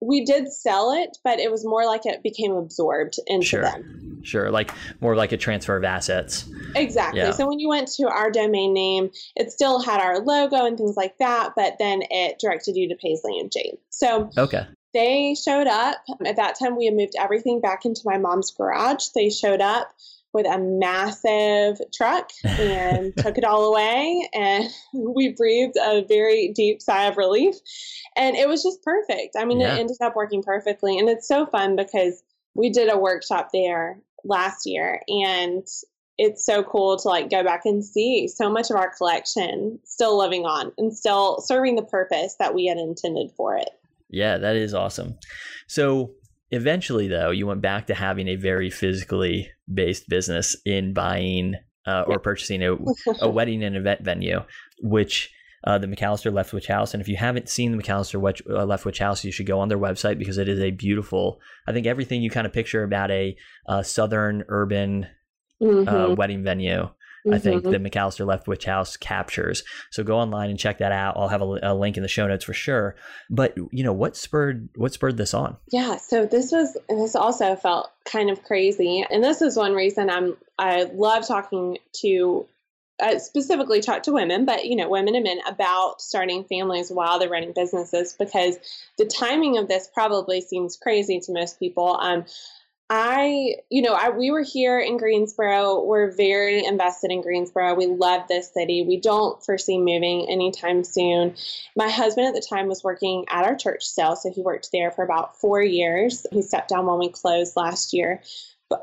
we 0.00 0.24
did 0.24 0.52
sell 0.52 0.90
it, 0.92 1.16
but 1.22 1.38
it 1.38 1.50
was 1.50 1.64
more 1.64 1.86
like 1.86 2.04
it 2.04 2.24
became 2.24 2.52
absorbed 2.52 3.20
into 3.28 3.46
sure. 3.46 3.62
them. 3.62 4.20
Sure, 4.24 4.50
like 4.50 4.72
more 5.00 5.14
like 5.14 5.30
a 5.30 5.36
transfer 5.36 5.76
of 5.76 5.84
assets. 5.84 6.48
Exactly. 6.74 7.20
Yeah. 7.20 7.30
So 7.30 7.46
when 7.46 7.60
you 7.60 7.68
went 7.68 7.88
to 7.92 8.08
our 8.08 8.30
domain 8.30 8.74
name, 8.74 9.10
it 9.36 9.52
still 9.52 9.80
had 9.80 10.00
our 10.00 10.18
logo 10.18 10.64
and 10.64 10.76
things 10.76 10.96
like 10.96 11.18
that, 11.18 11.52
but 11.54 11.76
then 11.78 12.02
it 12.10 12.40
directed 12.40 12.76
you 12.76 12.88
to 12.88 12.96
Paisley 12.96 13.38
and 13.38 13.50
Jade. 13.50 13.78
So 13.90 14.30
okay. 14.36 14.66
They 14.94 15.34
showed 15.34 15.66
up. 15.66 15.98
At 16.24 16.36
that 16.36 16.58
time, 16.58 16.76
we 16.76 16.86
had 16.86 16.94
moved 16.94 17.14
everything 17.18 17.60
back 17.60 17.84
into 17.84 18.02
my 18.04 18.18
mom's 18.18 18.50
garage. 18.50 19.08
They 19.14 19.30
showed 19.30 19.60
up 19.60 19.92
with 20.32 20.46
a 20.46 20.58
massive 20.58 21.78
truck 21.92 22.30
and 22.44 23.14
took 23.18 23.36
it 23.38 23.44
all 23.44 23.72
away. 23.72 24.28
And 24.34 24.68
we 24.94 25.28
breathed 25.28 25.76
a 25.76 26.04
very 26.04 26.48
deep 26.48 26.82
sigh 26.82 27.04
of 27.04 27.16
relief. 27.16 27.54
And 28.16 28.36
it 28.36 28.48
was 28.48 28.62
just 28.62 28.82
perfect. 28.82 29.36
I 29.36 29.44
mean, 29.44 29.60
yeah. 29.60 29.74
it 29.74 29.80
ended 29.80 29.96
up 30.00 30.16
working 30.16 30.42
perfectly. 30.42 30.98
And 30.98 31.08
it's 31.08 31.28
so 31.28 31.46
fun 31.46 31.76
because 31.76 32.22
we 32.54 32.70
did 32.70 32.90
a 32.90 32.98
workshop 32.98 33.50
there 33.52 33.98
last 34.24 34.66
year 34.66 35.00
and 35.08 35.66
it's 36.18 36.44
so 36.44 36.62
cool 36.62 36.96
to 36.96 37.08
like 37.08 37.30
go 37.30 37.42
back 37.42 37.62
and 37.64 37.84
see 37.84 38.28
so 38.28 38.50
much 38.50 38.70
of 38.70 38.76
our 38.76 38.90
collection 38.94 39.80
still 39.84 40.16
living 40.18 40.44
on 40.44 40.70
and 40.78 40.96
still 40.96 41.40
serving 41.40 41.74
the 41.74 41.82
purpose 41.82 42.36
that 42.38 42.54
we 42.54 42.66
had 42.66 42.78
intended 42.78 43.30
for 43.36 43.56
it. 43.56 43.70
Yeah, 44.12 44.38
that 44.38 44.56
is 44.56 44.74
awesome. 44.74 45.18
So 45.66 46.12
eventually, 46.50 47.08
though, 47.08 47.30
you 47.30 47.46
went 47.46 47.62
back 47.62 47.86
to 47.86 47.94
having 47.94 48.28
a 48.28 48.36
very 48.36 48.70
physically 48.70 49.50
based 49.72 50.08
business 50.08 50.54
in 50.64 50.92
buying 50.92 51.56
uh, 51.86 52.04
or 52.06 52.18
purchasing 52.18 52.62
a, 52.62 52.76
a 53.20 53.28
wedding 53.28 53.64
and 53.64 53.76
event 53.76 54.02
venue, 54.02 54.40
which 54.82 55.32
uh, 55.64 55.78
the 55.78 55.86
McAllister 55.86 56.32
Leftwich 56.32 56.66
House. 56.66 56.92
And 56.92 57.00
if 57.00 57.08
you 57.08 57.16
haven't 57.16 57.48
seen 57.48 57.76
the 57.76 57.82
McAllister 57.82 58.16
uh, 58.16 58.66
Leftwich 58.66 58.98
House, 58.98 59.24
you 59.24 59.32
should 59.32 59.46
go 59.46 59.60
on 59.60 59.68
their 59.68 59.78
website 59.78 60.18
because 60.18 60.38
it 60.38 60.48
is 60.48 60.60
a 60.60 60.70
beautiful. 60.70 61.40
I 61.66 61.72
think 61.72 61.86
everything 61.86 62.22
you 62.22 62.30
kind 62.30 62.46
of 62.46 62.52
picture 62.52 62.84
about 62.84 63.10
a 63.10 63.36
uh, 63.66 63.82
southern 63.82 64.44
urban 64.48 65.06
uh, 65.60 65.64
mm-hmm. 65.64 66.14
wedding 66.16 66.42
venue 66.42 66.88
Mm-hmm. 67.26 67.34
I 67.34 67.38
think 67.38 67.62
mm-hmm. 67.62 67.70
the 67.70 67.90
McAllister 67.90 68.26
Leftwich 68.26 68.64
House 68.64 68.96
captures. 68.96 69.62
So 69.90 70.02
go 70.02 70.18
online 70.18 70.50
and 70.50 70.58
check 70.58 70.78
that 70.78 70.92
out. 70.92 71.16
I'll 71.16 71.28
have 71.28 71.42
a, 71.42 71.58
a, 71.62 71.74
link 71.74 71.96
in 71.96 72.02
the 72.02 72.08
show 72.08 72.26
notes 72.26 72.44
for 72.44 72.52
sure. 72.52 72.96
But 73.30 73.56
you 73.70 73.84
know 73.84 73.92
what 73.92 74.16
spurred 74.16 74.68
what 74.74 74.92
spurred 74.92 75.16
this 75.16 75.34
on? 75.34 75.56
Yeah, 75.70 75.96
so 75.96 76.26
this 76.26 76.50
was 76.50 76.76
this 76.88 77.14
also 77.14 77.54
felt 77.54 77.90
kind 78.04 78.30
of 78.30 78.42
crazy, 78.42 79.06
and 79.08 79.22
this 79.22 79.40
is 79.40 79.56
one 79.56 79.74
reason 79.74 80.10
I'm 80.10 80.36
I 80.58 80.84
love 80.92 81.26
talking 81.26 81.78
to 82.00 82.46
uh, 83.02 83.18
specifically 83.18 83.80
talk 83.80 84.02
to 84.04 84.12
women, 84.12 84.44
but 84.44 84.64
you 84.64 84.76
know, 84.76 84.88
women 84.88 85.14
and 85.14 85.24
men 85.24 85.40
about 85.46 86.00
starting 86.00 86.44
families 86.44 86.90
while 86.90 87.18
they're 87.18 87.28
running 87.28 87.52
businesses 87.52 88.14
because 88.18 88.56
the 88.98 89.06
timing 89.06 89.58
of 89.58 89.68
this 89.68 89.88
probably 89.92 90.40
seems 90.40 90.76
crazy 90.76 91.18
to 91.20 91.32
most 91.32 91.58
people. 91.58 91.96
Um, 92.00 92.24
I, 92.94 93.54
you 93.70 93.80
know, 93.80 93.94
I, 93.94 94.10
we 94.10 94.30
were 94.30 94.42
here 94.42 94.78
in 94.78 94.98
Greensboro. 94.98 95.82
We're 95.82 96.10
very 96.10 96.62
invested 96.62 97.10
in 97.10 97.22
Greensboro. 97.22 97.72
We 97.72 97.86
love 97.86 98.28
this 98.28 98.52
city. 98.52 98.84
We 98.86 99.00
don't 99.00 99.42
foresee 99.42 99.78
moving 99.78 100.28
anytime 100.28 100.84
soon. 100.84 101.34
My 101.74 101.88
husband 101.88 102.26
at 102.26 102.34
the 102.34 102.46
time 102.46 102.68
was 102.68 102.84
working 102.84 103.24
at 103.30 103.46
our 103.46 103.56
church 103.56 103.82
still, 103.82 104.14
so 104.14 104.30
he 104.30 104.42
worked 104.42 104.72
there 104.72 104.90
for 104.90 105.06
about 105.06 105.40
four 105.40 105.62
years. 105.62 106.26
He 106.32 106.42
stepped 106.42 106.68
down 106.68 106.84
when 106.84 106.98
we 106.98 107.08
closed 107.08 107.56
last 107.56 107.94
year 107.94 108.20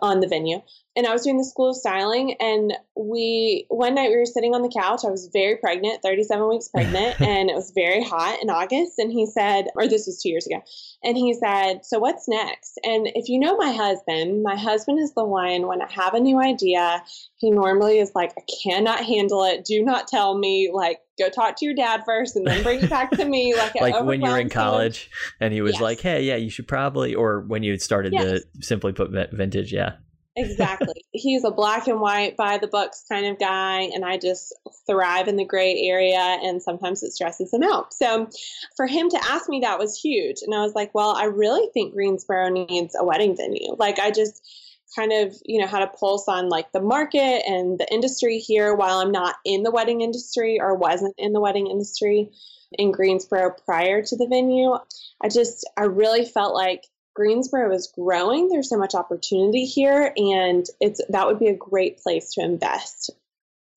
on 0.01 0.21
the 0.21 0.27
venue 0.27 0.63
and 0.99 1.07
I 1.07 1.13
was 1.13 1.23
doing 1.23 1.37
the 1.37 1.45
school 1.45 1.69
of 1.69 1.77
styling. 1.77 2.35
And 2.41 2.73
we, 2.93 3.65
one 3.69 3.95
night 3.95 4.09
we 4.09 4.17
were 4.17 4.25
sitting 4.25 4.53
on 4.53 4.63
the 4.63 4.69
couch. 4.69 5.05
I 5.05 5.09
was 5.09 5.29
very 5.31 5.55
pregnant, 5.55 6.01
37 6.03 6.49
weeks 6.49 6.67
pregnant, 6.73 7.21
and 7.21 7.49
it 7.49 7.55
was 7.55 7.71
very 7.73 8.03
hot 8.03 8.39
in 8.41 8.49
August. 8.49 8.99
And 8.99 9.09
he 9.09 9.25
said, 9.25 9.67
or 9.75 9.87
this 9.87 10.07
was 10.07 10.21
two 10.21 10.27
years 10.27 10.45
ago, 10.45 10.61
and 11.01 11.15
he 11.15 11.33
said, 11.33 11.85
So 11.85 11.99
what's 11.99 12.27
next? 12.27 12.77
And 12.83 13.07
if 13.15 13.29
you 13.29 13.39
know 13.39 13.55
my 13.55 13.71
husband, 13.71 14.43
my 14.43 14.57
husband 14.57 14.99
is 14.99 15.13
the 15.13 15.23
one 15.23 15.67
when 15.67 15.81
I 15.81 15.89
have 15.89 16.13
a 16.15 16.19
new 16.19 16.37
idea, 16.37 17.01
he 17.37 17.49
normally 17.49 17.99
is 17.99 18.11
like, 18.13 18.33
I 18.37 18.41
cannot 18.61 19.05
handle 19.05 19.45
it. 19.45 19.63
Do 19.63 19.81
not 19.81 20.09
tell 20.09 20.37
me. 20.37 20.69
Like, 20.73 20.99
go 21.17 21.29
talk 21.29 21.55
to 21.59 21.65
your 21.65 21.75
dad 21.75 22.03
first 22.05 22.35
and 22.35 22.45
then 22.45 22.61
bring 22.61 22.83
it 22.83 22.89
back 22.89 23.11
to 23.11 23.23
me. 23.23 23.55
Like, 23.55 23.75
like 23.81 24.03
when 24.03 24.21
you 24.21 24.29
were 24.29 24.39
in 24.39 24.49
college 24.49 25.03
him. 25.05 25.37
and 25.39 25.53
he 25.53 25.61
was 25.61 25.75
yes. 25.75 25.81
like, 25.81 26.01
Hey, 26.01 26.23
yeah, 26.23 26.35
you 26.35 26.49
should 26.49 26.67
probably, 26.67 27.15
or 27.15 27.39
when 27.39 27.63
you 27.63 27.71
had 27.71 27.81
started 27.81 28.11
yes. 28.11 28.23
to 28.23 28.63
simply 28.63 28.91
put 28.91 29.11
vintage. 29.31 29.71
Yeah. 29.71 29.93
Exactly. 30.35 31.03
He's 31.11 31.43
a 31.43 31.51
black 31.51 31.87
and 31.87 31.99
white, 31.99 32.37
by 32.37 32.57
the 32.59 32.67
books 32.67 33.03
kind 33.09 33.25
of 33.25 33.39
guy, 33.39 33.81
and 33.93 34.05
I 34.05 34.17
just 34.17 34.55
thrive 34.87 35.27
in 35.27 35.35
the 35.35 35.45
gray 35.45 35.81
area, 35.81 36.17
and 36.17 36.61
sometimes 36.61 37.03
it 37.03 37.11
stresses 37.11 37.53
him 37.53 37.63
out. 37.63 37.93
So 37.93 38.29
for 38.77 38.87
him 38.87 39.09
to 39.09 39.23
ask 39.25 39.49
me 39.49 39.59
that 39.61 39.79
was 39.79 39.99
huge. 39.99 40.37
And 40.43 40.55
I 40.55 40.61
was 40.61 40.75
like, 40.75 40.95
well, 40.95 41.09
I 41.09 41.25
really 41.25 41.69
think 41.73 41.93
Greensboro 41.93 42.49
needs 42.49 42.95
a 42.97 43.03
wedding 43.03 43.35
venue. 43.35 43.75
Like, 43.77 43.99
I 43.99 44.11
just 44.11 44.47
kind 44.95 45.11
of, 45.11 45.35
you 45.45 45.59
know, 45.59 45.67
had 45.67 45.81
a 45.81 45.87
pulse 45.87 46.27
on 46.27 46.49
like 46.49 46.71
the 46.71 46.81
market 46.81 47.43
and 47.45 47.77
the 47.77 47.87
industry 47.91 48.39
here 48.39 48.73
while 48.73 48.99
I'm 48.99 49.11
not 49.11 49.35
in 49.45 49.63
the 49.63 49.71
wedding 49.71 50.01
industry 50.01 50.59
or 50.59 50.75
wasn't 50.75 51.15
in 51.17 51.33
the 51.33 51.41
wedding 51.41 51.67
industry 51.67 52.31
in 52.71 52.91
Greensboro 52.91 53.55
prior 53.65 54.01
to 54.01 54.15
the 54.15 54.27
venue. 54.27 54.73
I 55.21 55.29
just, 55.29 55.67
I 55.77 55.83
really 55.83 56.25
felt 56.25 56.55
like 56.55 56.85
Greensboro 57.19 57.75
is 57.75 57.91
growing. 57.93 58.47
There's 58.47 58.69
so 58.69 58.77
much 58.77 58.95
opportunity 58.95 59.65
here, 59.65 60.13
and 60.15 60.65
it's 60.79 61.01
that 61.09 61.27
would 61.27 61.37
be 61.37 61.49
a 61.49 61.53
great 61.53 61.99
place 61.99 62.31
to 62.35 62.41
invest. 62.41 63.09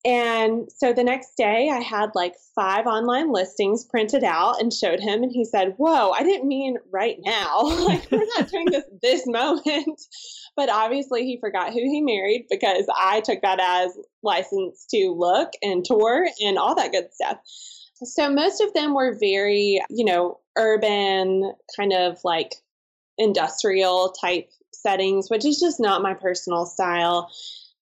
And 0.05 0.69
so 0.73 0.93
the 0.93 1.03
next 1.03 1.35
day, 1.35 1.69
I 1.69 1.81
had 1.81 2.11
like 2.15 2.35
five 2.55 2.87
online 2.87 3.33
listings 3.33 3.83
printed 3.83 4.23
out 4.23 4.61
and 4.61 4.71
showed 4.71 5.01
him, 5.01 5.23
and 5.23 5.31
he 5.31 5.43
said, 5.43 5.73
"Whoa, 5.75 6.11
I 6.11 6.23
didn't 6.23 6.47
mean 6.47 6.77
right 6.89 7.17
now. 7.19 7.59
like 7.63 8.09
we're 8.09 8.25
not 8.37 8.49
doing 8.49 8.67
this 8.67 8.85
this 9.01 9.27
moment." 9.27 10.01
But 10.55 10.69
obviously, 10.69 11.25
he 11.25 11.37
forgot 11.37 11.73
who 11.73 11.81
he 11.81 11.99
married 11.99 12.45
because 12.49 12.85
I 12.97 13.19
took 13.19 13.41
that 13.41 13.59
as 13.59 13.91
license 14.21 14.85
to 14.91 15.13
look 15.17 15.49
and 15.61 15.83
tour 15.83 16.29
and 16.41 16.57
all 16.57 16.75
that 16.75 16.93
good 16.93 17.13
stuff. 17.13 17.39
So 18.05 18.29
most 18.29 18.61
of 18.61 18.73
them 18.73 18.93
were 18.93 19.17
very, 19.19 19.81
you 19.89 20.05
know, 20.05 20.39
urban 20.57 21.51
kind 21.75 21.91
of 21.91 22.19
like 22.23 22.53
industrial 23.23 24.13
type 24.21 24.49
settings, 24.71 25.29
which 25.29 25.45
is 25.45 25.59
just 25.59 25.79
not 25.79 26.01
my 26.01 26.13
personal 26.13 26.65
style 26.65 27.31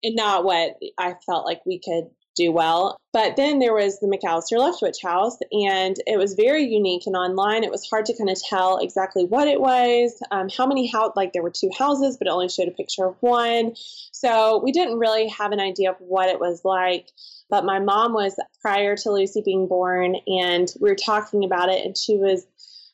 and 0.03 0.16
not 0.16 0.44
what 0.44 0.77
I 0.98 1.14
felt 1.27 1.44
like 1.44 1.64
we 1.64 1.81
could 1.81 2.11
do 2.38 2.53
well. 2.53 2.96
But 3.12 3.37
then 3.37 3.59
there 3.59 3.74
was 3.74 3.98
the 3.98 4.07
McAllister 4.07 4.59
Leftwich 4.59 5.03
house, 5.03 5.37
and 5.51 5.96
it 6.07 6.18
was 6.18 6.35
very 6.35 6.62
unique. 6.62 7.03
And 7.07 7.16
online, 7.16 7.64
it 7.64 7.70
was 7.70 7.88
hard 7.90 8.07
to 8.07 8.16
kind 8.16 8.31
of 8.31 8.40
tell 8.40 8.79
exactly 8.79 9.24
what 9.24 9.48
it 9.48 9.61
was, 9.61 10.22
um, 10.31 10.48
how 10.48 10.66
many 10.66 10.87
house 10.87 11.12
like 11.16 11.33
there 11.33 11.42
were 11.42 11.51
two 11.51 11.70
houses, 11.77 12.16
but 12.16 12.29
it 12.29 12.31
only 12.31 12.48
showed 12.48 12.68
a 12.68 12.72
picture 12.72 13.07
of 13.07 13.16
one. 13.20 13.74
So 14.12 14.61
we 14.62 14.72
didn't 14.72 14.98
really 14.98 15.29
have 15.29 15.53
an 15.53 15.61
idea 15.61 15.90
of 15.90 15.96
what 15.98 16.29
it 16.29 16.38
was 16.38 16.64
like. 16.64 17.09
But 17.51 17.64
my 17.64 17.81
mom 17.81 18.12
was 18.12 18.37
prior 18.61 18.96
to 18.96 19.11
Lucy 19.11 19.42
being 19.44 19.66
born, 19.66 20.16
and 20.27 20.72
we 20.81 20.90
were 20.90 20.96
talking 20.96 21.44
about 21.44 21.70
it, 21.70 21.85
and 21.85 21.96
she 21.96 22.16
was 22.16 22.46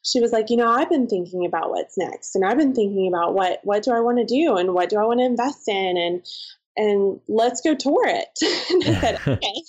she 0.04 0.20
was 0.20 0.32
like, 0.32 0.50
you 0.50 0.56
know, 0.56 0.68
I've 0.68 0.90
been 0.90 1.08
thinking 1.08 1.46
about 1.46 1.70
what's 1.70 1.96
next, 1.96 2.36
and 2.36 2.44
I've 2.44 2.58
been 2.58 2.74
thinking 2.74 3.08
about 3.08 3.34
what 3.34 3.60
what 3.64 3.82
do 3.82 3.92
I 3.92 4.00
want 4.00 4.18
to 4.18 4.24
do, 4.24 4.56
and 4.56 4.74
what 4.74 4.90
do 4.90 4.98
I 4.98 5.04
want 5.04 5.20
to 5.20 5.26
invest 5.26 5.68
in, 5.68 5.96
and 5.96 6.24
and 6.76 7.20
let's 7.28 7.60
go 7.60 7.74
tour 7.74 8.06
it. 8.06 8.28
and 8.70 8.96
I 8.96 9.00
said, 9.00 9.20
okay. 9.26 9.62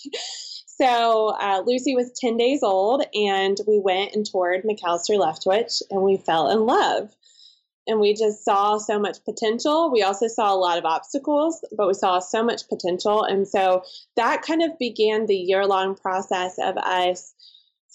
So 0.78 1.30
uh, 1.40 1.64
Lucy 1.66 1.96
was 1.96 2.12
10 2.20 2.36
days 2.36 2.62
old, 2.62 3.06
and 3.14 3.58
we 3.66 3.80
went 3.80 4.14
and 4.14 4.26
toured 4.26 4.64
McAllister 4.64 5.18
Leftwich, 5.18 5.82
and 5.90 6.02
we 6.02 6.18
fell 6.18 6.50
in 6.50 6.66
love. 6.66 7.16
And 7.88 8.00
we 8.00 8.14
just 8.16 8.44
saw 8.44 8.78
so 8.80 9.00
much 9.00 9.24
potential. 9.24 9.92
We 9.92 10.02
also 10.02 10.28
saw 10.28 10.54
a 10.54 10.58
lot 10.58 10.80
of 10.80 10.86
obstacles, 10.86 11.64
but 11.78 11.88
we 11.88 11.94
saw 11.94 12.20
so 12.20 12.44
much 12.44 12.68
potential. 12.68 13.24
And 13.24 13.48
so 13.48 13.84
that 14.16 14.42
kind 14.42 14.64
of 14.64 14.78
began 14.80 15.28
the 15.28 15.38
year 15.38 15.66
long 15.68 15.96
process 15.96 16.58
of 16.58 16.78
us 16.78 17.36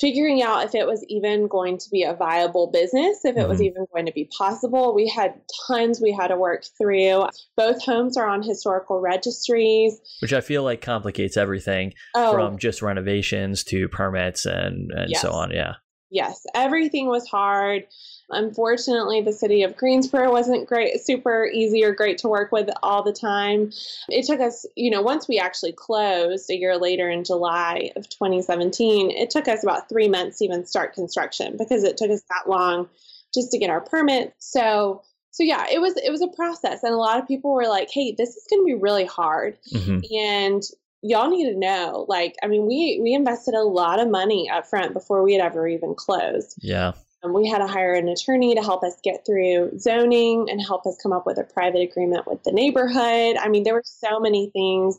figuring 0.01 0.43
out 0.43 0.65
if 0.65 0.75
it 0.75 0.87
was 0.87 1.05
even 1.09 1.47
going 1.47 1.77
to 1.79 1.91
be 1.91 2.03
a 2.03 2.15
viable 2.15 2.71
business, 2.71 3.25
if 3.25 3.37
it 3.37 3.41
mm-hmm. 3.41 3.49
was 3.49 3.61
even 3.61 3.87
going 3.93 4.07
to 4.07 4.13
be 4.13 4.29
possible. 4.37 4.95
We 4.95 5.09
had 5.09 5.35
tons 5.67 6.01
we 6.01 6.13
had 6.13 6.29
to 6.29 6.37
work 6.37 6.65
through. 6.79 7.27
Both 7.57 7.85
homes 7.85 8.17
are 8.17 8.27
on 8.27 8.43
historical 8.43 9.01
registries, 9.01 10.01
which 10.21 10.33
I 10.33 10.41
feel 10.41 10.63
like 10.63 10.81
complicates 10.81 11.37
everything 11.37 11.93
oh. 12.15 12.33
from 12.33 12.59
just 12.59 12.83
renovations 12.83 13.63
to 13.65 13.89
permits 13.89 14.47
and, 14.47 14.91
and 14.93 15.11
yes. 15.11 15.21
so 15.21 15.33
on. 15.33 15.51
Yeah. 15.51 15.75
Yes, 16.11 16.45
everything 16.55 17.07
was 17.07 17.29
hard. 17.29 17.85
Unfortunately, 18.31 19.21
the 19.21 19.33
city 19.33 19.63
of 19.63 19.77
Greensboro 19.77 20.31
wasn't 20.31 20.69
great, 20.69 21.01
super 21.01 21.47
easy 21.47 21.85
or 21.85 21.95
great 21.95 22.19
to 22.19 22.29
work 22.29 22.53
with 22.53 22.69
all 22.83 23.03
the 23.03 23.13
time. 23.13 23.73
It 24.09 24.27
took 24.27 24.41
us, 24.41 24.67
you 24.77 24.91
know, 24.91 25.03
once 25.03 25.29
we 25.29 25.39
actually 25.39 25.73
closed 25.73 26.51
a 26.51 26.57
year 26.57 26.77
later 26.77 27.09
in 27.09 27.25
July 27.25 27.91
of 27.97 28.09
2017, 28.09 29.11
it 29.11 29.31
took 29.31 29.49
us 29.49 29.63
about 29.63 29.89
three 29.89 30.09
months 30.09 30.39
to 30.39 30.45
even 30.45 30.67
start 30.67 30.95
construction 30.95 31.57
because 31.59 31.85
it 31.85 31.97
took 31.97 32.11
us 32.11 32.23
that 32.29 32.49
long 32.49 32.89
just 33.35 33.51
to 33.53 33.59
get 33.59 33.71
our 33.71 33.81
permit. 33.81 34.35
So, 34.39 35.03
so 35.31 35.43
yeah, 35.43 35.67
it 35.71 35.81
was 35.81 35.97
it 35.97 36.11
was 36.11 36.23
a 36.23 36.29
process, 36.29 36.83
and 36.83 36.93
a 36.93 36.99
lot 36.99 37.21
of 37.21 37.29
people 37.29 37.55
were 37.55 37.69
like, 37.69 37.89
"Hey, 37.93 38.13
this 38.19 38.31
is 38.31 38.47
going 38.51 38.63
to 38.63 38.67
be 38.67 38.75
really 38.75 39.05
hard," 39.05 39.57
mm-hmm. 39.73 40.01
and 40.13 40.63
y'all 41.03 41.31
need 41.31 41.51
to 41.51 41.59
know 41.59 42.05
like 42.09 42.37
i 42.43 42.47
mean 42.47 42.67
we 42.67 43.01
we 43.03 43.15
invested 43.15 43.55
a 43.55 43.63
lot 43.63 43.99
of 43.99 44.11
money 44.11 44.51
up 44.51 44.67
front 44.67 44.93
before 44.93 45.23
we 45.23 45.33
had 45.33 45.43
ever 45.43 45.67
even 45.67 45.95
closed 45.95 46.57
yeah 46.61 46.93
um, 47.23 47.33
we 47.33 47.49
had 47.49 47.59
to 47.59 47.67
hire 47.67 47.95
an 47.95 48.09
attorney 48.09 48.55
to 48.55 48.63
help 48.63 48.83
us 48.83 48.97
get 49.03 49.25
through 49.27 49.79
zoning 49.79 50.49
and 50.51 50.61
help 50.61 50.87
us 50.87 50.99
come 51.03 51.13
up 51.13 51.27
with 51.27 51.39
a 51.39 51.45
private 51.45 51.83
agreement 51.83 52.27
with 52.27 52.43
the 52.45 52.53
neighborhood. 52.53 53.37
I 53.37 53.49
mean, 53.49 53.65
there 53.65 53.75
were 53.75 53.83
so 53.85 54.21
many 54.21 54.51
things 54.51 54.99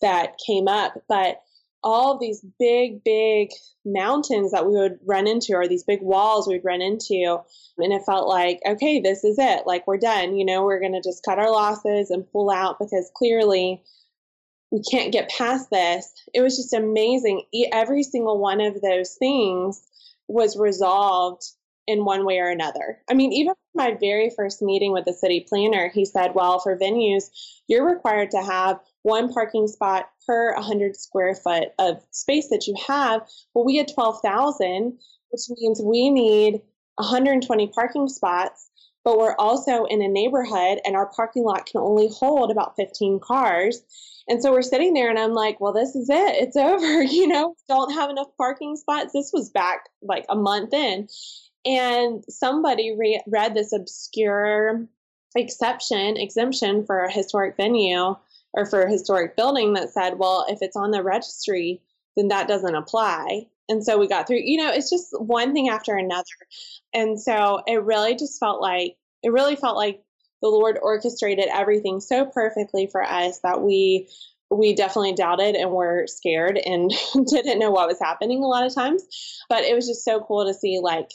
that 0.00 0.38
came 0.46 0.68
up, 0.68 1.02
but 1.08 1.42
all 1.82 2.12
of 2.12 2.20
these 2.20 2.44
big, 2.58 3.04
big 3.04 3.50
mountains 3.84 4.52
that 4.52 4.66
we 4.66 4.72
would 4.72 4.98
run 5.04 5.26
into, 5.26 5.54
or 5.54 5.68
these 5.68 5.84
big 5.84 6.02
walls 6.02 6.48
we'd 6.48 6.64
run 6.64 6.82
into, 6.82 7.38
and 7.78 7.92
it 7.92 8.02
felt 8.04 8.28
like, 8.28 8.60
okay, 8.66 9.00
this 9.00 9.22
is 9.22 9.38
it. 9.38 9.66
Like, 9.66 9.86
we're 9.86 9.98
done. 9.98 10.36
You 10.36 10.44
know, 10.44 10.64
we're 10.64 10.80
going 10.80 10.94
to 10.94 11.08
just 11.08 11.24
cut 11.24 11.38
our 11.38 11.50
losses 11.50 12.10
and 12.10 12.30
pull 12.32 12.50
out 12.50 12.78
because 12.78 13.10
clearly 13.14 13.82
we 14.72 14.82
can't 14.90 15.12
get 15.12 15.30
past 15.30 15.70
this. 15.70 16.12
It 16.34 16.40
was 16.40 16.56
just 16.56 16.74
amazing. 16.74 17.42
Every 17.72 18.02
single 18.02 18.38
one 18.38 18.60
of 18.60 18.80
those 18.80 19.14
things 19.14 19.80
was 20.28 20.56
resolved 20.56 21.42
in 21.86 22.04
one 22.04 22.24
way 22.24 22.38
or 22.38 22.48
another. 22.48 22.98
I 23.08 23.14
mean, 23.14 23.32
even 23.32 23.54
my 23.74 23.96
very 23.98 24.30
first 24.30 24.60
meeting 24.60 24.92
with 24.92 25.04
the 25.04 25.12
city 25.12 25.46
planner, 25.48 25.88
he 25.88 26.04
said, 26.04 26.34
well, 26.34 26.58
for 26.58 26.76
venues, 26.76 27.24
you're 27.68 27.86
required 27.86 28.30
to 28.32 28.42
have 28.42 28.80
one 29.02 29.32
parking 29.32 29.68
spot 29.68 30.10
per 30.26 30.54
100 30.54 30.96
square 30.96 31.34
foot 31.34 31.68
of 31.78 32.02
space 32.10 32.48
that 32.48 32.66
you 32.66 32.74
have. 32.88 33.22
Well, 33.54 33.64
we 33.64 33.76
had 33.76 33.88
12,000, 33.92 34.98
which 35.30 35.42
means 35.60 35.80
we 35.80 36.10
need 36.10 36.62
120 36.96 37.68
parking 37.68 38.08
spots, 38.08 38.68
but 39.04 39.18
we're 39.18 39.36
also 39.38 39.84
in 39.84 40.02
a 40.02 40.08
neighborhood 40.08 40.80
and 40.84 40.96
our 40.96 41.06
parking 41.06 41.44
lot 41.44 41.66
can 41.66 41.80
only 41.80 42.08
hold 42.08 42.50
about 42.50 42.74
15 42.76 43.20
cars. 43.20 43.82
And 44.28 44.42
so 44.42 44.52
we're 44.52 44.62
sitting 44.62 44.92
there 44.92 45.08
and 45.08 45.18
I'm 45.18 45.32
like, 45.32 45.60
well, 45.60 45.72
this 45.72 45.94
is 45.94 46.10
it. 46.10 46.36
It's 46.42 46.56
over. 46.56 47.02
You 47.16 47.28
know, 47.28 47.54
don't 47.68 47.94
have 47.94 48.10
enough 48.10 48.28
parking 48.36 48.76
spots. 48.76 49.12
This 49.12 49.30
was 49.32 49.50
back 49.50 49.84
like 50.02 50.26
a 50.28 50.36
month 50.36 50.72
in. 50.72 51.08
And 51.64 52.24
somebody 52.28 52.94
re- 52.96 53.22
read 53.26 53.54
this 53.54 53.72
obscure 53.72 54.86
exception, 55.34 56.16
exemption 56.16 56.84
for 56.86 57.04
a 57.04 57.12
historic 57.12 57.56
venue 57.56 58.16
or 58.54 58.66
for 58.66 58.82
a 58.82 58.90
historic 58.90 59.36
building 59.36 59.74
that 59.74 59.90
said, 59.90 60.18
well, 60.18 60.46
if 60.48 60.58
it's 60.62 60.76
on 60.76 60.90
the 60.90 61.02
registry, 61.02 61.80
then 62.16 62.28
that 62.28 62.48
doesn't 62.48 62.74
apply. 62.74 63.46
And 63.68 63.84
so 63.84 63.98
we 63.98 64.08
got 64.08 64.26
through, 64.26 64.40
you 64.44 64.58
know, 64.58 64.70
it's 64.70 64.90
just 64.90 65.08
one 65.20 65.52
thing 65.52 65.68
after 65.68 65.96
another. 65.96 66.24
And 66.94 67.20
so 67.20 67.62
it 67.66 67.82
really 67.82 68.14
just 68.14 68.38
felt 68.38 68.60
like, 68.60 68.96
it 69.22 69.32
really 69.32 69.56
felt 69.56 69.76
like 69.76 70.02
the 70.42 70.48
Lord 70.48 70.78
orchestrated 70.80 71.46
everything 71.52 72.00
so 72.00 72.26
perfectly 72.26 72.86
for 72.86 73.02
us 73.02 73.40
that 73.40 73.62
we 73.62 74.08
we 74.50 74.74
definitely 74.74 75.14
doubted 75.14 75.56
and 75.56 75.70
were 75.70 76.06
scared 76.06 76.56
and 76.56 76.92
didn't 77.26 77.58
know 77.58 77.70
what 77.70 77.88
was 77.88 77.98
happening 78.00 78.42
a 78.42 78.46
lot 78.46 78.64
of 78.64 78.74
times. 78.74 79.02
But 79.48 79.64
it 79.64 79.74
was 79.74 79.88
just 79.88 80.04
so 80.04 80.20
cool 80.20 80.46
to 80.46 80.54
see 80.54 80.78
like 80.80 81.10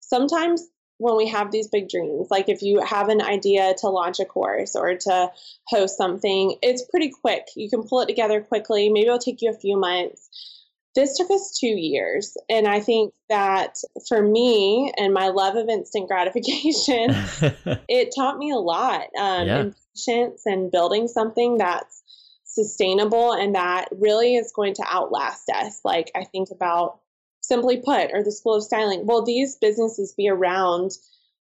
sometimes 0.00 0.66
when 0.98 1.16
we 1.16 1.28
have 1.28 1.50
these 1.50 1.68
big 1.68 1.88
dreams, 1.88 2.28
like 2.30 2.48
if 2.48 2.62
you 2.62 2.80
have 2.80 3.08
an 3.08 3.20
idea 3.20 3.74
to 3.78 3.88
launch 3.88 4.18
a 4.18 4.24
course 4.24 4.74
or 4.74 4.96
to 4.96 5.30
host 5.68 5.96
something, 5.96 6.56
it's 6.62 6.84
pretty 6.90 7.10
quick. 7.10 7.46
You 7.54 7.68
can 7.68 7.82
pull 7.82 8.00
it 8.00 8.06
together 8.06 8.40
quickly. 8.40 8.88
Maybe 8.88 9.06
it'll 9.06 9.18
take 9.18 9.42
you 9.42 9.50
a 9.50 9.58
few 9.58 9.78
months. 9.78 10.30
This 10.96 11.16
took 11.16 11.30
us 11.30 11.56
two 11.60 11.68
years. 11.68 12.36
And 12.48 12.66
I 12.66 12.80
think 12.80 13.12
that 13.28 13.76
for 14.08 14.22
me 14.22 14.92
and 14.96 15.12
my 15.12 15.28
love 15.28 15.54
of 15.54 15.68
instant 15.68 16.08
gratification, 16.08 17.10
it 17.88 18.14
taught 18.16 18.38
me 18.38 18.50
a 18.50 18.56
lot. 18.56 19.02
Um, 19.16 19.46
yeah. 19.46 19.64
patience 19.94 20.42
and 20.46 20.72
building 20.72 21.06
something 21.06 21.58
that's 21.58 22.02
sustainable 22.44 23.32
and 23.32 23.54
that 23.54 23.88
really 23.92 24.36
is 24.36 24.52
going 24.56 24.72
to 24.74 24.86
outlast 24.90 25.50
us. 25.54 25.80
Like 25.84 26.10
I 26.16 26.24
think 26.24 26.48
about 26.50 26.98
Simply 27.42 27.76
Put 27.76 28.10
or 28.12 28.24
the 28.24 28.32
School 28.32 28.54
of 28.54 28.64
Styling. 28.64 29.06
Will 29.06 29.22
these 29.22 29.56
businesses 29.56 30.14
be 30.16 30.28
around 30.30 30.92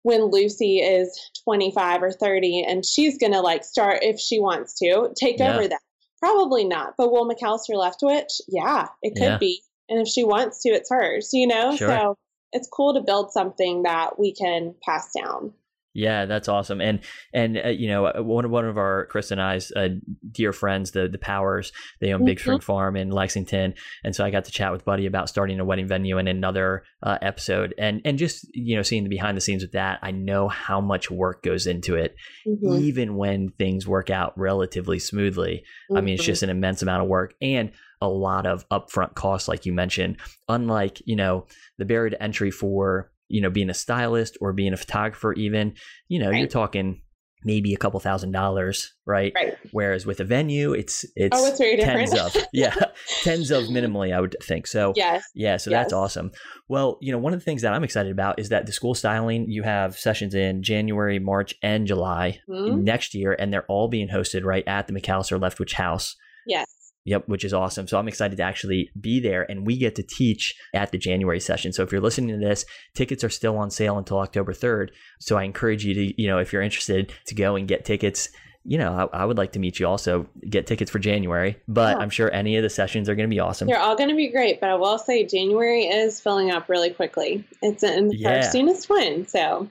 when 0.03 0.31
Lucy 0.31 0.79
is 0.79 1.19
25 1.45 2.05
or 2.05 2.13
30 2.13 2.65
and 2.67 2.87
she's 2.87 3.19
going 3.19 3.33
to 3.33 3.41
like 3.41 3.65
start, 3.65 3.99
if 4.03 4.21
she 4.21 4.39
wants 4.39 4.79
to, 4.79 5.13
take 5.17 5.41
yeah. 5.41 5.55
over 5.55 5.69
that? 5.69 5.81
Probably 6.21 6.65
not. 6.65 6.95
But 6.97 7.11
will 7.11 7.29
McAllister 7.29 7.75
Leftwich? 7.75 8.41
Yeah, 8.49 8.89
it 9.03 9.15
could 9.15 9.23
yeah. 9.23 9.39
be. 9.39 9.63
And 9.89 10.01
if 10.01 10.09
she 10.09 10.23
wants 10.23 10.63
to, 10.63 10.69
it's 10.69 10.91
hers, 10.91 11.31
you 11.33 11.47
know? 11.47 11.75
Sure. 11.77 11.89
So 11.89 12.19
it's 12.53 12.69
cool 12.69 12.95
to 12.95 13.01
build 13.01 13.33
something 13.33 13.83
that 13.83 14.19
we 14.19 14.33
can 14.33 14.75
pass 14.85 15.11
down. 15.13 15.53
Yeah, 15.93 16.27
that's 16.27 16.49
awesome. 16.49 16.81
And 16.81 17.01
and 17.33 17.59
uh, 17.59 17.69
you 17.69 17.89
know, 17.89 18.07
uh, 18.07 18.23
one 18.23 18.49
one 18.51 18.65
of 18.65 18.79
our 18.79 19.09
Krista 19.13 19.33
and 19.33 19.43
I's 19.43 19.73
uh, 19.73 19.89
dear 20.31 20.53
friends, 20.53 20.93
the 20.93 21.09
the 21.09 21.19
Powers, 21.19 21.73
they 22.01 22.13
own 22.13 22.25
Big 22.25 22.39
mm-hmm. 22.39 22.43
Spring 22.43 22.61
Farm 22.61 22.97
in 22.97 23.11
Lexington, 23.11 23.75
and 24.05 24.15
so 24.15 24.25
I 24.25 24.31
got 24.31 24.45
to 24.45 24.53
chat 24.53 24.71
with 24.71 24.85
Buddy 24.85 25.07
about 25.07 25.29
starting 25.29 25.59
a 25.59 25.65
wedding 25.65 25.89
venue 25.89 26.19
in 26.19 26.29
another 26.29 26.85
uh, 27.03 27.19
episode, 27.21 27.75
and 27.77 28.01
and 28.05 28.19
just 28.19 28.47
you 28.55 28.77
know, 28.77 28.83
seeing 28.83 29.03
the 29.03 29.09
behind 29.09 29.37
the 29.37 29.41
scenes 29.41 29.63
with 29.63 29.73
that, 29.73 29.99
I 30.03 30.13
know 30.13 30.47
how 30.47 30.81
much 30.81 31.11
work 31.11 31.43
goes 31.43 31.67
into 31.67 31.97
it, 31.97 32.15
mm-hmm. 32.47 32.85
even 32.85 33.17
when 33.17 33.51
things 33.59 33.87
work 33.87 34.11
out 34.11 34.39
relatively 34.39 35.01
smoothly. 35.01 35.65
Mm-hmm. 35.91 35.97
I 35.97 36.01
mean, 36.03 36.15
it's 36.15 36.23
mm-hmm. 36.23 36.31
just 36.31 36.43
an 36.45 36.51
immense 36.51 36.83
amount 36.83 37.03
of 37.03 37.09
work 37.09 37.35
and 37.43 37.73
a 38.01 38.09
lot 38.09 38.47
of 38.47 38.67
upfront 38.69 39.15
costs, 39.15 39.49
like 39.49 39.67
you 39.67 39.73
mentioned. 39.73 40.19
Unlike 40.49 41.03
you 41.05 41.17
know 41.17 41.47
the 41.79 41.85
barrier 41.85 42.11
to 42.11 42.23
entry 42.23 42.53
for 42.53 43.10
you 43.31 43.41
know, 43.41 43.51
being 43.51 43.71
a 43.71 43.75
stylist 43.75 44.37
or 44.41 44.53
being 44.53 44.73
a 44.73 44.77
photographer, 44.77 45.33
even, 45.35 45.75
you 46.09 46.19
know, 46.19 46.31
right. 46.31 46.39
you're 46.39 46.49
talking 46.49 47.01
maybe 47.45 47.73
a 47.73 47.77
couple 47.77 47.99
thousand 48.01 48.33
dollars, 48.33 48.93
right? 49.07 49.33
Right. 49.35 49.57
Whereas 49.73 50.05
with 50.05 50.21
a 50.21 50.25
venue, 50.25 50.73
it's 50.73 51.05
it's, 51.17 51.37
oh, 51.37 51.47
it's 51.47 51.59
tens 51.59 52.15
of 52.15 52.37
yeah, 52.53 52.75
tens 53.23 53.51
of 53.51 53.65
minimally, 53.65 54.15
I 54.15 54.21
would 54.21 54.37
think. 54.43 54.67
So 54.67 54.93
yes, 54.97 55.25
yeah, 55.35 55.57
so 55.57 55.71
yes. 55.71 55.85
that's 55.85 55.93
awesome. 55.93 56.33
Well, 56.69 56.99
you 57.01 57.13
know, 57.13 57.19
one 57.19 57.33
of 57.33 57.39
the 57.39 57.45
things 57.45 57.63
that 57.63 57.73
I'm 57.73 57.85
excited 57.85 58.13
about 58.13 58.39
is 58.39 58.51
that 58.51 58.67
the 58.67 58.73
school 58.73 58.95
styling 58.95 59.47
you 59.49 59.63
have 59.63 59.99
sessions 59.99 60.35
in 60.35 60.63
January, 60.63 61.19
March, 61.19 61.55
and 61.63 61.87
July 61.87 62.41
mm-hmm. 62.49 62.85
next 62.85 63.15
year, 63.15 63.35
and 63.39 63.53
they're 63.53 63.67
all 63.67 63.89
being 63.89 64.09
hosted 64.09 64.45
right 64.45 64.67
at 64.67 64.87
the 64.87 64.93
McAllister 64.93 65.41
Leftwich 65.41 65.75
House. 65.75 66.17
Yes. 66.47 66.67
Yep, 67.07 67.29
which 67.29 67.45
is 67.45 67.55
awesome. 67.55 67.89
So 67.89 67.99
I'm 67.99 68.09
excited 68.09 68.37
to 68.37 68.43
actually 68.43 68.91
be 69.01 69.21
there 69.21 69.51
and 69.51 69.67
we 69.67 69.79
get 69.79 69.95
to 69.97 70.03
teach 70.03 70.55
at 70.75 70.93
the 70.93 70.99
January 70.99 71.41
session. 71.41 71.73
So 71.73 71.83
if 71.83 71.91
you're 71.93 72.01
listening 72.01 72.39
to 72.39 72.47
this, 72.47 72.67
tickets 72.95 73.25
are 73.25 73.31
still 73.31 73.57
on 73.57 73.71
sale 73.71 73.97
until 73.97 74.19
October 74.19 74.53
3rd. 74.53 74.91
So 75.19 75.37
I 75.39 75.45
encourage 75.45 75.85
you 75.85 75.95
to, 75.95 76.21
you 76.23 76.29
know, 76.29 76.39
if 76.39 76.53
you're 76.53 76.63
interested 76.63 77.13
to 77.27 77.35
go 77.35 77.57
and 77.57 77.67
get 77.67 77.85
tickets. 77.85 78.29
You 78.63 78.77
know, 78.77 79.09
I, 79.15 79.23
I 79.23 79.25
would 79.25 79.39
like 79.39 79.53
to 79.53 79.59
meet 79.59 79.81
you 79.81 79.87
also, 79.87 80.29
get 80.51 80.67
tickets 80.67 80.91
for 80.91 80.99
January, 80.99 81.57
but 81.67 81.97
Yeah. 81.97 82.03
I'm 82.03 82.11
sure 82.11 82.31
any 82.31 82.59
of 82.59 82.63
the 82.63 82.69
sessions 82.69 83.09
are 83.09 83.15
going 83.15 83.27
to 83.27 83.35
be 83.35 83.41
awesome. 83.41 83.67
They're 83.67 83.79
all 83.81 83.97
going 83.97 84.11
to 84.11 84.15
be 84.15 84.29
great, 84.29 84.61
but 84.61 84.69
I 84.69 84.75
will 84.75 84.99
say 84.99 85.25
January 85.25 85.85
is 85.85 86.21
filling 86.21 86.51
up 86.51 86.69
really 86.69 86.91
quickly. 86.91 87.43
It's 87.63 87.83
in 87.83 88.11
Yeah. 88.13 88.37
our 88.37 88.43
soonest 88.43 88.91
one. 88.91 89.27
So, 89.27 89.71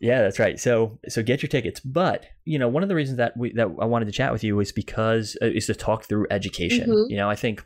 Yeah, 0.00 0.22
that's 0.22 0.38
right. 0.38 0.58
So 0.58 0.98
so 1.08 1.22
get 1.22 1.42
your 1.42 1.48
tickets. 1.48 1.80
But 1.80 2.26
you 2.44 2.58
know, 2.58 2.68
one 2.68 2.82
of 2.82 2.88
the 2.88 2.94
reasons 2.94 3.18
that 3.18 3.36
we 3.36 3.52
that 3.54 3.68
I 3.80 3.84
wanted 3.84 4.06
to 4.06 4.12
chat 4.12 4.32
with 4.32 4.44
you 4.44 4.58
is 4.60 4.72
because 4.72 5.36
uh, 5.42 5.46
is 5.46 5.66
to 5.66 5.74
talk 5.74 6.04
through 6.04 6.26
education. 6.30 6.90
Mhm. 6.90 7.06
You 7.08 7.16
know, 7.16 7.28
I 7.30 7.34
think 7.36 7.64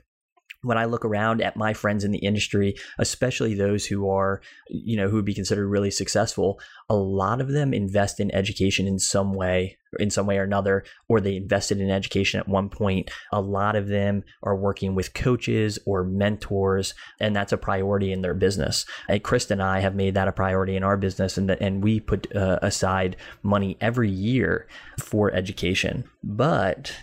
when 0.62 0.76
I 0.76 0.84
look 0.84 1.04
around 1.04 1.40
at 1.40 1.56
my 1.56 1.72
friends 1.72 2.04
in 2.04 2.10
the 2.10 2.18
industry, 2.18 2.74
especially 2.98 3.54
those 3.54 3.86
who 3.86 4.08
are, 4.10 4.42
you 4.68 4.96
know, 4.96 5.08
who 5.08 5.16
would 5.16 5.24
be 5.24 5.34
considered 5.34 5.68
really 5.68 5.90
successful, 5.90 6.60
a 6.88 6.94
lot 6.94 7.40
of 7.40 7.48
them 7.48 7.72
invest 7.72 8.20
in 8.20 8.34
education 8.34 8.86
in 8.86 8.98
some 8.98 9.32
way, 9.32 9.78
in 9.98 10.10
some 10.10 10.26
way 10.26 10.36
or 10.36 10.42
another, 10.42 10.84
or 11.08 11.20
they 11.20 11.36
invested 11.36 11.80
in 11.80 11.90
education 11.90 12.40
at 12.40 12.48
one 12.48 12.68
point. 12.68 13.10
A 13.32 13.40
lot 13.40 13.74
of 13.74 13.88
them 13.88 14.22
are 14.42 14.56
working 14.56 14.94
with 14.94 15.14
coaches 15.14 15.78
or 15.86 16.04
mentors, 16.04 16.92
and 17.18 17.34
that's 17.34 17.52
a 17.52 17.58
priority 17.58 18.12
in 18.12 18.20
their 18.20 18.34
business. 18.34 18.84
And 19.08 19.22
Krista 19.22 19.52
and 19.52 19.62
I 19.62 19.80
have 19.80 19.94
made 19.94 20.14
that 20.14 20.28
a 20.28 20.32
priority 20.32 20.76
in 20.76 20.84
our 20.84 20.96
business, 20.98 21.38
and 21.38 21.50
and 21.50 21.82
we 21.82 22.00
put 22.00 22.34
uh, 22.36 22.58
aside 22.60 23.16
money 23.42 23.78
every 23.80 24.10
year 24.10 24.66
for 24.98 25.32
education. 25.32 26.04
But 26.22 26.94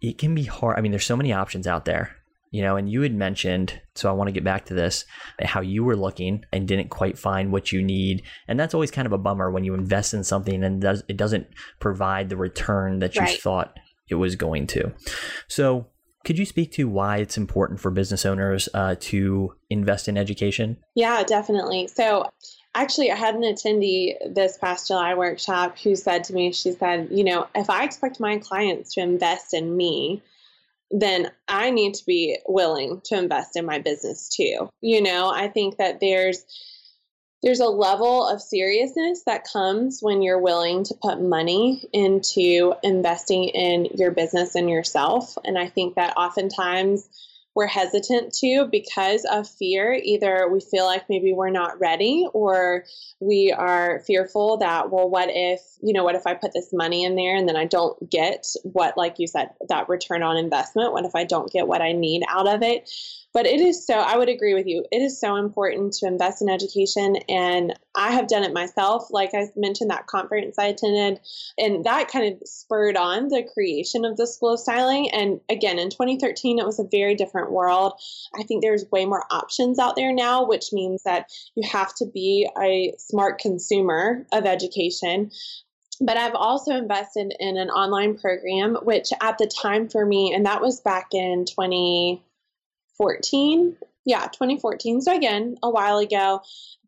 it 0.00 0.16
can 0.16 0.34
be 0.34 0.44
hard. 0.44 0.78
I 0.78 0.80
mean, 0.80 0.92
there's 0.92 1.06
so 1.06 1.16
many 1.16 1.32
options 1.32 1.66
out 1.66 1.84
there 1.84 2.16
you 2.54 2.62
know 2.62 2.76
and 2.76 2.88
you 2.88 3.02
had 3.02 3.12
mentioned 3.12 3.80
so 3.96 4.08
i 4.08 4.12
want 4.12 4.28
to 4.28 4.32
get 4.32 4.44
back 4.44 4.64
to 4.64 4.74
this 4.74 5.04
how 5.42 5.60
you 5.60 5.82
were 5.82 5.96
looking 5.96 6.44
and 6.52 6.68
didn't 6.68 6.88
quite 6.88 7.18
find 7.18 7.50
what 7.50 7.72
you 7.72 7.82
need 7.82 8.22
and 8.46 8.60
that's 8.60 8.74
always 8.74 8.92
kind 8.92 9.06
of 9.06 9.12
a 9.12 9.18
bummer 9.18 9.50
when 9.50 9.64
you 9.64 9.74
invest 9.74 10.14
in 10.14 10.22
something 10.22 10.62
and 10.62 10.80
does 10.80 11.02
it 11.08 11.16
doesn't 11.16 11.48
provide 11.80 12.28
the 12.28 12.36
return 12.36 13.00
that 13.00 13.16
you 13.16 13.22
Right. 13.22 13.40
thought 13.40 13.76
it 14.08 14.14
was 14.14 14.36
going 14.36 14.68
to 14.68 14.92
so 15.48 15.88
could 16.24 16.38
you 16.38 16.46
speak 16.46 16.70
to 16.72 16.88
why 16.88 17.16
it's 17.18 17.36
important 17.36 17.80
for 17.80 17.90
business 17.90 18.24
owners 18.24 18.68
uh, 18.72 18.94
to 19.00 19.54
invest 19.68 20.08
in 20.08 20.16
education 20.16 20.76
yeah, 20.94 21.24
definitely. 21.24 21.88
So, 21.88 22.30
actually, 22.74 23.10
I 23.10 23.16
had 23.16 23.34
an 23.34 23.42
attendee 23.42 24.14
this 24.32 24.56
past 24.56 24.88
July 24.88 25.14
workshop 25.14 25.76
who 25.78 25.96
said 25.96 26.22
to 26.24 26.32
me, 26.32 26.52
she 26.52 26.72
said, 26.72 27.08
you 27.10 27.24
know, 27.24 27.48
if 27.54 27.68
I 27.68 27.84
expect 27.84 28.20
my 28.20 28.38
clients 28.38 28.94
to 28.94 29.00
invest 29.00 29.54
in 29.54 29.76
me, 29.76 30.22
then 30.94 31.30
I 31.48 31.70
need 31.70 31.94
to 31.94 32.06
be 32.06 32.38
willing 32.46 33.00
to 33.06 33.18
invest 33.18 33.56
in 33.56 33.66
my 33.66 33.80
business 33.80 34.28
too. 34.28 34.70
You 34.80 35.02
know, 35.02 35.28
I 35.28 35.48
think 35.48 35.76
that 35.78 35.98
there's 36.00 36.44
there's 37.42 37.60
a 37.60 37.66
level 37.66 38.26
of 38.26 38.40
seriousness 38.40 39.24
that 39.26 39.46
comes 39.52 39.98
when 40.00 40.22
you're 40.22 40.40
willing 40.40 40.82
to 40.84 40.94
put 40.94 41.20
money 41.20 41.84
into 41.92 42.72
investing 42.82 43.44
in 43.44 43.84
your 43.96 44.12
business 44.12 44.54
and 44.54 44.70
yourself. 44.70 45.36
And 45.44 45.58
I 45.58 45.68
think 45.68 45.96
that 45.96 46.16
oftentimes 46.16 47.06
we're 47.54 47.66
hesitant 47.66 48.34
to 48.34 48.68
because 48.70 49.24
of 49.30 49.48
fear. 49.48 49.92
Either 50.02 50.48
we 50.48 50.60
feel 50.60 50.84
like 50.84 51.08
maybe 51.08 51.32
we're 51.32 51.50
not 51.50 51.78
ready 51.80 52.26
or 52.32 52.84
we 53.20 53.54
are 53.56 54.02
fearful 54.06 54.58
that, 54.58 54.90
well, 54.90 55.08
what 55.08 55.28
if, 55.30 55.60
you 55.82 55.92
know, 55.92 56.04
what 56.04 56.16
if 56.16 56.26
I 56.26 56.34
put 56.34 56.52
this 56.52 56.70
money 56.72 57.04
in 57.04 57.14
there 57.14 57.36
and 57.36 57.48
then 57.48 57.56
I 57.56 57.64
don't 57.64 58.10
get 58.10 58.46
what, 58.64 58.96
like 58.96 59.16
you 59.18 59.26
said, 59.26 59.50
that 59.68 59.88
return 59.88 60.22
on 60.22 60.36
investment? 60.36 60.92
What 60.92 61.04
if 61.04 61.14
I 61.14 61.24
don't 61.24 61.50
get 61.50 61.68
what 61.68 61.80
I 61.80 61.92
need 61.92 62.22
out 62.28 62.48
of 62.48 62.62
it? 62.62 62.90
But 63.32 63.46
it 63.46 63.60
is 63.60 63.84
so, 63.84 63.94
I 63.94 64.16
would 64.16 64.28
agree 64.28 64.54
with 64.54 64.66
you. 64.68 64.84
It 64.92 65.02
is 65.02 65.20
so 65.20 65.34
important 65.34 65.94
to 65.94 66.06
invest 66.06 66.40
in 66.40 66.48
education. 66.48 67.16
And 67.28 67.74
I 67.96 68.12
have 68.12 68.28
done 68.28 68.44
it 68.44 68.52
myself. 68.52 69.08
Like 69.10 69.30
I 69.34 69.48
mentioned, 69.56 69.90
that 69.90 70.06
conference 70.06 70.56
I 70.56 70.66
attended, 70.66 71.20
and 71.58 71.84
that 71.84 72.08
kind 72.08 72.32
of 72.32 72.48
spurred 72.48 72.96
on 72.96 73.28
the 73.28 73.42
creation 73.52 74.04
of 74.04 74.16
the 74.16 74.28
School 74.28 74.52
of 74.52 74.60
Styling. 74.60 75.10
And 75.10 75.40
again, 75.48 75.80
in 75.80 75.90
2013, 75.90 76.60
it 76.60 76.66
was 76.66 76.78
a 76.78 76.86
very 76.88 77.16
different 77.16 77.43
world. 77.50 78.00
I 78.38 78.44
think 78.44 78.62
there's 78.62 78.90
way 78.90 79.04
more 79.04 79.24
options 79.30 79.78
out 79.78 79.96
there 79.96 80.12
now, 80.12 80.44
which 80.44 80.72
means 80.72 81.02
that 81.04 81.30
you 81.54 81.68
have 81.68 81.94
to 81.96 82.06
be 82.06 82.48
a 82.60 82.94
smart 82.98 83.38
consumer 83.38 84.26
of 84.32 84.46
education. 84.46 85.30
But 86.00 86.16
I've 86.16 86.34
also 86.34 86.74
invested 86.74 87.34
in 87.38 87.56
an 87.56 87.70
online 87.70 88.18
program, 88.18 88.76
which 88.82 89.12
at 89.20 89.38
the 89.38 89.46
time 89.46 89.88
for 89.88 90.04
me, 90.04 90.34
and 90.34 90.44
that 90.46 90.60
was 90.60 90.80
back 90.80 91.10
in 91.12 91.44
2014. 91.44 93.76
Yeah, 94.04 94.26
2014. 94.26 95.02
So 95.02 95.16
again, 95.16 95.56
a 95.62 95.70
while 95.70 95.98
ago. 95.98 96.40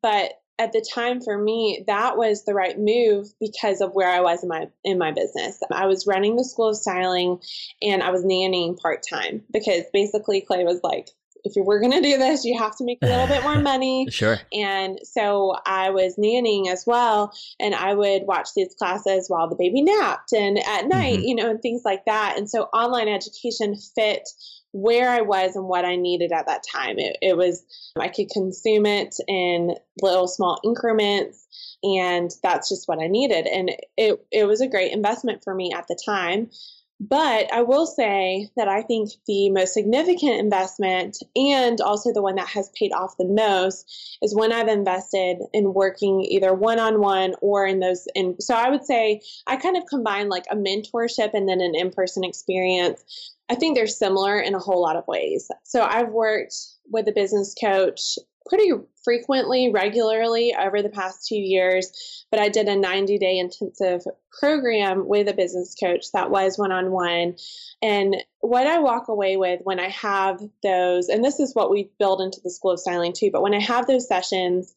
But 0.02 0.32
at 0.58 0.72
the 0.72 0.80
time 0.94 1.20
for 1.20 1.36
me, 1.36 1.84
that 1.86 2.16
was 2.16 2.44
the 2.44 2.54
right 2.54 2.78
move 2.78 3.28
because 3.40 3.80
of 3.80 3.92
where 3.94 4.08
I 4.10 4.20
was 4.20 4.42
in 4.42 4.48
my 4.48 4.68
in 4.84 4.98
my 4.98 5.12
business. 5.12 5.58
I 5.70 5.86
was 5.86 6.06
running 6.06 6.36
the 6.36 6.44
school 6.44 6.68
of 6.70 6.76
styling 6.76 7.40
and 7.82 8.02
I 8.02 8.10
was 8.10 8.24
nannying 8.24 8.78
part 8.80 9.02
time 9.08 9.42
because 9.52 9.84
basically 9.92 10.40
Clay 10.40 10.64
was 10.64 10.80
like, 10.82 11.10
if 11.44 11.54
you 11.54 11.62
were 11.62 11.78
gonna 11.78 12.00
do 12.02 12.16
this, 12.18 12.44
you 12.44 12.58
have 12.58 12.76
to 12.78 12.84
make 12.84 12.98
a 13.02 13.06
little 13.06 13.28
bit 13.28 13.42
more 13.42 13.58
money. 13.72 14.08
sure 14.10 14.38
And 14.52 14.98
so 15.04 15.56
I 15.64 15.90
was 15.90 16.16
nannying 16.16 16.68
as 16.68 16.84
well, 16.86 17.32
and 17.60 17.74
I 17.74 17.94
would 17.94 18.22
watch 18.26 18.48
these 18.56 18.74
classes 18.74 19.28
while 19.28 19.48
the 19.48 19.54
baby 19.54 19.82
napped 19.82 20.32
and 20.32 20.58
at 20.58 20.86
night, 20.88 21.20
Mhm. 21.20 21.28
you 21.28 21.34
know, 21.36 21.50
and 21.50 21.60
things 21.62 21.82
like 21.84 22.04
that. 22.06 22.34
And 22.36 22.50
so 22.50 22.64
online 22.74 23.06
education 23.08 23.76
fit 23.76 24.28
where 24.76 25.08
I 25.10 25.22
was 25.22 25.56
and 25.56 25.66
what 25.66 25.86
I 25.86 25.96
needed 25.96 26.32
at 26.32 26.46
that 26.46 26.62
time. 26.70 26.98
It, 26.98 27.16
it 27.22 27.36
was, 27.36 27.64
I 27.98 28.08
could 28.08 28.28
consume 28.28 28.84
it 28.84 29.16
in 29.26 29.74
little 30.02 30.28
small 30.28 30.60
increments, 30.64 31.46
and 31.82 32.30
that's 32.42 32.68
just 32.68 32.86
what 32.86 33.00
I 33.00 33.06
needed. 33.06 33.46
And 33.46 33.70
it, 33.96 34.26
it 34.30 34.44
was 34.44 34.60
a 34.60 34.68
great 34.68 34.92
investment 34.92 35.42
for 35.42 35.54
me 35.54 35.72
at 35.74 35.88
the 35.88 35.98
time. 36.04 36.50
But 36.98 37.52
I 37.52 37.60
will 37.62 37.86
say 37.86 38.48
that 38.56 38.68
I 38.68 38.80
think 38.80 39.10
the 39.26 39.50
most 39.50 39.74
significant 39.74 40.40
investment 40.40 41.18
and 41.34 41.78
also 41.80 42.12
the 42.12 42.22
one 42.22 42.36
that 42.36 42.48
has 42.48 42.70
paid 42.70 42.92
off 42.92 43.18
the 43.18 43.26
most 43.26 44.18
is 44.22 44.34
when 44.34 44.50
I've 44.50 44.68
invested 44.68 45.38
in 45.52 45.74
working 45.74 46.22
either 46.22 46.54
one 46.54 46.78
on 46.78 47.00
one 47.00 47.34
or 47.42 47.66
in 47.66 47.80
those. 47.80 48.08
And 48.14 48.34
so 48.42 48.54
I 48.54 48.70
would 48.70 48.84
say 48.84 49.20
I 49.46 49.56
kind 49.56 49.76
of 49.76 49.84
combine 49.86 50.30
like 50.30 50.46
a 50.50 50.56
mentorship 50.56 51.34
and 51.34 51.46
then 51.46 51.60
an 51.60 51.74
in 51.74 51.90
person 51.90 52.24
experience. 52.24 53.04
I 53.50 53.56
think 53.56 53.76
they're 53.76 53.86
similar 53.86 54.40
in 54.40 54.54
a 54.54 54.58
whole 54.58 54.80
lot 54.80 54.96
of 54.96 55.06
ways. 55.06 55.50
So 55.64 55.82
I've 55.82 56.10
worked 56.10 56.54
with 56.90 57.06
a 57.08 57.12
business 57.12 57.54
coach 57.60 58.18
pretty 58.48 58.70
frequently, 59.04 59.70
regularly 59.70 60.54
over 60.54 60.82
the 60.82 60.88
past 60.88 61.26
two 61.26 61.36
years, 61.36 62.24
but 62.30 62.40
I 62.40 62.48
did 62.48 62.68
a 62.68 62.76
90 62.76 63.18
day 63.18 63.38
intensive 63.38 64.02
program 64.38 65.06
with 65.06 65.28
a 65.28 65.34
business 65.34 65.74
coach 65.74 66.12
that 66.12 66.30
was 66.30 66.58
one 66.58 66.72
on 66.72 66.90
one. 66.90 67.36
And 67.82 68.16
what 68.40 68.66
I 68.66 68.78
walk 68.78 69.08
away 69.08 69.36
with 69.36 69.60
when 69.64 69.80
I 69.80 69.88
have 69.88 70.40
those, 70.62 71.08
and 71.08 71.24
this 71.24 71.40
is 71.40 71.54
what 71.54 71.70
we 71.70 71.90
build 71.98 72.20
into 72.20 72.40
the 72.42 72.50
School 72.50 72.72
of 72.72 72.80
Styling 72.80 73.12
too, 73.12 73.30
but 73.32 73.42
when 73.42 73.54
I 73.54 73.60
have 73.60 73.86
those 73.86 74.08
sessions, 74.08 74.74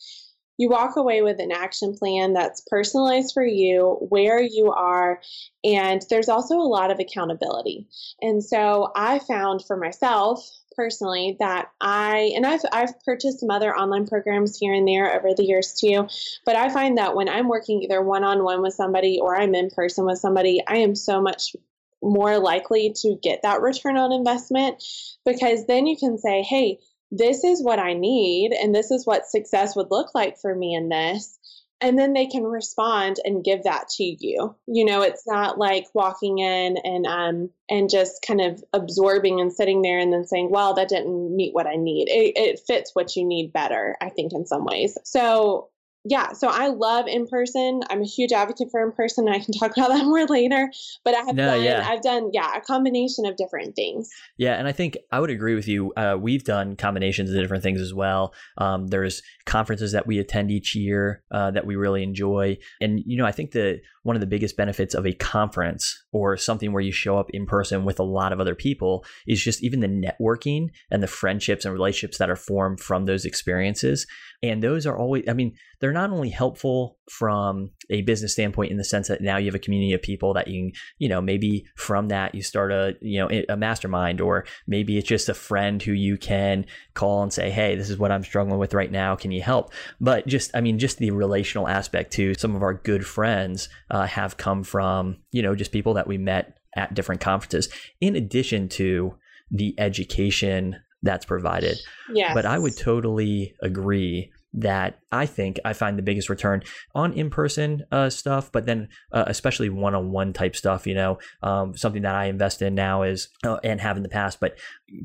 you 0.60 0.68
walk 0.68 0.98
away 0.98 1.22
with 1.22 1.40
an 1.40 1.54
action 1.54 1.96
plan 1.98 2.34
that's 2.34 2.62
personalized 2.70 3.34
for 3.34 3.46
you, 3.46 3.98
where 4.10 4.42
you 4.42 4.74
are, 4.74 5.22
and 5.64 6.02
there's 6.10 6.28
also 6.28 6.56
a 6.56 6.68
lot 6.68 6.92
of 6.92 7.00
accountability. 7.00 7.88
And 8.22 8.44
so 8.44 8.92
I 8.94 9.20
found 9.20 9.64
for 9.66 9.78
myself 9.78 10.46
personally 10.76 11.36
that 11.40 11.72
I 11.82 12.32
and 12.36 12.46
I've 12.46 12.62
I've 12.72 13.04
purchased 13.04 13.40
some 13.40 13.50
other 13.50 13.76
online 13.76 14.08
programs 14.08 14.58
here 14.58 14.74
and 14.74 14.88
there 14.88 15.16
over 15.16 15.34
the 15.36 15.44
years 15.44 15.74
too, 15.74 16.08
but 16.46 16.56
I 16.56 16.70
find 16.70 16.98
that 16.98 17.16
when 17.16 17.30
I'm 17.30 17.48
working 17.48 17.82
either 17.82 18.02
one-on-one 18.02 18.62
with 18.62 18.74
somebody 18.74 19.20
or 19.20 19.36
I'm 19.36 19.56
in 19.56 19.70
person 19.70 20.06
with 20.06 20.20
somebody, 20.20 20.62
I 20.68 20.78
am 20.78 20.96
so 20.96 21.22
much 21.22 21.56
more 22.02 22.40
likely 22.40 22.94
to 23.02 23.18
get 23.22 23.42
that 23.42 23.62
return 23.62 23.98
on 23.98 24.12
investment 24.12 24.84
because 25.26 25.66
then 25.66 25.86
you 25.86 25.98
can 25.98 26.18
say, 26.18 26.42
"Hey, 26.42 26.80
this 27.12 27.44
is 27.44 27.64
what 27.64 27.80
I 27.80 27.94
need 27.94 28.54
and 28.54 28.74
this 28.74 28.92
is 28.92 29.06
what 29.06 29.28
success 29.28 29.76
would 29.76 29.92
look 29.92 30.14
like 30.16 30.38
for 30.38 30.56
me 30.56 30.76
in 30.76 30.90
this." 30.90 31.39
And 31.82 31.98
then 31.98 32.14
they 32.14 32.26
can 32.26 32.44
respond 32.44 33.18
and 33.24 33.44
give 33.44 33.64
that 33.64 33.88
to 33.98 34.04
you. 34.04 34.56
You 34.68 34.86
know, 34.86 35.02
it's 35.02 35.26
not 35.26 35.58
like 35.58 35.88
walking 35.94 36.40
in 36.40 36.78
and 36.84 37.06
um 37.06 37.50
and 37.70 37.90
just 37.90 38.24
kind 38.26 38.42
of 38.42 38.64
absorbing 38.74 39.40
and 39.40 39.54
sitting 39.54 39.82
there 39.82 40.00
and 40.00 40.12
then 40.12 40.26
saying, 40.26 40.50
"Well, 40.52 40.74
that 40.74 40.90
didn't 40.90 41.36
meet 41.36 41.54
what 41.54 41.68
I 41.68 41.76
need." 41.76 42.10
It, 42.10 42.34
it 42.36 42.60
fits 42.68 42.92
what 42.94 43.16
you 43.16 43.26
need 43.26 43.54
better, 43.54 43.96
I 44.02 44.10
think, 44.10 44.34
in 44.34 44.46
some 44.46 44.66
ways. 44.66 44.98
So 45.04 45.70
yeah, 46.06 46.34
so 46.34 46.48
I 46.48 46.68
love 46.68 47.08
in 47.08 47.28
person. 47.28 47.82
I'm 47.90 48.02
a 48.02 48.06
huge 48.06 48.32
advocate 48.32 48.70
for 48.72 48.82
in 48.82 48.92
person. 48.92 49.28
and 49.28 49.36
I 49.36 49.40
can 49.40 49.54
talk 49.60 49.76
about 49.76 49.90
that 49.90 50.06
more 50.06 50.26
later. 50.26 50.72
But 51.04 51.16
I 51.16 51.20
have 51.20 51.36
No, 51.36 51.56
done, 51.56 51.64
yeah. 51.64 51.88
I've 51.88 52.02
done, 52.02 52.30
yeah, 52.34 52.52
a 52.56 52.62
combination 52.62 53.26
of 53.26 53.36
different 53.36 53.76
things. 53.76 54.10
Yeah, 54.38 54.54
and 54.56 54.68
I 54.68 54.72
think 54.72 54.98
I 55.12 55.20
would 55.20 55.30
agree 55.30 55.56
with 55.56 55.68
you. 55.68 55.92
Uh, 55.94 56.18
we've 56.20 56.44
done 56.44 56.76
combinations 56.76 57.30
of 57.30 57.36
different 57.36 57.64
things 57.64 57.82
as 57.82 57.94
well. 57.94 58.34
Um, 58.58 58.88
there's 58.88 59.22
conferences 59.46 59.92
that 59.92 60.08
we 60.08 60.20
attend 60.20 60.52
each 60.52 60.76
year 60.76 61.22
uh, 61.32 61.52
that 61.52 61.66
we 61.66 61.76
really 61.76 62.04
enjoy, 62.04 62.58
and 62.80 63.02
you 63.06 63.18
know, 63.18 63.26
I 63.26 63.32
think 63.32 63.52
the 63.52 63.82
one 64.10 64.16
of 64.16 64.22
the 64.22 64.26
biggest 64.26 64.58
benefits 64.58 64.96
of 64.96 65.06
a 65.06 65.14
conference 65.14 66.04
or 66.12 66.36
something 66.36 66.74
where 66.74 66.82
you 66.82 66.92
show 66.92 67.16
up 67.16 67.30
in 67.30 67.46
person 67.46 67.86
with 67.86 68.00
a 68.00 68.04
lot 68.04 68.34
of 68.34 68.40
other 68.40 68.56
people 68.56 69.06
is 69.28 69.40
just 69.40 69.64
even 69.64 69.82
the 69.82 69.88
networking 69.88 70.70
and 70.90 71.04
the 71.04 71.08
friendships 71.08 71.64
and 71.64 71.76
relationships 71.76 72.18
that 72.18 72.28
are 72.28 72.36
formed 72.36 72.80
from 72.80 73.06
those 73.06 73.24
experiences. 73.24 74.08
And 74.42 74.64
those 74.64 74.88
are 74.88 74.98
always, 74.98 75.26
I 75.30 75.34
mean, 75.34 75.56
they're 75.80 75.94
not 75.94 76.10
only 76.10 76.30
helpful 76.30 76.98
from 77.10 77.72
a 77.90 78.02
business 78.04 78.34
standpoint 78.34 78.72
in 78.72 78.78
the 78.78 78.84
sense 78.84 79.08
that 79.08 79.22
now 79.22 79.38
you 79.38 79.46
have 79.48 79.56
a 79.56 79.60
community 79.60 79.94
of 79.94 80.02
people 80.02 80.34
that 80.34 80.48
you 80.48 80.72
can, 80.72 80.72
you 81.00 81.10
know, 81.10 81.20
maybe 81.20 81.66
from 81.76 82.08
that 82.10 82.36
you 82.36 82.42
start 82.42 82.72
a, 82.72 82.96
you 83.02 83.20
know, 83.20 83.44
a 83.50 83.58
mastermind, 83.58 84.22
or 84.22 84.46
maybe 84.68 84.98
it's 84.98 85.08
just 85.08 85.30
a 85.30 85.34
friend 85.34 85.82
who 85.82 85.92
you 85.92 86.18
can 86.18 86.66
call 86.94 87.24
and 87.24 87.34
say, 87.34 87.50
hey, 87.50 87.76
this 87.76 87.90
is 87.90 87.98
what 87.98 88.12
I'm 88.12 88.24
struggling 88.24 88.60
with 88.60 88.74
right 88.74 88.92
now. 88.92 89.16
Can 89.16 89.32
you 89.32 89.42
help? 89.42 89.74
But 90.00 90.28
just, 90.28 90.52
I 90.56 90.62
mean, 90.62 90.80
just 90.80 91.00
the 91.00 91.12
relational 91.12 91.68
aspect 91.68 92.14
too. 92.14 92.36
Some 92.36 92.56
of 92.56 92.62
our 92.62 92.76
good 92.76 93.06
friends 93.06 93.70
uh, 93.90 94.06
have 94.06 94.38
come 94.38 94.64
from, 94.64 95.18
you 95.32 95.42
know, 95.42 95.56
just 95.56 95.72
people 95.72 95.96
that 95.96 96.08
we 96.08 96.18
met 96.18 96.58
at 96.76 96.94
different 96.94 97.22
conferences, 97.22 97.70
in 98.00 98.16
addition 98.16 98.70
to 98.70 99.16
the 99.50 99.74
education 99.80 100.76
that's 101.02 101.26
provided. 101.26 101.80
Yes. 102.14 102.34
But 102.34 102.46
I 102.46 102.60
would 102.60 102.78
totally 102.78 103.56
agree 103.64 104.32
that 104.54 105.00
I 105.12 105.26
think 105.26 105.60
I 105.64 105.74
find 105.74 105.98
the 105.98 106.04
biggest 106.04 106.30
return 106.30 106.64
on 106.96 107.14
in 107.14 107.30
person 107.30 107.84
uh, 107.92 108.10
stuff, 108.10 108.52
but 108.52 108.66
then 108.66 108.90
uh, 109.12 109.26
especially 109.28 109.70
one 109.70 109.96
on 109.96 110.12
one 110.12 110.34
type 110.34 110.56
stuff. 110.56 110.88
You 110.88 110.96
know, 110.96 111.20
um, 111.44 111.78
something 111.78 112.02
that 112.02 112.16
I 112.16 112.26
invest 112.26 112.62
in 112.62 112.76
now 112.76 113.04
is 113.04 113.30
uh, 113.44 113.60
and 113.64 113.80
have 113.82 113.98
in 113.98 114.04
the 114.04 114.10
past, 114.10 114.40
but 114.40 114.58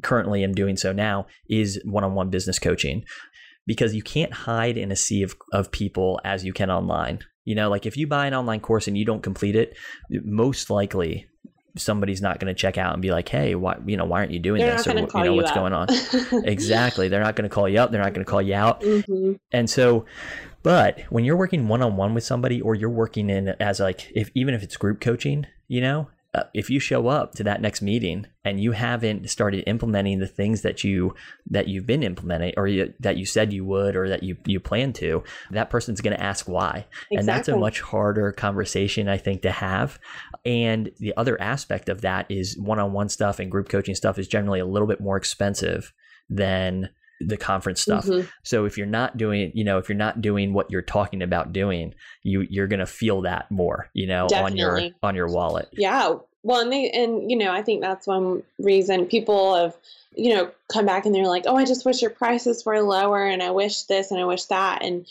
currently 0.02 0.44
am 0.44 0.54
doing 0.54 0.76
so 0.76 0.92
now 0.92 1.26
is 1.48 1.80
one 1.85 2.04
on 2.04 2.14
one 2.14 2.30
business 2.30 2.59
coaching 2.59 3.04
because 3.66 3.94
you 3.94 4.02
can't 4.02 4.33
hide 4.33 4.76
in 4.76 4.92
a 4.92 4.96
sea 4.96 5.22
of, 5.22 5.35
of 5.52 5.72
people 5.72 6.20
as 6.24 6.44
you 6.44 6.52
can 6.52 6.70
online. 6.70 7.20
You 7.44 7.54
know, 7.54 7.68
like 7.68 7.87
if 7.87 7.96
you 7.96 8.07
buy 8.07 8.26
an 8.26 8.35
online 8.35 8.61
course 8.61 8.88
and 8.88 8.96
you 8.96 9.04
don't 9.04 9.22
complete 9.22 9.57
it, 9.57 9.76
most 10.11 10.70
likely 10.70 11.26
somebody's 11.76 12.22
not 12.22 12.38
going 12.38 12.54
to 12.54 12.58
check 12.58 12.78
out 12.78 12.92
and 12.92 13.02
be 13.02 13.10
like, 13.10 13.28
"Hey, 13.28 13.54
why 13.54 13.76
you 13.87 13.96
know 13.96 14.04
why 14.04 14.20
aren't 14.20 14.32
you 14.32 14.38
doing 14.38 14.60
They're 14.62 14.76
this?" 14.76 14.87
or 14.87 14.98
you 14.98 15.06
know 15.06 15.24
you 15.24 15.34
what's 15.34 15.50
up. 15.50 15.56
going 15.56 15.72
on. 15.72 15.88
exactly, 16.44 17.08
they're 17.08 17.22
not 17.22 17.37
going 17.37 17.48
to 17.48 17.54
call 17.54 17.68
you 17.68 17.78
up. 17.78 17.90
They're 17.90 18.02
not 18.02 18.14
going 18.14 18.24
to 18.24 18.30
call 18.30 18.42
you 18.42 18.54
out. 18.54 18.82
hmm 18.82 19.32
And 19.52 19.68
so, 19.68 20.04
but 20.62 21.00
when 21.10 21.24
you're 21.24 21.37
working 21.37 21.68
one 21.68 21.82
on 21.82 21.96
one 21.96 22.14
with 22.14 22.24
somebody, 22.24 22.60
or 22.60 22.74
you're 22.74 22.90
working 22.90 23.30
in 23.30 23.48
as 23.60 23.80
like 23.80 24.10
if 24.14 24.30
even 24.34 24.54
if 24.54 24.62
it's 24.62 24.76
group 24.76 25.00
coaching, 25.00 25.46
you 25.68 25.80
know, 25.80 26.08
uh, 26.35 26.44
if 26.53 26.68
you 26.68 26.81
show 26.81 27.07
up 27.07 27.33
to 27.35 27.44
that 27.44 27.61
next 27.61 27.81
meeting 27.81 28.27
and 28.44 28.61
you 28.61 28.73
haven't 28.73 29.31
started 29.31 29.62
implementing 29.68 30.18
the 30.18 30.27
things 30.27 30.62
that 30.62 30.83
you 30.83 31.14
that 31.49 31.68
you've 31.68 31.87
been 31.87 32.03
implementing 32.03 32.53
or 32.57 32.66
you, 32.66 32.92
that 32.99 33.16
you 33.16 33.25
said 33.25 33.53
you 33.53 33.64
would 33.64 33.94
or 33.94 34.09
that 34.09 34.23
you 34.23 34.37
you 34.44 34.59
plan 34.59 34.92
to, 34.92 35.23
that 35.51 35.70
person's 35.70 36.01
going 36.01 36.16
to 36.16 36.23
ask 36.23 36.49
why, 36.49 36.87
and 37.12 37.29
that's 37.29 37.49
a 37.49 37.57
much 37.57 37.81
harder 37.81 38.33
conversation 38.33 39.09
I 39.09 39.18
think 39.18 39.42
to 39.42 39.53
have. 39.53 39.99
And 40.44 40.90
the 40.99 41.16
other 41.16 41.40
aspect 41.40 41.88
of 41.88 42.01
that 42.01 42.27
is 42.29 42.59
one 42.59 42.81
on 42.81 42.92
one 42.92 43.09
stuff 43.09 43.38
and 43.38 43.51
group 43.51 43.68
coaching 43.68 43.94
stuff 43.94 44.18
is 44.18 44.27
generally 44.27 44.61
a 44.61 44.66
little 44.66 44.88
bit 44.88 45.01
more 45.01 45.16
expensive 45.16 45.92
than 46.29 46.90
the 47.20 47.37
conference 47.37 47.81
stuff. 47.81 48.07
Mhm. 48.07 48.29
So 48.42 48.64
if 48.64 48.77
you're 48.77 48.87
not 48.87 49.16
doing, 49.16 49.53
you 49.55 49.64
know, 49.64 49.79
if 49.79 49.88
you're 49.88 49.96
not 49.96 50.20
doing 50.20 50.53
what 50.53 50.70
you're 50.70 50.83
talking 50.83 51.22
about 51.22 51.53
doing, 51.53 51.94
you 52.22 52.46
you're 52.50 52.66
gonna 52.66 52.87
feel 52.87 53.22
that 53.22 53.50
more, 53.50 53.90
you 53.94 54.07
know, 54.07 54.27
on 54.35 54.57
your 54.57 54.90
on 55.03 55.14
your 55.14 55.29
wallet. 55.29 55.68
Yeah. 55.72 56.16
Well, 56.44 56.61
and 56.61 56.70
they, 56.70 56.90
and 56.90 57.31
you 57.31 57.38
know, 57.38 57.50
I 57.50 57.62
think 57.62 57.81
that's 57.81 58.07
one 58.07 58.42
reason 58.59 59.07
people 59.07 59.55
have, 59.55 59.74
you 60.14 60.35
know, 60.35 60.50
come 60.68 60.85
back 60.85 61.07
and 61.07 61.14
they're 61.14 61.27
like, 61.27 61.44
oh, 61.46 61.57
I 61.57 61.64
just 61.64 61.87
wish 61.87 62.03
your 62.03 62.11
prices 62.11 62.66
were 62.66 62.83
lower 62.83 63.24
and 63.24 63.42
I 63.42 63.50
wish 63.50 63.85
this 63.85 64.11
and 64.11 64.20
I 64.20 64.27
wish 64.27 64.44
that. 64.44 64.85
And, 64.85 65.07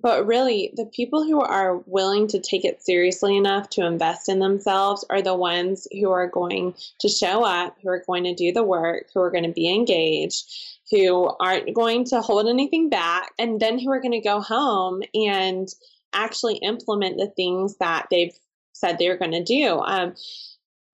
but 0.00 0.26
really, 0.26 0.72
the 0.76 0.86
people 0.86 1.24
who 1.24 1.40
are 1.40 1.76
willing 1.86 2.26
to 2.28 2.40
take 2.40 2.64
it 2.64 2.82
seriously 2.82 3.36
enough 3.36 3.68
to 3.70 3.84
invest 3.84 4.30
in 4.30 4.38
themselves 4.38 5.04
are 5.10 5.20
the 5.20 5.34
ones 5.34 5.86
who 5.92 6.10
are 6.10 6.26
going 6.26 6.74
to 7.00 7.08
show 7.08 7.44
up, 7.44 7.76
who 7.82 7.90
are 7.90 8.02
going 8.06 8.24
to 8.24 8.34
do 8.34 8.52
the 8.52 8.64
work, 8.64 9.08
who 9.12 9.20
are 9.20 9.30
going 9.30 9.44
to 9.44 9.52
be 9.52 9.68
engaged, 9.72 10.50
who 10.90 11.30
aren't 11.40 11.74
going 11.74 12.04
to 12.06 12.20
hold 12.20 12.48
anything 12.48 12.88
back, 12.88 13.32
and 13.38 13.60
then 13.60 13.78
who 13.78 13.90
are 13.90 14.00
going 14.00 14.12
to 14.12 14.20
go 14.20 14.40
home 14.40 15.02
and 15.14 15.68
actually 16.12 16.56
implement 16.56 17.18
the 17.18 17.30
things 17.36 17.76
that 17.78 18.06
they've 18.10 18.34
said 18.72 18.98
they're 18.98 19.18
going 19.18 19.32
to 19.32 19.44
do. 19.44 19.78
Um, 19.78 20.14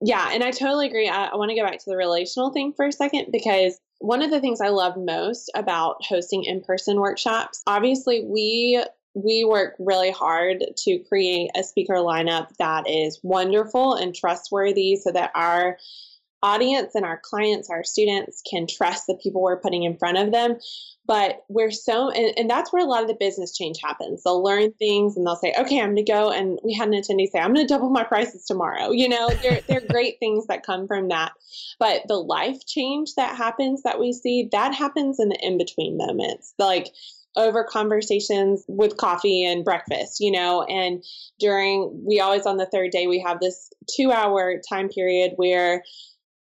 yeah, 0.01 0.29
and 0.33 0.43
I 0.43 0.51
totally 0.51 0.87
agree. 0.87 1.07
I, 1.07 1.25
I 1.25 1.35
want 1.35 1.49
to 1.49 1.55
go 1.55 1.65
back 1.65 1.79
to 1.79 1.89
the 1.89 1.97
relational 1.97 2.51
thing 2.51 2.73
for 2.73 2.85
a 2.85 2.91
second 2.91 3.31
because 3.31 3.79
one 3.99 4.21
of 4.21 4.29
the 4.29 4.41
things 4.41 4.59
I 4.61 4.69
love 4.69 4.95
most 4.97 5.49
about 5.55 6.03
hosting 6.05 6.43
in-person 6.43 6.99
workshops, 6.99 7.63
obviously 7.65 8.25
we 8.25 8.83
we 9.13 9.45
work 9.45 9.75
really 9.79 10.11
hard 10.11 10.65
to 10.75 10.99
create 11.07 11.49
a 11.55 11.63
speaker 11.63 11.95
lineup 11.95 12.49
that 12.59 12.89
is 12.89 13.17
wonderful 13.23 13.93
and 13.93 14.13
trustworthy 14.13 14.97
so 14.97 15.09
that 15.13 15.31
our 15.33 15.77
audience 16.43 16.95
and 16.95 17.05
our 17.05 17.19
clients, 17.23 17.69
our 17.69 17.83
students 17.83 18.41
can 18.49 18.67
trust 18.67 19.07
the 19.07 19.15
people 19.15 19.41
we're 19.41 19.59
putting 19.59 19.83
in 19.83 19.97
front 19.97 20.17
of 20.17 20.31
them. 20.31 20.57
But 21.07 21.43
we're 21.49 21.71
so, 21.71 22.09
and, 22.09 22.33
and 22.35 22.49
that's 22.49 22.73
where 22.73 22.83
a 22.83 22.87
lot 22.87 23.03
of 23.03 23.07
the 23.07 23.17
business 23.19 23.55
change 23.55 23.77
happens. 23.83 24.23
They'll 24.23 24.43
learn 24.43 24.73
things 24.73 25.15
and 25.15 25.25
they'll 25.25 25.35
say, 25.35 25.53
okay, 25.57 25.79
I'm 25.79 25.93
going 25.93 26.05
to 26.05 26.11
go. 26.11 26.31
And 26.31 26.59
we 26.63 26.73
had 26.73 26.87
an 26.87 26.95
attendee 26.95 27.29
say, 27.29 27.39
I'm 27.39 27.53
going 27.53 27.65
to 27.65 27.73
double 27.73 27.89
my 27.89 28.03
prices 28.03 28.45
tomorrow. 28.45 28.91
You 28.91 29.09
know, 29.09 29.29
there, 29.41 29.61
there 29.67 29.77
are 29.79 29.87
great 29.91 30.17
things 30.19 30.47
that 30.47 30.65
come 30.65 30.87
from 30.87 31.09
that. 31.09 31.33
But 31.79 32.03
the 32.07 32.15
life 32.15 32.65
change 32.65 33.15
that 33.17 33.35
happens 33.35 33.83
that 33.83 33.99
we 33.99 34.13
see, 34.13 34.49
that 34.51 34.73
happens 34.73 35.19
in 35.19 35.29
the 35.29 35.37
in 35.41 35.57
between 35.57 35.97
moments. 35.97 36.53
Like, 36.57 36.87
over 37.37 37.65
conversations 37.65 38.63
with 38.67 38.97
coffee 38.97 39.43
and 39.45 39.65
breakfast, 39.65 40.21
you 40.21 40.31
know, 40.31 40.63
and 40.63 41.03
during, 41.37 42.03
we 42.05 42.19
always 42.21 42.45
on 42.45 42.55
the 42.57 42.65
third 42.65 42.91
day, 42.91 43.07
we 43.07 43.19
have 43.19 43.39
this 43.39 43.69
two 43.93 44.11
hour 44.11 44.61
time 44.69 44.87
period 44.87 45.33
where 45.35 45.83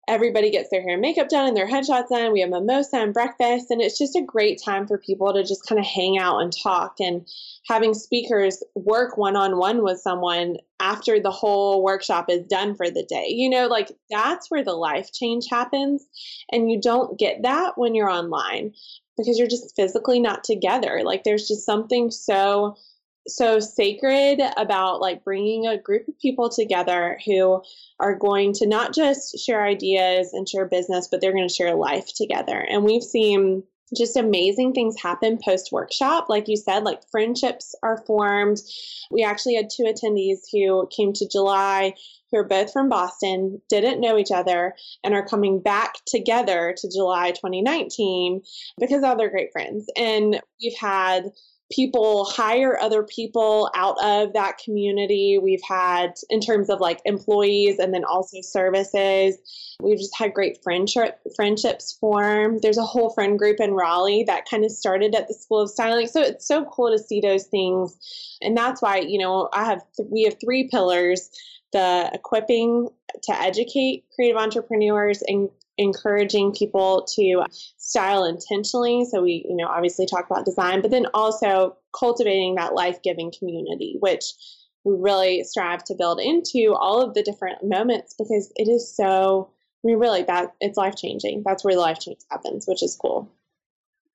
everybody 0.07 0.51
gets 0.51 0.69
their 0.69 0.81
hair 0.81 0.93
and 0.93 1.01
makeup 1.01 1.29
done 1.29 1.47
and 1.47 1.55
their 1.55 1.67
headshots 1.67 2.09
done. 2.09 2.33
We 2.33 2.41
have 2.41 2.49
mimosa 2.49 2.97
and 2.97 3.13
breakfast, 3.13 3.71
and 3.71 3.81
it's 3.81 3.97
just 3.97 4.15
a 4.15 4.21
great 4.21 4.61
time 4.63 4.87
for 4.87 4.97
people 4.97 5.33
to 5.33 5.43
just 5.43 5.65
kind 5.65 5.79
of 5.79 5.85
hang 5.85 6.17
out 6.17 6.39
and 6.39 6.51
talk. 6.51 6.95
And 6.99 7.27
having 7.67 7.93
speakers 7.93 8.61
work 8.75 9.17
one 9.17 9.35
on 9.35 9.57
one 9.57 9.83
with 9.83 9.99
someone 9.99 10.57
after 10.79 11.19
the 11.19 11.31
whole 11.31 11.83
workshop 11.83 12.25
is 12.29 12.45
done 12.47 12.75
for 12.75 12.89
the 12.89 13.03
day, 13.03 13.27
you 13.29 13.49
know, 13.49 13.67
like 13.67 13.91
that's 14.09 14.51
where 14.51 14.63
the 14.63 14.73
life 14.73 15.11
change 15.13 15.45
happens. 15.49 16.05
And 16.51 16.69
you 16.69 16.81
don't 16.81 17.17
get 17.17 17.43
that 17.43 17.77
when 17.77 17.95
you're 17.95 18.09
online 18.09 18.73
because 19.17 19.37
you're 19.37 19.47
just 19.47 19.75
physically 19.75 20.19
not 20.19 20.43
together. 20.43 21.01
Like 21.03 21.23
there's 21.23 21.47
just 21.47 21.65
something 21.65 22.11
so 22.11 22.75
so 23.27 23.59
sacred 23.59 24.41
about 24.57 25.01
like 25.01 25.23
bringing 25.23 25.67
a 25.67 25.77
group 25.77 26.07
of 26.07 26.19
people 26.19 26.49
together 26.49 27.19
who 27.25 27.61
are 27.99 28.15
going 28.15 28.53
to 28.53 28.67
not 28.67 28.93
just 28.93 29.39
share 29.39 29.63
ideas 29.65 30.33
and 30.33 30.47
share 30.47 30.65
business, 30.65 31.07
but 31.09 31.21
they're 31.21 31.33
going 31.33 31.47
to 31.47 31.53
share 31.53 31.75
life 31.75 32.07
together. 32.15 32.57
And 32.69 32.83
we've 32.83 33.03
seen 33.03 33.63
just 33.95 34.17
amazing 34.17 34.73
things 34.73 34.99
happen 34.99 35.37
post 35.43 35.71
workshop. 35.71 36.27
Like 36.27 36.47
you 36.47 36.57
said, 36.57 36.83
like 36.83 37.07
friendships 37.11 37.75
are 37.83 38.03
formed. 38.05 38.59
We 39.11 39.23
actually 39.23 39.55
had 39.55 39.69
two 39.69 39.83
attendees 39.83 40.39
who 40.51 40.87
came 40.95 41.13
to 41.13 41.27
July 41.27 41.93
who 42.33 42.39
are 42.39 42.43
both 42.43 42.73
from 42.73 42.89
Boston, 42.89 43.61
didn't 43.69 44.01
know 44.01 44.17
each 44.17 44.31
other, 44.31 44.73
and 45.03 45.13
are 45.13 45.25
coming 45.25 45.61
back 45.61 45.93
together 46.07 46.73
to 46.75 46.89
July 46.89 47.29
2019 47.29 48.41
because 48.79 49.01
now 49.01 49.13
they're 49.13 49.29
great 49.29 49.51
friends. 49.51 49.85
And 49.95 50.41
we've 50.59 50.77
had 50.79 51.31
people 51.71 52.25
hire 52.25 52.77
other 52.79 53.03
people 53.03 53.69
out 53.75 53.95
of 54.03 54.33
that 54.33 54.57
community. 54.57 55.39
We've 55.41 55.61
had, 55.67 56.13
in 56.29 56.39
terms 56.39 56.69
of 56.69 56.79
like 56.79 56.99
employees 57.05 57.79
and 57.79 57.93
then 57.93 58.03
also 58.03 58.41
services, 58.41 59.37
we've 59.81 59.97
just 59.97 60.15
had 60.15 60.33
great 60.33 60.61
friendship 60.63 61.19
friendships 61.35 61.97
form. 61.99 62.59
There's 62.61 62.77
a 62.77 62.83
whole 62.83 63.09
friend 63.09 63.39
group 63.39 63.59
in 63.59 63.73
Raleigh 63.73 64.23
that 64.27 64.47
kind 64.49 64.65
of 64.65 64.71
started 64.71 65.15
at 65.15 65.27
the 65.27 65.33
School 65.33 65.61
of 65.61 65.69
Styling. 65.69 66.07
So 66.07 66.21
it's 66.21 66.47
so 66.47 66.65
cool 66.65 66.91
to 66.91 67.01
see 67.01 67.21
those 67.21 67.45
things. 67.45 67.97
And 68.41 68.55
that's 68.55 68.81
why, 68.81 68.97
you 68.97 69.17
know, 69.17 69.49
I 69.53 69.65
have, 69.65 69.83
th- 69.97 70.09
we 70.11 70.23
have 70.23 70.35
three 70.39 70.67
pillars 70.69 71.29
the 71.71 72.09
equipping 72.13 72.87
to 73.23 73.41
educate 73.41 74.05
creative 74.15 74.37
entrepreneurs 74.37 75.23
and 75.27 75.49
encouraging 75.77 76.53
people 76.53 77.07
to 77.15 77.43
style 77.77 78.25
intentionally. 78.25 79.05
So 79.05 79.21
we 79.21 79.45
you 79.47 79.55
know 79.55 79.67
obviously 79.67 80.05
talk 80.05 80.25
about 80.29 80.45
design 80.45 80.81
but 80.81 80.91
then 80.91 81.07
also 81.13 81.77
cultivating 81.97 82.55
that 82.55 82.73
life-giving 82.73 83.33
community 83.37 83.97
which 83.99 84.25
we 84.83 84.95
really 84.97 85.43
strive 85.43 85.83
to 85.85 85.95
build 85.95 86.19
into 86.19 86.73
all 86.77 87.01
of 87.01 87.13
the 87.13 87.23
different 87.23 87.63
moments 87.63 88.13
because 88.17 88.51
it 88.55 88.67
is 88.67 88.95
so 88.95 89.49
i 89.83 89.87
mean 89.87 89.97
really 89.97 90.23
that 90.23 90.53
it's 90.59 90.77
life 90.77 90.95
changing 90.95 91.41
that's 91.45 91.63
where 91.63 91.75
the 91.75 91.79
life 91.79 91.99
change 91.99 92.19
happens 92.29 92.65
which 92.67 92.83
is 92.83 92.97
cool 92.99 93.31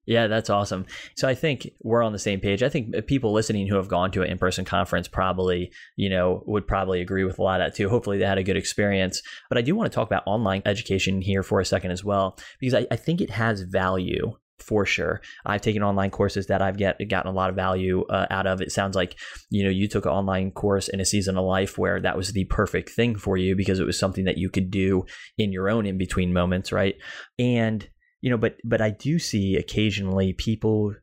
Yeah, 0.09 0.26
that's 0.26 0.48
awesome. 0.48 0.86
So 1.16 1.28
I 1.28 1.34
think 1.34 1.68
we're 1.82 2.02
on 2.02 2.14
the 2.14 2.18
same 2.18 2.40
page. 2.40 2.62
I 2.62 2.70
think 2.70 2.94
people 3.06 3.34
listening 3.34 3.66
who 3.66 3.76
have 3.76 3.88
gone 3.88 4.11
to 4.12 4.22
an 4.22 4.30
in-person 4.30 4.64
conference 4.64 5.06
probably, 5.06 5.70
you 5.96 6.09
know, 6.09 6.42
would 6.46 6.66
probably 6.66 7.02
agree 7.02 7.24
with 7.24 7.38
a 7.38 7.42
lot 7.42 7.61
of 7.61 7.66
that 7.66 7.76
too. 7.76 7.90
Hopefully 7.90 8.16
they 8.16 8.24
had 8.24 8.38
a 8.38 8.42
good 8.42 8.56
experience. 8.56 9.20
But 9.50 9.59
I 9.59 9.61
do 9.61 9.76
want 9.76 9.92
to 9.92 9.94
talk 9.94 10.09
about 10.09 10.22
online 10.24 10.62
education 10.64 11.20
here 11.20 11.42
for 11.42 11.61
a 11.61 11.64
second 11.64 11.90
as 11.90 12.02
well, 12.02 12.38
because 12.59 12.72
I, 12.72 12.86
I 12.90 12.96
think 12.96 13.20
it 13.20 13.28
has 13.28 13.61
value 13.61 14.32
for 14.59 14.86
sure. 14.86 15.20
I've 15.44 15.61
taken 15.61 15.82
online 15.82 16.11
courses 16.11 16.46
that 16.46 16.62
I've 16.62 16.78
get 16.78 16.96
gotten 17.11 17.30
a 17.30 17.34
lot 17.34 17.50
of 17.50 17.56
value 17.56 18.06
uh, 18.06 18.28
out 18.30 18.46
of. 18.46 18.62
It 18.62 18.72
sounds 18.72 18.96
like 18.96 19.14
you 19.50 19.62
know 19.62 19.70
you 19.70 19.88
took 19.88 20.06
an 20.06 20.12
online 20.12 20.52
course 20.52 20.88
in 20.88 21.00
a 21.00 21.04
season 21.04 21.36
of 21.36 21.44
life 21.44 21.76
where 21.76 22.00
that 22.00 22.16
was 22.16 22.32
the 22.32 22.46
perfect 22.46 22.88
thing 22.88 23.14
for 23.14 23.36
you 23.36 23.54
because 23.54 23.78
it 23.78 23.86
was 23.86 23.98
something 23.98 24.24
that 24.24 24.38
you 24.38 24.48
could 24.48 24.70
do 24.70 25.04
in 25.36 25.52
your 25.52 25.68
own 25.68 25.84
in 25.84 25.98
between 25.98 26.32
moments, 26.32 26.72
right? 26.72 26.94
And 27.38 27.86
you 28.20 28.30
know, 28.30 28.38
but 28.38 28.56
but 28.64 28.80
I 28.80 28.90
do 28.90 29.18
see 29.18 29.56
occasionally 29.56 30.32
people 30.32 30.94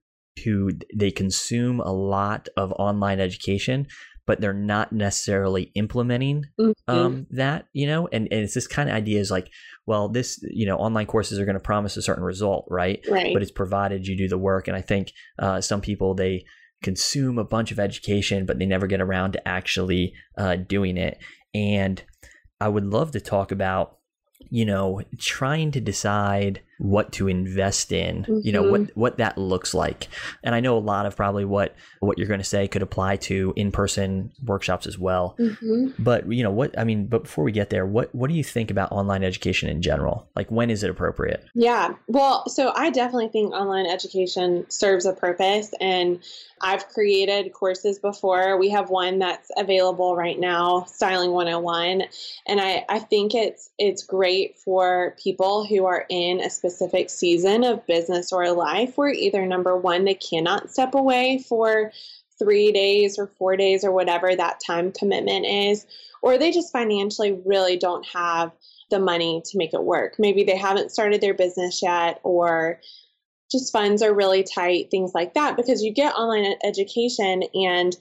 who 0.44 0.72
they 0.94 1.12
consume 1.12 1.80
a 1.80 1.92
lot 1.92 2.50
of 2.58 2.74
online 2.74 3.20
education 3.20 3.88
but 4.26 4.42
they're 4.42 4.54
not 4.54 4.92
necessarily 4.92 5.72
implementing 5.76 6.46
mm-hmm. 6.60 6.72
um, 6.88 7.28
that, 7.30 7.68
you 7.74 7.86
know, 7.86 8.08
and, 8.12 8.28
and 8.32 8.42
it's 8.42 8.54
this 8.54 8.68
kind 8.68 8.90
of 8.90 8.96
idea 8.96 9.20
is 9.20 9.30
like, 9.30 9.50
well, 9.86 10.10
this, 10.10 10.40
you 10.50 10.66
know, 10.66 10.78
online 10.78 11.06
courses 11.06 11.40
are 11.40 11.46
going 11.46 11.56
to 11.56 11.60
promise 11.60 11.96
a 11.96 12.02
certain 12.02 12.24
result, 12.24 12.66
right? 12.70 13.06
Right. 13.10 13.34
But 13.34 13.42
it's 13.42 13.52
provided 13.52 14.08
you 14.08 14.18
do 14.18 14.28
the 14.28 14.38
work. 14.38 14.68
And 14.68 14.76
I 14.76 14.82
think 14.82 15.12
uh, 15.38 15.62
some 15.62 15.82
people, 15.82 16.16
they 16.16 16.46
consume 16.82 17.38
a 17.38 17.44
bunch 17.44 17.72
of 17.72 17.80
education, 17.80 18.46
but 18.46 18.58
they 18.58 18.66
never 18.66 18.88
get 18.88 19.02
around 19.02 19.34
to 19.34 19.48
actually 19.48 20.14
uh, 20.38 20.56
doing 20.56 20.98
it. 20.98 21.20
And 21.54 22.04
I 22.60 22.68
would 22.68 22.86
love 22.86 23.12
to 23.12 23.22
talk 23.22 23.52
about, 23.52 24.00
you 24.50 24.66
know, 24.66 25.02
trying 25.20 25.72
to 25.72 25.82
decide 25.82 26.62
what 26.78 27.12
to 27.14 27.28
invest 27.28 27.92
in 27.92 28.24
mm-hmm. 28.24 28.40
you 28.44 28.52
know 28.52 28.64
what 28.64 28.82
mm-hmm. 28.82 29.00
what 29.00 29.18
that 29.18 29.38
looks 29.38 29.74
like 29.74 30.08
and 30.44 30.54
i 30.54 30.60
know 30.60 30.78
a 30.78 30.80
lot 30.80 31.06
of 31.06 31.16
probably 31.16 31.46
what 31.46 31.76
what 32.00 32.18
you're 32.18 32.28
going 32.28 32.40
to 32.40 32.44
say 32.44 32.68
could 32.68 32.82
apply 32.82 33.16
to 33.16 33.54
in-person 33.56 34.32
workshops 34.44 34.86
as 34.86 35.00
well 35.00 35.36
mm-hmm. 35.40 35.90
but 35.98 36.32
you 36.32 36.44
know 36.44 36.52
what 36.52 36.78
i 36.78 36.84
mean 36.84 37.08
but 37.08 37.24
before 37.24 37.44
we 37.44 37.52
get 37.52 37.70
there 37.70 37.86
what 37.86 38.14
what 38.14 38.30
do 38.30 38.36
you 38.36 38.44
think 38.44 38.70
about 38.70 38.92
online 38.92 39.24
education 39.24 39.70
in 39.70 39.82
general 39.82 40.28
like 40.36 40.52
when 40.52 40.70
is 40.70 40.84
it 40.84 40.90
appropriate 40.90 41.46
yeah 41.54 41.94
well 42.08 42.48
so 42.50 42.74
i 42.76 42.90
definitely 42.90 43.30
think 43.30 43.54
online 43.54 43.86
education 43.86 44.66
serves 44.70 45.06
a 45.06 45.14
purpose 45.14 45.72
and 45.80 46.22
I've 46.62 46.88
created 46.88 47.52
courses 47.54 48.00
before. 48.00 48.58
We 48.58 48.70
have 48.70 48.90
one 48.90 49.20
that's 49.20 49.52
available 49.58 50.16
right 50.16 50.40
now, 50.40 50.86
Styling 50.86 51.32
101, 51.32 52.04
and 52.48 52.62
I, 52.62 52.86
I 52.88 53.00
think 53.00 53.36
it's 53.36 53.70
it's 53.78 54.04
great 54.04 54.58
for 54.58 55.16
people 55.22 55.66
who 55.66 55.86
are 55.86 56.06
in 56.10 56.40
a 56.40 56.50
specific 56.70 57.12
season 57.12 57.64
of 57.64 57.86
business 57.86 58.34
or 58.34 58.52
life 58.52 58.98
where 58.98 59.10
either 59.10 59.46
number 59.46 59.78
one, 59.78 60.04
they 60.04 60.16
cannot 60.16 60.72
step 60.72 60.96
away 60.96 61.44
for 61.48 61.92
three 62.40 62.72
days 62.72 63.20
or 63.20 63.28
four 63.28 63.56
days 63.56 63.84
or 63.84 63.92
whatever 63.92 64.36
that 64.36 64.60
time 64.66 64.92
commitment 64.92 65.46
is, 65.46 65.86
or 66.24 66.38
they 66.38 66.52
just 66.52 66.72
financially 66.72 67.40
really 67.46 67.78
don't 67.78 68.06
have 68.08 68.52
the 68.90 69.00
money 69.00 69.44
to 69.46 69.58
make 69.58 69.74
it 69.74 69.84
work. 69.84 70.16
Maybe 70.18 70.44
they 70.44 70.58
haven't 70.58 70.92
started 70.92 71.22
their 71.22 71.36
business 71.36 71.82
yet, 71.84 72.20
or 72.24 72.82
just 73.52 73.72
funds 73.72 74.02
are 74.02 74.14
really 74.14 74.44
tight, 74.44 74.90
things 74.90 75.12
like 75.14 75.36
that, 75.36 75.56
because 75.56 75.84
you 75.84 75.94
get 75.94 76.16
online 76.16 76.56
education 76.64 77.44
and 77.54 77.96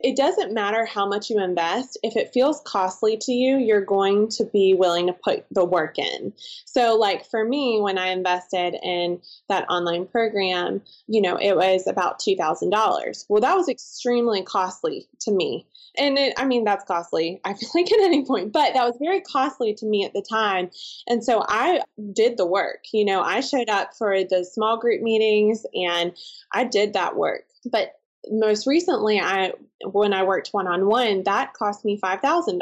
it 0.00 0.16
doesn't 0.16 0.52
matter 0.52 0.84
how 0.84 1.06
much 1.06 1.30
you 1.30 1.42
invest. 1.42 1.98
If 2.02 2.16
it 2.16 2.32
feels 2.32 2.60
costly 2.66 3.16
to 3.22 3.32
you, 3.32 3.56
you're 3.56 3.84
going 3.84 4.28
to 4.30 4.44
be 4.44 4.74
willing 4.74 5.06
to 5.06 5.12
put 5.12 5.46
the 5.50 5.64
work 5.64 5.98
in. 5.98 6.34
So, 6.66 6.96
like 6.96 7.24
for 7.24 7.44
me, 7.44 7.80
when 7.80 7.96
I 7.96 8.08
invested 8.08 8.76
in 8.82 9.20
that 9.48 9.68
online 9.70 10.06
program, 10.06 10.82
you 11.06 11.22
know, 11.22 11.36
it 11.36 11.56
was 11.56 11.86
about 11.86 12.20
$2,000. 12.20 13.24
Well, 13.28 13.40
that 13.40 13.56
was 13.56 13.68
extremely 13.68 14.42
costly 14.42 15.08
to 15.20 15.32
me. 15.32 15.66
And 15.98 16.18
it, 16.18 16.34
I 16.36 16.44
mean, 16.44 16.64
that's 16.64 16.84
costly, 16.84 17.40
I 17.44 17.54
feel 17.54 17.70
like 17.74 17.90
at 17.92 18.00
any 18.00 18.24
point, 18.24 18.52
but 18.52 18.74
that 18.74 18.84
was 18.84 18.98
very 19.00 19.22
costly 19.22 19.72
to 19.74 19.86
me 19.86 20.04
at 20.04 20.12
the 20.12 20.22
time. 20.22 20.70
And 21.06 21.24
so 21.24 21.42
I 21.48 21.80
did 22.12 22.36
the 22.36 22.46
work. 22.46 22.84
You 22.92 23.06
know, 23.06 23.22
I 23.22 23.40
showed 23.40 23.70
up 23.70 23.94
for 23.96 24.24
the 24.24 24.44
small 24.44 24.78
group 24.78 25.00
meetings 25.00 25.64
and 25.74 26.12
I 26.52 26.64
did 26.64 26.92
that 26.92 27.16
work. 27.16 27.44
But 27.64 27.94
most 28.28 28.66
recently 28.66 29.20
i 29.20 29.52
when 29.84 30.12
i 30.12 30.22
worked 30.22 30.48
one-on-one 30.52 31.22
that 31.24 31.52
cost 31.54 31.84
me 31.84 31.98
$5000 32.02 32.58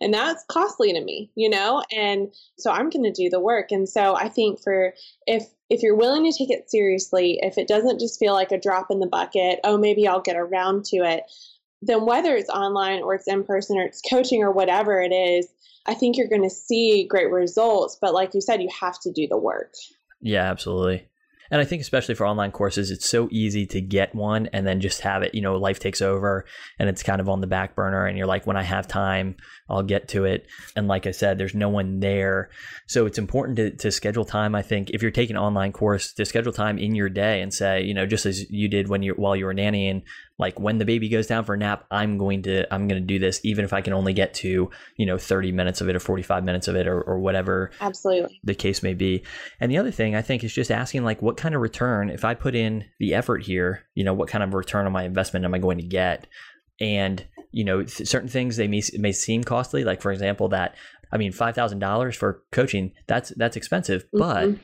and 0.00 0.12
that's 0.12 0.44
costly 0.48 0.92
to 0.92 1.00
me 1.00 1.30
you 1.34 1.48
know? 1.48 1.82
And 1.92 2.32
so 2.58 2.70
i'm 2.70 2.90
going 2.90 3.04
to 3.04 3.12
do 3.12 3.30
the 3.30 3.40
work. 3.40 3.70
And 3.70 3.88
so 3.88 4.16
i 4.16 4.28
think 4.28 4.60
for 4.62 4.94
if 5.26 5.44
if 5.70 5.82
you're 5.82 5.96
willing 5.96 6.30
to 6.30 6.36
take 6.36 6.50
it 6.50 6.70
seriously 6.70 7.38
if 7.42 7.58
it 7.58 7.68
doesn't 7.68 8.00
just 8.00 8.18
feel 8.18 8.32
like 8.32 8.52
a 8.52 8.60
drop 8.60 8.90
in 8.90 9.00
the 9.00 9.06
bucket 9.06 9.60
oh 9.64 9.78
maybe 9.78 10.06
i'll 10.06 10.20
get 10.20 10.36
around 10.36 10.84
to 10.86 10.98
it 10.98 11.24
then 11.80 12.04
whether 12.04 12.36
it's 12.36 12.50
online 12.50 13.02
or 13.02 13.14
it's 13.14 13.26
in 13.26 13.42
person 13.44 13.78
or 13.78 13.82
it's 13.82 14.02
coaching 14.08 14.42
or 14.42 14.52
whatever 14.52 15.00
it 15.00 15.12
is 15.12 15.48
i 15.86 15.94
think 15.94 16.16
you're 16.16 16.28
going 16.28 16.42
to 16.42 16.50
see 16.50 17.06
great 17.08 17.30
results. 17.30 17.96
But 18.00 18.14
like 18.14 18.34
you 18.34 18.40
said 18.40 18.62
you 18.62 18.68
have 18.80 18.98
to 19.00 19.12
do 19.12 19.26
the 19.28 19.38
work. 19.38 19.74
Yeah 20.20 20.50
absolutely 20.50 21.06
and 21.52 21.60
I 21.60 21.64
think 21.66 21.82
especially 21.82 22.14
for 22.14 22.26
online 22.26 22.50
courses, 22.50 22.90
it's 22.90 23.06
so 23.06 23.28
easy 23.30 23.66
to 23.66 23.80
get 23.82 24.14
one 24.14 24.46
and 24.54 24.66
then 24.66 24.80
just 24.80 25.02
have 25.02 25.22
it, 25.22 25.34
you 25.34 25.42
know, 25.42 25.56
life 25.56 25.78
takes 25.78 26.00
over 26.00 26.46
and 26.78 26.88
it's 26.88 27.02
kind 27.02 27.20
of 27.20 27.28
on 27.28 27.42
the 27.42 27.46
back 27.46 27.76
burner. 27.76 28.06
And 28.06 28.16
you're 28.16 28.26
like, 28.26 28.46
when 28.46 28.56
I 28.56 28.62
have 28.62 28.88
time, 28.88 29.36
I'll 29.68 29.82
get 29.82 30.08
to 30.08 30.24
it. 30.24 30.46
And 30.76 30.88
like 30.88 31.06
I 31.06 31.10
said, 31.10 31.36
there's 31.36 31.54
no 31.54 31.68
one 31.68 32.00
there. 32.00 32.48
So 32.86 33.04
it's 33.04 33.18
important 33.18 33.56
to, 33.56 33.70
to 33.70 33.92
schedule 33.92 34.24
time. 34.24 34.54
I 34.54 34.62
think 34.62 34.88
if 34.90 35.02
you're 35.02 35.10
taking 35.10 35.36
an 35.36 35.42
online 35.42 35.72
course, 35.72 36.14
to 36.14 36.24
schedule 36.24 36.54
time 36.54 36.78
in 36.78 36.94
your 36.94 37.10
day 37.10 37.42
and 37.42 37.52
say, 37.52 37.82
you 37.82 37.92
know, 37.92 38.06
just 38.06 38.24
as 38.24 38.50
you 38.50 38.66
did 38.66 38.88
when 38.88 39.02
you 39.02 39.12
while 39.12 39.36
you 39.36 39.44
were 39.44 39.54
nannying, 39.54 40.04
like 40.38 40.58
when 40.58 40.78
the 40.78 40.84
baby 40.84 41.08
goes 41.08 41.26
down 41.26 41.44
for 41.44 41.54
a 41.54 41.58
nap 41.58 41.84
i'm 41.90 42.18
going 42.18 42.42
to 42.42 42.72
i'm 42.72 42.88
going 42.88 43.00
to 43.00 43.06
do 43.06 43.18
this 43.18 43.40
even 43.44 43.64
if 43.64 43.72
i 43.72 43.80
can 43.80 43.92
only 43.92 44.12
get 44.12 44.34
to 44.34 44.70
you 44.96 45.06
know 45.06 45.18
30 45.18 45.52
minutes 45.52 45.80
of 45.80 45.88
it 45.88 45.96
or 45.96 46.00
45 46.00 46.44
minutes 46.44 46.68
of 46.68 46.76
it 46.76 46.86
or, 46.86 47.00
or 47.00 47.18
whatever 47.18 47.70
absolutely. 47.80 48.40
the 48.44 48.54
case 48.54 48.82
may 48.82 48.94
be. 48.94 49.24
And 49.60 49.70
the 49.70 49.78
other 49.78 49.90
thing 49.90 50.14
i 50.14 50.22
think 50.22 50.44
is 50.44 50.52
just 50.52 50.70
asking 50.70 51.04
like 51.04 51.22
what 51.22 51.36
kind 51.36 51.54
of 51.54 51.60
return 51.60 52.10
if 52.10 52.24
i 52.24 52.34
put 52.34 52.54
in 52.54 52.84
the 52.98 53.14
effort 53.14 53.42
here 53.44 53.84
you 53.94 54.04
know 54.04 54.14
what 54.14 54.28
kind 54.28 54.44
of 54.44 54.54
return 54.54 54.86
on 54.86 54.92
my 54.92 55.04
investment 55.04 55.44
am 55.44 55.54
i 55.54 55.58
going 55.58 55.78
to 55.78 55.86
get? 55.86 56.26
And 56.80 57.24
you 57.52 57.64
know 57.64 57.82
th- 57.82 58.08
certain 58.08 58.28
things 58.28 58.56
they 58.56 58.66
may, 58.66 58.82
may 58.98 59.12
seem 59.12 59.44
costly 59.44 59.84
like 59.84 60.00
for 60.02 60.10
example 60.10 60.48
that 60.48 60.74
i 61.12 61.18
mean 61.18 61.32
$5000 61.32 62.16
for 62.16 62.42
coaching 62.50 62.92
that's 63.06 63.30
that's 63.36 63.56
expensive 63.56 64.04
mm-hmm. 64.06 64.18
but 64.18 64.58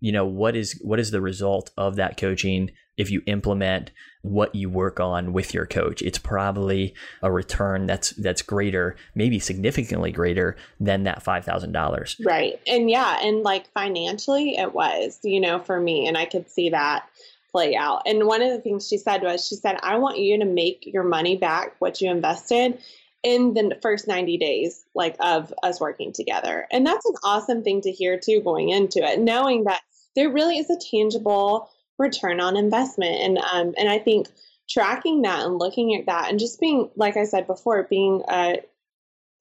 you 0.00 0.10
know 0.10 0.26
what 0.26 0.56
is 0.56 0.80
what 0.82 0.98
is 0.98 1.10
the 1.10 1.20
result 1.20 1.70
of 1.76 1.96
that 1.96 2.16
coaching 2.16 2.70
if 2.96 3.10
you 3.10 3.22
implement 3.26 3.90
what 4.22 4.54
you 4.54 4.68
work 4.68 5.00
on 5.00 5.32
with 5.32 5.52
your 5.52 5.66
coach 5.66 6.02
it's 6.02 6.18
probably 6.18 6.94
a 7.22 7.32
return 7.32 7.86
that's 7.86 8.10
that's 8.10 8.42
greater 8.42 8.96
maybe 9.14 9.38
significantly 9.38 10.12
greater 10.12 10.56
than 10.78 11.04
that 11.04 11.24
$5000 11.24 12.24
right. 12.24 12.60
And 12.66 12.90
yeah 12.90 13.18
and 13.22 13.42
like 13.42 13.70
financially 13.72 14.56
it 14.56 14.72
was 14.72 15.18
you 15.22 15.40
know 15.40 15.58
for 15.58 15.80
me 15.80 16.06
and 16.06 16.16
i 16.16 16.24
could 16.24 16.50
see 16.50 16.70
that 16.70 17.06
play 17.52 17.76
out. 17.76 18.02
And 18.06 18.26
one 18.26 18.40
of 18.40 18.50
the 18.50 18.60
things 18.60 18.88
she 18.88 18.96
said 18.96 19.22
was 19.22 19.46
she 19.46 19.56
said 19.56 19.78
i 19.82 19.98
want 19.98 20.18
you 20.18 20.38
to 20.38 20.44
make 20.44 20.84
your 20.86 21.04
money 21.04 21.36
back 21.36 21.76
what 21.78 22.00
you 22.00 22.10
invested 22.10 22.78
in 23.22 23.54
the 23.54 23.78
first 23.80 24.08
90 24.08 24.36
days 24.38 24.84
like 24.94 25.16
of 25.20 25.54
us 25.62 25.80
working 25.80 26.12
together. 26.12 26.66
And 26.72 26.84
that's 26.84 27.06
an 27.06 27.14
awesome 27.22 27.62
thing 27.62 27.80
to 27.82 27.92
hear 27.92 28.18
too 28.18 28.40
going 28.40 28.70
into 28.70 28.98
it 29.00 29.20
knowing 29.20 29.64
that 29.64 29.82
there 30.16 30.30
really 30.30 30.58
is 30.58 30.70
a 30.70 30.78
tangible 30.90 31.70
return 32.02 32.40
on 32.40 32.56
investment. 32.56 33.16
And 33.22 33.38
um, 33.38 33.74
and 33.78 33.88
I 33.88 33.98
think 33.98 34.28
tracking 34.68 35.22
that 35.22 35.44
and 35.44 35.58
looking 35.58 35.94
at 35.94 36.06
that 36.06 36.30
and 36.30 36.38
just 36.38 36.60
being, 36.60 36.90
like 36.96 37.16
I 37.16 37.24
said 37.24 37.46
before, 37.46 37.82
being 37.84 38.22
a, 38.28 38.58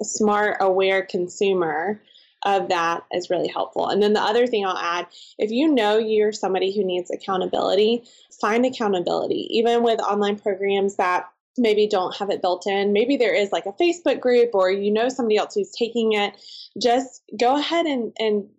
smart, 0.04 0.58
aware 0.60 1.04
consumer 1.04 2.02
of 2.44 2.70
that 2.70 3.06
is 3.12 3.30
really 3.30 3.48
helpful. 3.48 3.88
And 3.88 4.02
then 4.02 4.14
the 4.14 4.22
other 4.22 4.48
thing 4.48 4.66
I'll 4.66 4.76
add 4.76 5.06
if 5.38 5.52
you 5.52 5.68
know 5.68 6.00
you're 6.00 6.32
somebody 6.32 6.76
who 6.76 6.84
needs 6.84 7.12
accountability, 7.12 8.04
find 8.40 8.66
accountability, 8.66 9.48
even 9.52 9.84
with 9.84 10.00
online 10.00 10.40
programs 10.40 10.96
that 10.96 11.30
maybe 11.58 11.88
don't 11.88 12.16
have 12.16 12.32
it 12.32 12.42
built 12.42 12.66
in. 12.66 12.94
Maybe 12.94 13.18
there 13.18 13.36
is 13.36 13.52
like 13.52 13.68
a 13.68 13.74
Facebook 13.74 14.20
group 14.20 14.56
or 14.56 14.72
you 14.72 14.92
know 14.92 15.10
somebody 15.10 15.38
else 15.38 15.54
who's 15.54 15.72
taking 15.72 16.14
it. 16.14 16.36
Just 16.82 17.22
go 17.40 17.58
ahead 17.58 17.86
and, 17.86 18.14
and 18.18 18.50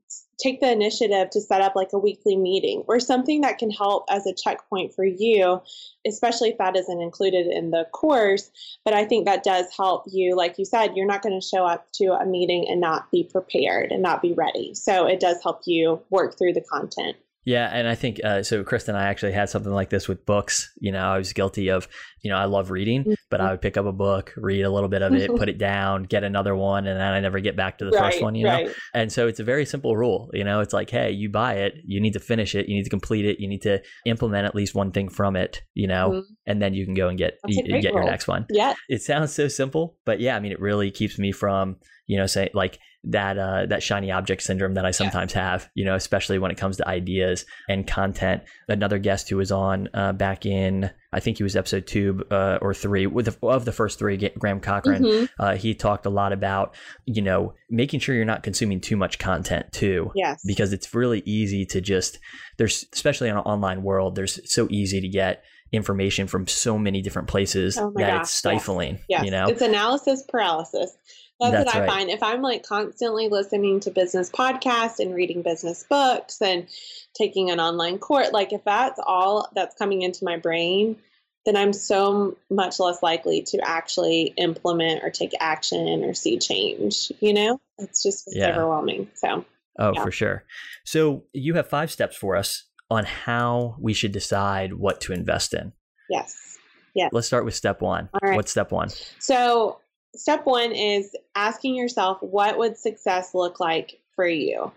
take 0.43 0.61
the 0.61 0.71
initiative 0.71 1.31
to 1.31 1.41
set 1.41 1.61
up 1.61 1.77
like 1.77 1.93
a 1.93 1.99
weekly 1.99 2.37
meeting 2.37 2.83
or 2.89 2.99
something 2.99 3.41
that 3.43 3.59
can 3.59 3.71
help 3.71 4.05
as 4.11 4.27
a 4.27 4.35
checkpoint 4.35 4.95
for 4.95 5.05
you, 5.05 5.61
especially 6.07 6.51
if 6.51 6.59
that 6.59 6.77
isn't 6.77 7.01
included 7.01 7.47
in 7.47 7.71
the 7.71 7.87
course. 7.93 8.51
But 8.85 8.95
I 8.95 9.05
think 9.05 9.27
that 9.27 9.45
does 9.45 9.67
help 9.77 10.05
you. 10.11 10.37
Like 10.37 10.59
you 10.59 10.65
said, 10.65 10.97
you're 10.97 11.07
not 11.07 11.23
going 11.23 11.39
to 11.39 11.47
show 11.47 11.65
up 11.65 11.87
to 11.95 12.13
a 12.13 12.27
meeting 12.27 12.67
and 12.69 12.81
not 12.81 13.11
be 13.11 13.25
prepared 13.25 13.93
and 13.93 14.03
not 14.03 14.23
be 14.23 14.33
ready. 14.33 14.75
So 14.75 15.07
it 15.07 15.21
does 15.21 15.43
help 15.43 15.63
you 15.65 16.01
work 16.11 16.37
through 16.37 16.55
the 16.55 16.61
content. 16.61 17.17
Yeah, 17.45 17.69
and 17.73 17.89
I 17.89 17.97
think 17.97 18.21
uh, 18.23 18.43
so. 18.45 18.63
Krista 18.63 18.89
and 18.89 18.97
I 18.97 19.05
actually 19.05 19.33
had 19.33 19.51
something 19.51 19.73
like 19.73 19.91
this 19.91 20.07
with 20.07 20.25
books. 20.25 20.73
You 20.81 20.93
know, 20.93 21.01
I 21.01 21.19
was 21.19 21.33
guilty 21.33 21.71
of, 21.71 21.89
you 22.23 22.31
know, 22.31 22.37
I 22.37 22.45
love 22.45 22.71
reading, 22.71 23.03
mm-hmm. 23.03 23.13
but 23.31 23.41
I 23.41 23.51
would 23.51 23.61
pick 23.61 23.77
up 23.77 23.85
a 23.85 23.93
book, 23.93 24.33
read 24.37 24.63
a 24.63 24.71
little 24.71 24.89
bit 24.89 25.03
of 25.03 25.13
it, 25.13 25.29
put 25.37 25.49
it 25.49 25.59
down, 25.59 26.05
get 26.05 26.23
another 26.23 26.55
one, 26.55 26.87
and 26.87 27.01
then 27.01 27.13
I 27.13 27.19
never 27.19 27.41
get 27.41 27.57
back 27.57 27.79
to 27.79 27.85
the 27.85 27.91
right, 27.91 28.13
first 28.13 28.23
one. 28.23 28.37
You 28.37 28.47
right. 28.47 28.67
know, 28.67 28.73
and 28.95 29.11
so 29.11 29.27
it's 29.27 29.41
a 29.41 29.45
very 29.45 29.67
simple 29.67 29.97
rule. 29.97 30.31
You 30.33 30.45
know, 30.45 30.61
it's 30.61 30.73
like, 30.73 30.89
hey, 30.89 31.11
you 31.11 31.31
buy 31.31 31.55
it, 31.55 31.75
you 31.85 32.01
need 32.01 32.13
to 32.13 32.21
finish 32.21 32.55
it, 32.55 32.69
you 32.69 32.77
need 32.77 32.85
to 32.85 32.91
complete 32.91 33.25
it, 33.25 33.41
you 33.41 33.49
need 33.49 33.63
to 33.63 33.83
implement 34.07 34.47
at 34.47 34.55
least 34.55 34.75
one 34.75 34.93
thing 34.93 35.09
from 35.09 35.35
it. 35.35 35.63
You 35.75 35.89
know, 35.89 36.11
mm-hmm. 36.11 36.33
and 36.47 36.63
then 36.63 36.75
you 36.75 36.85
can 36.85 36.95
go 36.95 37.09
and 37.09 37.19
get 37.19 37.39
you, 37.47 37.63
get 37.81 37.93
your 37.93 38.05
next 38.05 38.29
one. 38.29 38.47
Yeah, 38.51 38.75
it 38.89 39.03
sounds 39.03 39.33
so 39.33 39.49
simple, 39.49 39.97
but 40.05 40.21
yeah, 40.21 40.37
I 40.37 40.41
mean, 40.41 40.53
it 40.53 40.61
really 40.61 40.93
keeps 40.93 41.19
me 41.19 41.33
from 41.33 41.77
you 42.07 42.19
know, 42.19 42.27
say 42.27 42.51
like 42.55 42.79
that 43.05 43.37
uh, 43.39 43.67
that 43.67 43.83
shiny 43.83 44.11
object 44.11 44.43
syndrome 44.43 44.75
that 44.75 44.85
I 44.85 44.93
sometimes 44.93 45.35
yeah. 45.35 45.51
have, 45.51 45.69
you 45.75 45.85
know, 45.85 45.95
especially 45.95 46.39
when 46.39 46.51
it 46.51 46.57
comes 46.57 46.77
to 46.77 46.89
ideas 46.89 47.45
and 47.69 47.87
content. 47.87 48.43
Another 48.69 48.99
guest 48.99 49.29
who 49.29 49.37
was 49.37 49.51
on 49.51 49.89
uh, 49.93 50.13
back 50.13 50.47
in, 50.47 50.91
I 51.13 51.21
think 51.21 51.37
he 51.37 51.43
was 51.43 51.57
episode 51.57 51.87
two 51.87 52.25
uh, 52.31 52.59
or 52.63 52.75
three 52.75 53.07
with 53.07 53.27
the, 53.27 53.47
of 53.47 53.65
the 53.65 53.73
first 53.73 53.99
three, 53.99 54.17
Graham 54.39 54.61
Cochrane. 54.61 55.03
Mm-hmm. 55.03 55.43
Uh, 55.43 55.57
he 55.57 55.75
talked 55.75 56.07
a 56.07 56.11
lot 56.11 56.33
about, 56.33 56.77
you 57.05 57.23
know, 57.23 57.55
making 57.69 58.01
sure 58.01 58.15
you're 58.15 58.25
not 58.25 58.45
consuming 58.45 58.81
too 58.81 58.97
much 58.97 59.19
content 59.19 59.73
too. 59.73 60.13
Yes. 60.15 60.43
Because 60.47 60.73
it's 60.73 60.95
really 60.95 61.23
easy 61.27 61.67
to 61.67 61.81
just 61.81 62.19
there's 62.57 62.87
especially 62.93 63.29
in 63.29 63.37
an 63.37 63.43
online 63.43 63.83
world, 63.83 64.15
there's 64.15 64.39
so 64.51 64.69
easy 64.71 65.01
to 65.01 65.09
get 65.09 65.43
information 65.73 66.27
from 66.27 66.47
so 66.47 66.79
many 66.79 67.01
different 67.01 67.29
places 67.29 67.79
oh 67.79 67.93
that 67.97 68.11
gosh, 68.11 68.23
it's 68.23 68.31
stifling. 68.31 68.95
Yes. 68.95 69.05
yes. 69.09 69.25
You 69.25 69.31
know, 69.31 69.47
it's 69.49 69.63
analysis 69.63 70.23
paralysis. 70.29 70.97
That's, 71.43 71.65
That's 71.65 71.67
what 71.67 71.77
I 71.77 71.81
right. 71.81 71.91
find. 71.91 72.11
If 72.11 72.23
I'm 72.23 72.43
like 72.43 72.63
constantly 72.63 73.29
listening 73.29 73.81
to 73.81 73.91
business 73.91 74.31
podcasts 74.31 74.99
and 74.99 75.15
reading 75.15 75.43
business 75.43 75.85
books 75.89 76.41
and 76.41 76.67
taking 77.15 77.51
an 77.51 77.61
online 77.61 77.99
course, 77.99 78.31
like 78.33 78.53
if 78.53 78.63
that's 78.65 79.01
all 79.05 79.49
that's 79.55 79.75
coming 79.77 80.03
into 80.03 80.25
my 80.25 80.37
brain, 80.37 80.97
then 81.45 81.57
I'm 81.57 81.73
so 81.73 82.37
much 82.51 82.79
less 82.79 83.03
likely 83.03 83.43
to 83.43 83.59
actually 83.67 84.35
implement 84.37 85.03
or 85.03 85.11
take 85.11 85.33
action 85.41 86.05
or 86.05 86.15
see 86.15 86.39
change. 86.39 87.11
You 87.21 87.35
know, 87.35 87.61
it's 87.79 88.03
just 88.03 88.29
it's 88.29 88.37
yeah. 88.37 88.51
overwhelming. 88.51 89.11
So, 89.15 89.45
oh, 89.79 89.93
yeah. 89.95 90.03
for 90.05 90.13
sure. 90.13 90.45
So, 90.85 91.25
you 91.33 91.55
have 91.55 91.69
five 91.69 91.91
steps 91.91 92.17
for 92.17 92.37
us 92.37 92.65
on 92.91 93.05
how 93.05 93.77
we 93.81 93.93
should 93.93 94.13
decide 94.13 94.75
what 94.75 95.01
to 95.01 95.13
invest 95.13 95.55
in. 95.55 95.73
Yes. 96.09 96.59
Yeah. 96.95 97.09
Let's 97.11 97.27
start 97.27 97.45
with 97.45 97.55
step 97.55 97.81
one. 97.81 98.11
What's 98.21 98.51
step 98.51 98.71
one? 98.71 98.91
So, 99.19 99.81
step 100.15 100.45
one 100.45 100.73
is 100.73 101.15
asking 101.35 101.75
yourself, 101.75 102.23
what 102.23 102.59
would 102.59 102.77
success 102.77 103.35
look 103.35 103.61
like 103.61 104.01
for 104.15 104.27
you? 104.27 104.73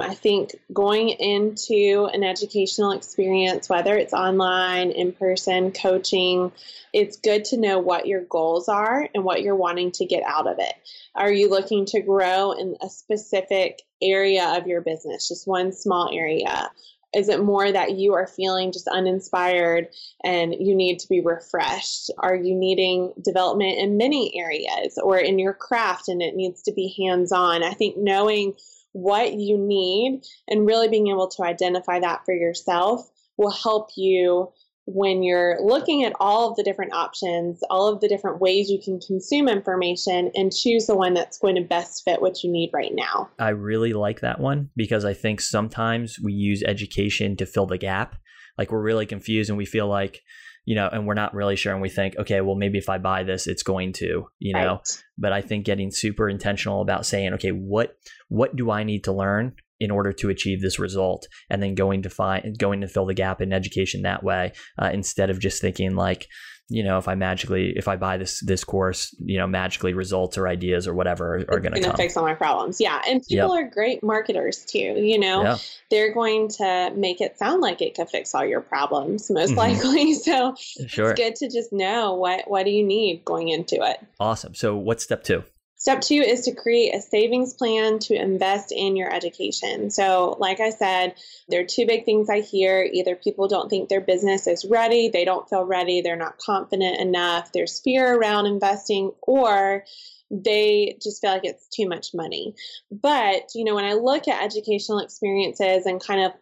I 0.00 0.14
think 0.14 0.56
going 0.72 1.10
into 1.10 2.08
an 2.12 2.24
educational 2.24 2.90
experience, 2.90 3.68
whether 3.68 3.96
it's 3.96 4.12
online, 4.12 4.90
in 4.90 5.12
person, 5.12 5.70
coaching, 5.70 6.50
it's 6.92 7.16
good 7.16 7.44
to 7.46 7.56
know 7.56 7.78
what 7.78 8.08
your 8.08 8.22
goals 8.22 8.68
are 8.68 9.08
and 9.14 9.24
what 9.24 9.42
you're 9.42 9.54
wanting 9.54 9.92
to 9.92 10.04
get 10.04 10.24
out 10.24 10.48
of 10.48 10.58
it. 10.58 10.74
Are 11.14 11.32
you 11.32 11.48
looking 11.48 11.84
to 11.86 12.00
grow 12.00 12.52
in 12.52 12.76
a 12.82 12.88
specific 12.88 13.82
area 14.02 14.56
of 14.56 14.66
your 14.66 14.80
business, 14.80 15.28
just 15.28 15.46
one 15.46 15.72
small 15.72 16.10
area? 16.12 16.70
Is 17.14 17.28
it 17.28 17.42
more 17.42 17.70
that 17.70 17.92
you 17.92 18.14
are 18.14 18.26
feeling 18.26 18.72
just 18.72 18.88
uninspired 18.88 19.88
and 20.24 20.54
you 20.54 20.74
need 20.74 20.98
to 21.00 21.08
be 21.08 21.20
refreshed? 21.20 22.10
Are 22.18 22.34
you 22.34 22.54
needing 22.54 23.12
development 23.22 23.78
in 23.78 23.96
many 23.96 24.38
areas 24.38 24.98
or 25.02 25.18
in 25.18 25.38
your 25.38 25.54
craft 25.54 26.08
and 26.08 26.20
it 26.20 26.34
needs 26.34 26.62
to 26.62 26.72
be 26.72 26.94
hands 26.98 27.32
on? 27.32 27.62
I 27.62 27.72
think 27.72 27.96
knowing 27.96 28.54
what 28.92 29.34
you 29.34 29.58
need 29.58 30.22
and 30.48 30.66
really 30.66 30.88
being 30.88 31.08
able 31.08 31.28
to 31.28 31.42
identify 31.42 32.00
that 32.00 32.24
for 32.24 32.34
yourself 32.34 33.10
will 33.36 33.50
help 33.50 33.90
you 33.96 34.52
when 34.86 35.22
you're 35.22 35.58
looking 35.62 36.04
at 36.04 36.12
all 36.20 36.50
of 36.50 36.56
the 36.56 36.62
different 36.62 36.92
options, 36.92 37.60
all 37.70 37.92
of 37.92 38.00
the 38.00 38.08
different 38.08 38.40
ways 38.40 38.68
you 38.68 38.78
can 38.82 39.00
consume 39.00 39.48
information, 39.48 40.30
and 40.34 40.52
choose 40.52 40.86
the 40.86 40.96
one 40.96 41.14
that's 41.14 41.38
going 41.38 41.54
to 41.54 41.62
best 41.62 42.02
fit 42.04 42.20
what 42.20 42.42
you 42.42 42.50
need 42.50 42.70
right 42.72 42.92
now. 42.92 43.30
I 43.38 43.50
really 43.50 43.92
like 43.92 44.20
that 44.20 44.40
one 44.40 44.70
because 44.76 45.04
I 45.04 45.14
think 45.14 45.40
sometimes 45.40 46.18
we 46.22 46.32
use 46.32 46.62
education 46.62 47.36
to 47.36 47.46
fill 47.46 47.66
the 47.66 47.78
gap. 47.78 48.16
Like 48.58 48.70
we're 48.70 48.82
really 48.82 49.06
confused 49.06 49.50
and 49.50 49.56
we 49.56 49.64
feel 49.66 49.88
like, 49.88 50.20
you 50.66 50.74
know, 50.74 50.88
and 50.90 51.06
we're 51.06 51.14
not 51.14 51.34
really 51.34 51.56
sure 51.56 51.72
and 51.72 51.82
we 51.82 51.88
think, 51.88 52.16
okay, 52.18 52.40
well, 52.40 52.54
maybe 52.54 52.78
if 52.78 52.88
I 52.88 52.98
buy 52.98 53.24
this, 53.24 53.46
it's 53.46 53.62
going 53.62 53.92
to, 53.94 54.26
you 54.38 54.52
know. 54.52 54.74
Right. 54.74 55.02
But 55.18 55.32
I 55.32 55.40
think 55.40 55.64
getting 55.64 55.90
super 55.90 56.28
intentional 56.28 56.80
about 56.80 57.06
saying, 57.06 57.32
okay, 57.34 57.50
what 57.50 57.96
what 58.28 58.54
do 58.54 58.70
I 58.70 58.84
need 58.84 59.04
to 59.04 59.12
learn? 59.12 59.54
In 59.80 59.90
order 59.90 60.12
to 60.12 60.28
achieve 60.28 60.60
this 60.60 60.78
result 60.78 61.26
and 61.50 61.62
then 61.62 61.74
going 61.74 62.02
to 62.02 62.10
find 62.10 62.58
going 62.58 62.80
to 62.80 62.88
fill 62.88 63.06
the 63.06 63.14
gap 63.14 63.40
in 63.40 63.52
education 63.52 64.02
that 64.02 64.22
way 64.22 64.52
uh, 64.80 64.90
instead 64.92 65.30
of 65.30 65.38
just 65.38 65.60
thinking 65.60 65.94
like 65.94 66.28
you 66.70 66.82
know 66.82 66.96
if 66.96 67.08
i 67.08 67.14
magically 67.14 67.74
if 67.76 67.88
i 67.88 67.96
buy 67.96 68.16
this 68.16 68.40
this 68.40 68.64
course 68.64 69.14
you 69.18 69.36
know 69.36 69.46
magically 69.46 69.92
results 69.92 70.38
or 70.38 70.48
ideas 70.48 70.88
or 70.88 70.94
whatever 70.94 71.44
are, 71.48 71.60
going 71.60 71.74
to 71.74 71.96
fix 71.96 72.16
all 72.16 72.24
my 72.24 72.34
problems 72.34 72.80
yeah 72.80 73.02
and 73.06 73.22
people 73.28 73.54
yep. 73.54 73.66
are 73.66 73.70
great 73.70 74.02
marketers 74.02 74.64
too 74.64 74.78
you 74.78 75.18
know 75.18 75.42
yeah. 75.42 75.56
they're 75.90 76.14
going 76.14 76.48
to 76.48 76.90
make 76.96 77.20
it 77.20 77.38
sound 77.38 77.60
like 77.60 77.82
it 77.82 77.94
could 77.94 78.08
fix 78.08 78.34
all 78.34 78.46
your 78.46 78.62
problems 78.62 79.30
most 79.30 79.50
mm-hmm. 79.50 79.58
likely 79.58 80.14
so 80.14 80.54
sure. 80.86 81.10
it's 81.10 81.20
good 81.20 81.36
to 81.36 81.50
just 81.50 81.70
know 81.72 82.14
what 82.14 82.48
what 82.48 82.64
do 82.64 82.70
you 82.70 82.84
need 82.84 83.22
going 83.26 83.48
into 83.48 83.76
it 83.76 83.98
awesome 84.18 84.54
so 84.54 84.74
what's 84.74 85.04
step 85.04 85.22
two 85.22 85.44
Step 85.84 86.00
two 86.00 86.14
is 86.14 86.40
to 86.40 86.54
create 86.54 86.94
a 86.94 87.02
savings 87.02 87.52
plan 87.52 87.98
to 87.98 88.14
invest 88.14 88.72
in 88.72 88.96
your 88.96 89.12
education. 89.12 89.90
So, 89.90 90.34
like 90.40 90.58
I 90.58 90.70
said, 90.70 91.14
there 91.50 91.60
are 91.60 91.66
two 91.66 91.84
big 91.84 92.06
things 92.06 92.30
I 92.30 92.40
hear. 92.40 92.88
Either 92.90 93.14
people 93.14 93.48
don't 93.48 93.68
think 93.68 93.90
their 93.90 94.00
business 94.00 94.46
is 94.46 94.64
ready, 94.64 95.10
they 95.10 95.26
don't 95.26 95.46
feel 95.46 95.62
ready, 95.62 96.00
they're 96.00 96.16
not 96.16 96.38
confident 96.38 97.00
enough, 97.00 97.52
there's 97.52 97.80
fear 97.80 98.18
around 98.18 98.46
investing, 98.46 99.12
or 99.20 99.84
they 100.30 100.96
just 101.02 101.20
feel 101.20 101.32
like 101.32 101.44
it's 101.44 101.68
too 101.68 101.86
much 101.86 102.14
money. 102.14 102.54
But, 102.90 103.50
you 103.54 103.64
know, 103.64 103.74
when 103.74 103.84
I 103.84 103.92
look 103.92 104.26
at 104.26 104.42
educational 104.42 105.00
experiences 105.00 105.84
and 105.84 106.02
kind 106.02 106.24
of 106.24 106.32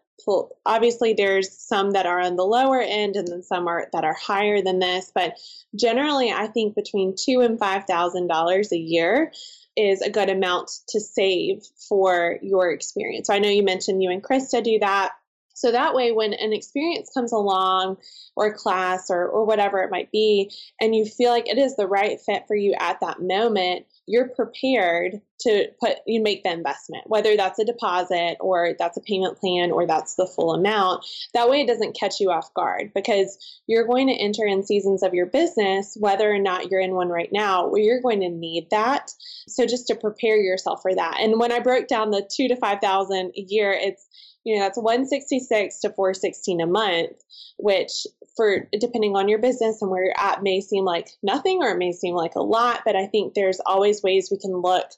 obviously 0.67 1.13
there's 1.13 1.53
some 1.53 1.93
that 1.93 2.07
are 2.07 2.21
on 2.21 2.37
the 2.37 2.45
lower 2.45 2.81
end 2.81 3.17
and 3.17 3.29
then 3.29 3.43
some 3.43 3.67
are 3.69 3.89
that 3.93 4.05
are 4.05 4.15
higher 4.15 4.63
than 4.63 4.79
this 4.79 5.11
but 5.15 5.37
generally 5.75 6.31
i 6.31 6.47
think 6.47 6.75
between 6.75 7.15
two 7.17 7.41
and 7.41 7.59
five 7.59 7.85
thousand 7.85 8.27
dollars 8.27 8.73
a 8.73 8.79
year 8.79 9.33
is 9.77 10.03
a 10.03 10.11
good 10.11 10.29
amount 10.29 10.71
to 10.89 11.01
save 11.01 11.63
for 11.89 12.39
your 12.43 12.71
experience. 12.71 13.27
So 13.27 13.35
i 13.35 13.39
know 13.39 13.49
you 13.49 13.63
mentioned 13.63 14.03
you 14.03 14.11
and 14.11 14.23
krista 14.23 14.63
do 14.63 14.79
that. 14.81 15.13
So 15.55 15.71
that 15.71 15.95
way, 15.95 16.13
when 16.13 16.33
an 16.33 16.53
experience 16.53 17.11
comes 17.13 17.31
along, 17.31 17.99
or 18.35 18.55
class, 18.55 19.11
or, 19.11 19.29
or 19.29 19.45
whatever 19.45 19.83
it 19.83 19.91
might 19.91 20.11
be, 20.11 20.51
and 20.81 20.95
you 20.95 21.05
feel 21.05 21.31
like 21.31 21.47
it 21.47 21.59
is 21.59 21.77
the 21.77 21.87
right 21.87 22.19
fit 22.19 22.45
for 22.49 22.57
you 22.57 22.75
at 22.81 23.01
that 23.01 23.21
moment, 23.21 23.85
you're 24.07 24.29
prepared 24.29 25.21
to 25.41 25.69
put 25.81 25.97
you 26.07 26.23
make 26.23 26.43
the 26.43 26.53
investment 26.53 27.05
whether 27.07 27.37
that's 27.37 27.59
a 27.59 27.65
deposit 27.65 28.37
or 28.41 28.75
that's 28.79 28.97
a 28.97 29.01
payment 29.01 29.39
plan 29.39 29.71
or 29.71 29.87
that's 29.87 30.15
the 30.15 30.27
full 30.27 30.55
amount. 30.55 31.05
That 31.35 31.49
way 31.49 31.61
it 31.61 31.67
doesn't 31.67 31.99
catch 31.99 32.21
you 32.21 32.31
off 32.31 32.53
guard 32.55 32.93
because 32.95 33.39
you're 33.67 33.87
going 33.87 34.09
to 34.09 34.15
enter 34.15 34.45
in 34.45 34.65
seasons 34.65 35.03
of 35.03 35.15
your 35.15 35.27
business 35.27 35.97
whether 35.99 36.31
or 36.31 36.39
not 36.39 36.71
you're 36.71 36.81
in 36.81 36.95
one 36.95 37.09
right 37.09 37.31
now 37.33 37.69
where 37.69 37.83
you're 37.83 38.03
going 38.03 38.21
to 38.21 38.29
need 38.29 38.69
that. 38.71 39.11
So 39.49 39.67
just 39.67 39.87
to 39.89 39.95
prepare 39.95 40.37
yourself 40.37 40.83
for 40.83 40.95
that. 40.95 41.19
And 41.21 41.39
when 41.39 41.53
i 41.53 41.61
broke 41.61 41.89
down 41.89 42.11
the 42.11 42.29
two 42.35 42.49
to 42.49 42.57
five 42.57 42.81
thousand 42.81 43.33
a 43.37 43.41
year 43.49 43.73
it's 43.73 44.07
you 44.45 44.57
know 44.57 44.63
that's 44.63 44.79
166 44.79 45.81
to 45.81 45.91
416 45.91 46.61
a 46.61 46.67
month 46.67 47.23
which 47.59 48.07
for 48.37 48.69
depending 48.79 49.17
on 49.17 49.29
your 49.29 49.39
business 49.39 49.83
and 49.83 49.91
where 49.91 50.05
you're 50.05 50.15
at 50.21 50.43
may 50.43 50.61
seem 50.61 50.85
like 50.85 51.11
nothing 51.23 51.63
or 51.63 51.71
it 51.71 51.79
may 51.79 51.93
seem 51.93 52.15
like 52.15 52.35
a 52.35 52.43
lot 52.43 52.81
but 52.85 52.97
i 52.97 53.07
think 53.07 53.35
there's 53.35 53.61
always 53.67 54.03
ways 54.03 54.29
we 54.31 54.39
can 54.39 54.57
look 54.57 54.91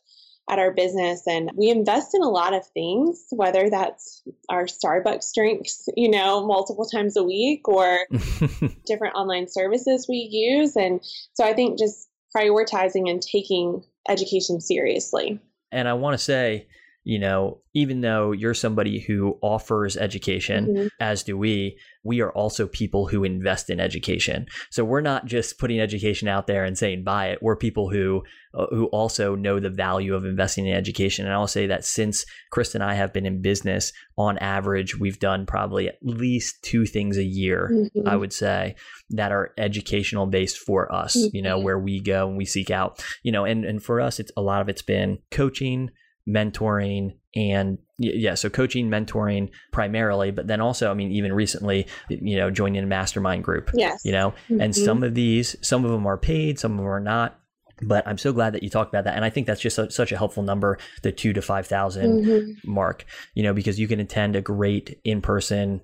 at 0.51 0.59
our 0.59 0.73
business 0.73 1.27
and 1.27 1.51
we 1.55 1.71
invest 1.71 2.15
in 2.15 2.23
a 2.23 2.29
lot 2.29 2.53
of 2.53 2.67
things 2.69 3.27
whether 3.31 3.71
that's 3.71 4.23
our 4.51 4.65
starbucks 4.65 5.33
drinks 5.35 5.89
you 5.97 6.11
know 6.11 6.47
multiple 6.47 6.85
times 6.85 7.17
a 7.17 7.23
week 7.23 7.67
or 7.67 8.01
different 8.87 9.15
online 9.15 9.49
services 9.49 10.07
we 10.09 10.29
use. 10.31 10.77
And 10.77 11.01
so 11.33 11.45
i 11.45 11.55
think 11.55 11.79
just 11.79 12.09
prioritizing 12.37 13.09
and 13.09 13.23
taking 13.23 13.85
education 14.09 14.61
seriously. 14.61 15.41
And 15.73 15.89
i 15.89 15.95
want 15.95 16.15
to 16.15 16.23
say 16.23 16.67
you 17.05 17.19
know, 17.19 17.61
even 17.75 18.01
though 18.01 18.33
you're 18.33 18.55
somebody 18.55 18.99
who 18.99 19.39
offers 19.43 19.97
education, 19.97 20.67
mm-hmm. 20.67 20.87
as 21.01 21.23
do 21.23 21.37
we, 21.37 21.79
we 22.03 22.21
are 22.23 22.33
also 22.33 22.67
people 22.67 23.07
who 23.07 23.25
invest 23.25 23.69
in 23.69 23.79
education. 23.79 24.47
So 24.71 24.85
we're 24.85 25.03
not 25.03 25.27
just 25.27 25.59
putting 25.59 25.81
education 25.81 26.29
out 26.29 26.47
there 26.47 26.65
and 26.65 26.79
saying 26.79 27.05
buy 27.05 27.29
it. 27.29 27.43
We're 27.43 27.57
people 27.57 27.91
who 27.91 28.23
uh, 28.55 28.67
who 28.71 28.87
also 28.87 29.35
know 29.35 29.61
the 29.61 29.69
value 29.69 30.15
of 30.15 30.25
investing 30.25 30.67
in 30.67 30.75
education. 30.75 31.27
And 31.27 31.35
I'll 31.35 31.47
say 31.47 31.67
that 31.67 31.85
since 31.85 32.25
Krista 32.55 32.77
and 32.77 32.85
I 32.85 32.95
have 32.95 33.13
been 33.13 33.27
in 33.27 33.43
business, 33.43 33.93
on 34.17 34.39
average, 34.39 34.99
we've 34.99 35.19
done 35.19 35.45
probably 35.45 35.89
at 35.89 35.99
least 36.03 36.63
two 36.63 36.87
things 36.87 37.19
a 37.19 37.25
year. 37.25 37.71
Mm-hmm. 37.73 38.09
I 38.09 38.17
would 38.17 38.33
say 38.33 38.77
that 39.11 39.33
are 39.33 39.53
educational 39.59 40.27
based 40.27 40.59
for 40.59 40.91
us. 40.95 41.17
Mm-hmm. 41.17 41.37
You 41.37 41.43
know, 41.43 41.57
mm-hmm. 41.57 41.65
where 41.65 41.79
we 41.79 42.01
go 42.01 42.29
and 42.29 42.39
we 42.39 42.47
seek 42.47 42.71
out. 42.71 43.05
You 43.23 43.33
know, 43.33 43.45
and 43.45 43.65
and 43.65 43.83
for 43.83 44.01
us, 44.01 44.21
it's 44.21 44.33
a 44.39 44.43
lot 44.43 44.63
of 44.63 44.71
it's 44.71 44.83
been 44.83 45.19
coaching 45.31 45.91
mentoring 46.29 47.15
and 47.35 47.79
yeah 47.99 48.35
so 48.35 48.49
coaching 48.49 48.89
mentoring 48.89 49.51
primarily 49.73 50.31
but 50.31 50.47
then 50.47 50.61
also 50.61 50.91
i 50.91 50.95
mean 50.95 51.11
even 51.11 51.33
recently 51.33 51.87
you 52.09 52.37
know 52.37 52.51
joining 52.51 52.83
a 52.83 52.87
mastermind 52.87 53.45
group 53.45 53.71
yes. 53.75 54.05
you 54.05 54.13
know? 54.13 54.31
Mm-hmm. 54.49 54.61
and 54.61 54.75
some 54.75 55.03
of 55.03 55.15
these 55.15 55.55
some 55.61 55.85
of 55.85 55.91
them 55.91 56.07
are 56.07 56.17
paid 56.17 56.59
some 56.59 56.73
of 56.73 56.79
them 56.79 56.87
are 56.87 57.01
not 57.01 57.39
but 57.83 58.07
i'm 58.07 58.19
so 58.19 58.33
glad 58.33 58.55
that 58.55 58.63
you 58.63 58.71
talked 58.71 58.91
about 58.91 59.05
that 59.05 59.17
and 59.17 59.25
i 59.25 59.31
think 59.31 59.47
that's 59.47 59.61
just 59.61 59.79
a, 59.79 59.91
such 59.91 60.13
a 60.13 60.17
helpful 60.17 60.43
number 60.43 60.79
the 61.03 61.13
two 61.13 61.33
to 61.33 61.43
five 61.43 61.67
thousand 61.67 62.25
mm-hmm. 62.25 62.73
mark 62.73 63.05
you 63.35 63.43
know 63.43 63.53
because 63.53 63.79
you 63.79 63.87
can 63.87 64.01
attend 64.01 64.35
a 64.35 64.41
great 64.41 64.99
in-person 65.05 65.81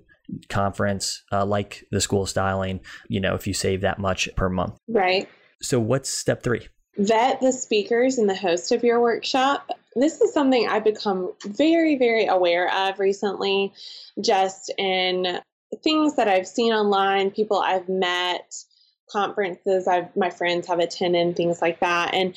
conference 0.49 1.23
uh, 1.31 1.45
like 1.45 1.85
the 1.91 2.01
school 2.01 2.25
styling 2.25 2.79
you 3.09 3.19
know 3.19 3.35
if 3.35 3.45
you 3.45 3.53
save 3.53 3.81
that 3.81 3.99
much 3.99 4.29
per 4.35 4.49
month. 4.49 4.77
Right. 4.87 5.27
So 5.61 5.79
what's 5.79 6.09
step 6.09 6.43
three 6.43 6.67
vet 6.97 7.39
the 7.41 7.51
speakers 7.51 8.17
and 8.17 8.29
the 8.29 8.35
host 8.35 8.71
of 8.71 8.83
your 8.83 8.99
workshop. 8.99 9.69
This 9.95 10.21
is 10.21 10.33
something 10.33 10.67
I've 10.67 10.83
become 10.83 11.33
very, 11.45 11.97
very 11.97 12.25
aware 12.25 12.71
of 12.73 12.99
recently, 12.99 13.73
just 14.19 14.71
in 14.77 15.39
things 15.83 16.15
that 16.15 16.27
I've 16.27 16.47
seen 16.47 16.73
online, 16.73 17.31
people 17.31 17.59
I've 17.59 17.89
met, 17.89 18.53
conferences 19.09 19.87
I've 19.87 20.15
my 20.15 20.29
friends 20.29 20.67
have 20.67 20.79
attended, 20.79 21.35
things 21.35 21.61
like 21.61 21.79
that. 21.79 22.13
And 22.13 22.35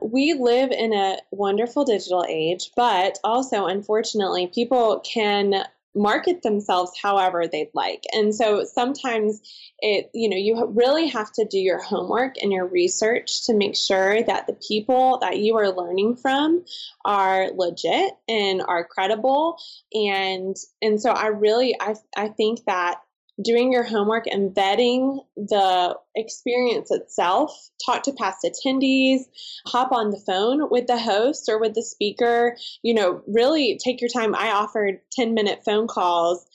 we 0.00 0.34
live 0.34 0.70
in 0.70 0.92
a 0.92 1.18
wonderful 1.30 1.84
digital 1.84 2.24
age, 2.28 2.70
but 2.76 3.18
also 3.24 3.66
unfortunately, 3.66 4.46
people 4.48 5.00
can 5.00 5.64
market 5.94 6.42
themselves 6.42 6.92
however 7.00 7.46
they'd 7.46 7.70
like. 7.74 8.04
And 8.12 8.34
so 8.34 8.64
sometimes 8.64 9.40
it, 9.78 10.10
you 10.14 10.28
know, 10.28 10.36
you 10.36 10.66
really 10.74 11.08
have 11.08 11.32
to 11.32 11.44
do 11.44 11.58
your 11.58 11.82
homework 11.82 12.34
and 12.40 12.52
your 12.52 12.66
research 12.66 13.46
to 13.46 13.54
make 13.54 13.76
sure 13.76 14.22
that 14.22 14.46
the 14.46 14.58
people 14.66 15.18
that 15.20 15.38
you 15.38 15.56
are 15.56 15.70
learning 15.70 16.16
from 16.16 16.64
are 17.04 17.50
legit 17.54 18.12
and 18.28 18.62
are 18.62 18.84
credible. 18.84 19.58
And 19.92 20.56
and 20.80 21.00
so 21.00 21.10
I 21.10 21.26
really 21.28 21.76
I 21.80 21.94
I 22.16 22.28
think 22.28 22.64
that 22.66 23.00
doing 23.42 23.72
your 23.72 23.82
homework 23.82 24.26
and 24.26 24.54
vetting 24.54 25.18
the 25.36 25.96
experience 26.14 26.90
itself. 26.90 27.70
Talk 27.84 28.02
to 28.04 28.12
past 28.12 28.44
attendees, 28.44 29.22
hop 29.66 29.92
on 29.92 30.10
the 30.10 30.22
phone 30.26 30.68
with 30.70 30.86
the 30.86 30.98
host 30.98 31.48
or 31.48 31.58
with 31.58 31.74
the 31.74 31.82
speaker. 31.82 32.56
You 32.82 32.94
know, 32.94 33.22
really 33.26 33.78
take 33.82 34.00
your 34.00 34.10
time. 34.10 34.34
I 34.34 34.50
offered 34.50 35.00
10 35.12 35.34
minute 35.34 35.62
phone 35.64 35.86
calls 35.86 36.46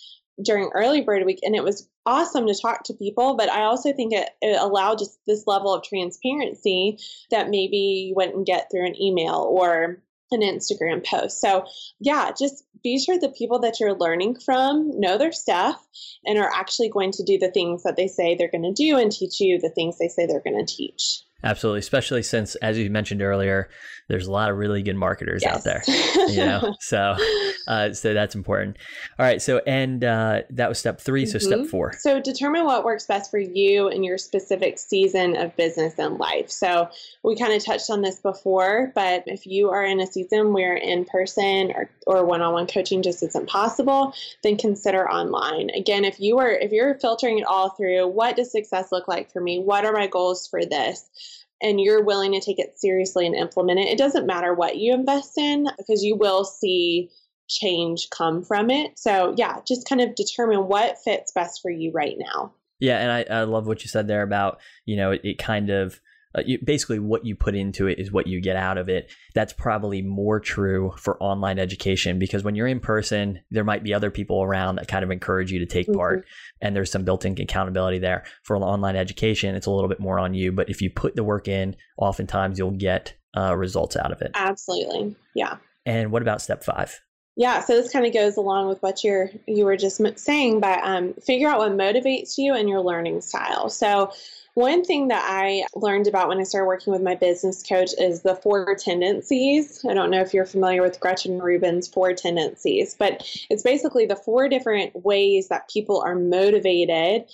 during 0.44 0.70
early 0.74 1.02
bird 1.02 1.26
week 1.26 1.40
and 1.42 1.56
it 1.56 1.64
was 1.64 1.88
awesome 2.06 2.48
to 2.48 2.54
talk 2.54 2.84
to 2.84 2.94
people 2.94 3.36
but 3.36 3.50
i 3.50 3.64
also 3.64 3.92
think 3.92 4.14
it, 4.14 4.30
it, 4.42 4.56
allowed 4.62 5.00
just 5.00 5.20
this 5.26 5.46
level 5.48 5.74
of 5.74 5.84
transparency 5.84 6.98
that 7.32 7.50
maybe 7.50 8.08
you 8.08 8.14
wouldn't 8.16 8.46
get 8.46 8.70
through 8.72 8.86
an 8.86 9.00
email 9.02 9.48
or 9.50 10.02
an 10.32 10.42
Instagram 10.42 11.06
post. 11.06 11.40
So, 11.40 11.66
yeah, 12.00 12.32
just 12.38 12.64
be 12.84 13.00
sure 13.00 13.20
the 13.20 13.30
people 13.30 13.60
that 13.60 13.80
you're 13.80 13.98
learning 13.98 14.40
from 14.40 14.92
know 15.00 15.18
their 15.18 15.32
stuff 15.32 15.86
and 16.26 16.38
are 16.38 16.52
actually 16.54 16.90
going 16.90 17.12
to 17.14 17.24
do 17.24 17.38
the 17.38 17.52
things 17.52 17.84
that 17.84 17.96
they 17.96 18.08
say 18.08 18.36
they're 18.36 18.52
going 18.52 18.64
to 18.64 18.74
do 18.74 18.98
and 18.98 19.12
teach 19.12 19.40
you 19.40 19.60
the 19.60 19.70
things 19.70 19.98
they 19.98 20.08
say 20.08 20.26
they're 20.26 20.42
going 20.42 20.66
to 20.66 20.76
teach. 20.76 21.22
Absolutely, 21.44 21.80
especially 21.80 22.24
since, 22.24 22.56
as 22.56 22.78
you 22.78 22.90
mentioned 22.90 23.22
earlier, 23.22 23.70
there's 24.08 24.28
a 24.28 24.32
lot 24.32 24.50
of 24.50 24.58
really 24.58 24.82
good 24.82 24.96
marketers 24.96 25.44
yes. 25.44 25.56
out 25.56 25.64
there. 25.64 25.84
You 26.28 26.46
know, 26.46 26.76
so 26.82 27.16
uh, 27.68 27.94
so 27.94 28.14
that's 28.14 28.36
important. 28.36 28.78
All 29.18 29.26
right, 29.26 29.42
so 29.42 29.62
and 29.66 30.04
uh, 30.04 30.42
that 30.50 30.68
was 30.68 30.78
step 30.78 31.00
3 31.00 31.26
So 31.26 31.38
mm-hmm. 31.38 31.48
step 31.48 31.68
four. 31.68 31.94
So 31.94 32.20
determine 32.20 32.66
what 32.66 32.84
works 32.84 33.06
best 33.06 33.32
for 33.32 33.40
you 33.40 33.88
in 33.88 34.04
your 34.04 34.18
specific 34.18 34.78
season 34.78 35.38
of 35.38 35.56
business 35.56 35.98
and 35.98 36.18
life. 36.18 36.50
So 36.50 36.90
we 37.24 37.36
kind 37.36 37.54
of 37.54 37.64
touched 37.64 37.90
on 37.90 38.02
this 38.02 38.20
before, 38.20 38.92
but 38.94 39.24
if 39.26 39.46
you 39.48 39.70
are 39.70 39.86
in 39.86 40.00
a 40.00 40.08
season 40.08 40.54
where 40.54 40.76
in 40.76 41.06
person 41.06 41.72
or 41.72 41.90
or 42.06 42.26
one-on-one 42.26 42.68
coaching 42.68 43.02
just 43.02 43.24
isn't 43.24 43.48
possible, 43.48 44.14
then 44.44 44.58
consider 44.58 45.10
online. 45.10 45.70
Again, 45.72 46.04
if 46.04 46.20
you 46.20 46.40
are 46.40 46.52
if 46.52 46.72
you're 46.72 46.96
filtering 46.96 47.40
it 47.40 47.46
all 47.46 47.70
through, 47.70 48.08
what 48.08 48.36
does 48.36 48.52
success 48.52 48.92
look 48.92 49.08
like 49.08 49.32
for 49.32 49.42
me? 49.42 49.60
What 49.60 49.86
are 49.86 49.94
my 49.94 50.08
goals 50.08 50.48
for 50.48 50.66
this? 50.66 51.10
And 51.62 51.82
you're 51.82 52.04
willing 52.04 52.34
to 52.34 52.40
take 52.40 52.60
it 52.60 52.80
seriously 52.80 53.26
and 53.26 53.36
implement 53.36 53.80
it, 53.80 53.88
it 53.88 53.98
doesn't 53.98 54.28
matter 54.28 54.54
what 54.54 54.78
you 54.78 54.94
invest 54.94 55.38
in 55.38 55.68
because 55.78 56.04
you 56.04 56.16
will 56.16 56.44
see 56.44 57.10
change 57.50 58.10
come 58.10 58.44
from 58.44 58.70
it. 58.70 58.98
So, 58.98 59.34
yeah, 59.38 59.60
just 59.68 59.88
kind 59.88 60.02
of 60.02 60.16
determine 60.16 60.68
what 60.68 60.98
fits 61.04 61.32
best 61.32 61.62
for 61.62 61.72
you 61.72 61.92
right 61.92 62.16
now. 62.18 62.54
Yeah, 62.80 63.00
and 63.00 63.12
I, 63.12 63.40
I 63.40 63.44
love 63.44 63.66
what 63.66 63.84
you 63.84 63.88
said 63.88 64.08
there 64.08 64.22
about, 64.22 64.60
you 64.86 64.96
know, 64.96 65.12
it, 65.12 65.22
it 65.24 65.38
kind 65.40 65.70
of 65.70 66.00
uh, 66.36 66.42
you, 66.46 66.60
basically 66.64 67.00
what 67.00 67.26
you 67.26 67.36
put 67.36 67.56
into 67.56 67.88
it 67.88 68.00
is 68.00 68.12
what 68.12 68.28
you 68.28 68.42
get 68.42 68.56
out 68.56 68.78
of 68.78 68.90
it. 68.90 69.12
That's 69.34 69.54
probably 69.54 70.02
more 70.02 70.40
true 70.40 70.94
for 70.98 71.22
online 71.22 71.60
education 71.60 72.20
because 72.20 72.44
when 72.44 72.56
you're 72.56 72.68
in 72.68 72.80
person, 72.80 73.40
there 73.52 73.64
might 73.64 73.84
be 73.84 73.94
other 73.94 74.12
people 74.12 74.44
around 74.44 74.76
that 74.76 74.88
kind 74.88 75.04
of 75.04 75.12
encourage 75.12 75.52
you 75.52 75.60
to 75.60 75.66
take 75.66 75.88
mm-hmm. 75.88 75.98
part, 75.98 76.26
and 76.62 76.76
there's 76.76 76.92
some 76.92 77.04
built-in 77.04 77.40
accountability 77.40 78.00
there. 78.00 78.26
For 78.44 78.58
online 78.58 78.96
education, 78.96 79.56
it's 79.56 79.68
a 79.68 79.72
little 79.72 79.90
bit 79.90 80.00
more 80.00 80.20
on 80.20 80.34
you, 80.34 80.52
but 80.52 80.70
if 80.70 80.82
you 80.82 80.90
put 80.90 81.16
the 81.16 81.24
work 81.24 81.48
in, 81.48 81.76
oftentimes 81.98 82.58
you'll 82.58 82.72
get 82.72 83.14
uh, 83.36 83.56
results 83.56 83.96
out 83.96 84.12
of 84.12 84.22
it. 84.22 84.32
Absolutely, 84.34 85.16
yeah. 85.36 85.58
And 85.86 86.12
what 86.12 86.22
about 86.22 86.42
step 86.42 86.64
five? 86.64 87.00
Yeah, 87.40 87.62
so 87.62 87.80
this 87.80 87.92
kind 87.92 88.04
of 88.04 88.14
goes 88.14 88.36
along 88.36 88.68
with 88.68 88.82
what 88.82 89.04
you're 89.04 89.30
you 89.46 89.66
were 89.66 89.78
just 89.78 90.02
saying, 90.18 90.60
but 90.60 90.80
um, 90.82 91.14
figure 91.14 91.48
out 91.48 91.60
what 91.60 91.72
motivates 91.72 92.38
you 92.40 92.56
and 92.56 92.68
your 92.68 92.82
learning 92.82 93.22
style. 93.22 93.70
So 93.70 94.12
one 94.58 94.84
thing 94.84 95.10
that 95.10 95.24
I 95.24 95.68
learned 95.76 96.08
about 96.08 96.30
when 96.30 96.40
I 96.40 96.44
started 96.44 96.66
working 96.66 96.92
with 96.92 97.04
my 97.04 97.14
business 97.14 97.62
coach 97.62 97.92
is 98.00 98.24
the 98.24 98.34
four 98.34 98.74
tendencies. 98.74 99.86
I 99.88 99.94
don't 99.94 100.10
know 100.10 100.20
if 100.20 100.34
you're 100.34 100.48
familiar 100.48 100.82
with 100.82 101.00
Gretchen 101.00 101.40
Rubin's 101.40 101.88
four 101.88 102.14
tendencies, 102.14 102.96
but 102.98 103.24
it's 103.52 103.62
basically 103.62 104.08
the 104.08 104.16
four 104.16 104.50
different 104.50 105.06
ways 105.06 105.50
that 105.50 105.70
people 105.70 106.02
are 106.04 106.16
motivated 106.16 107.26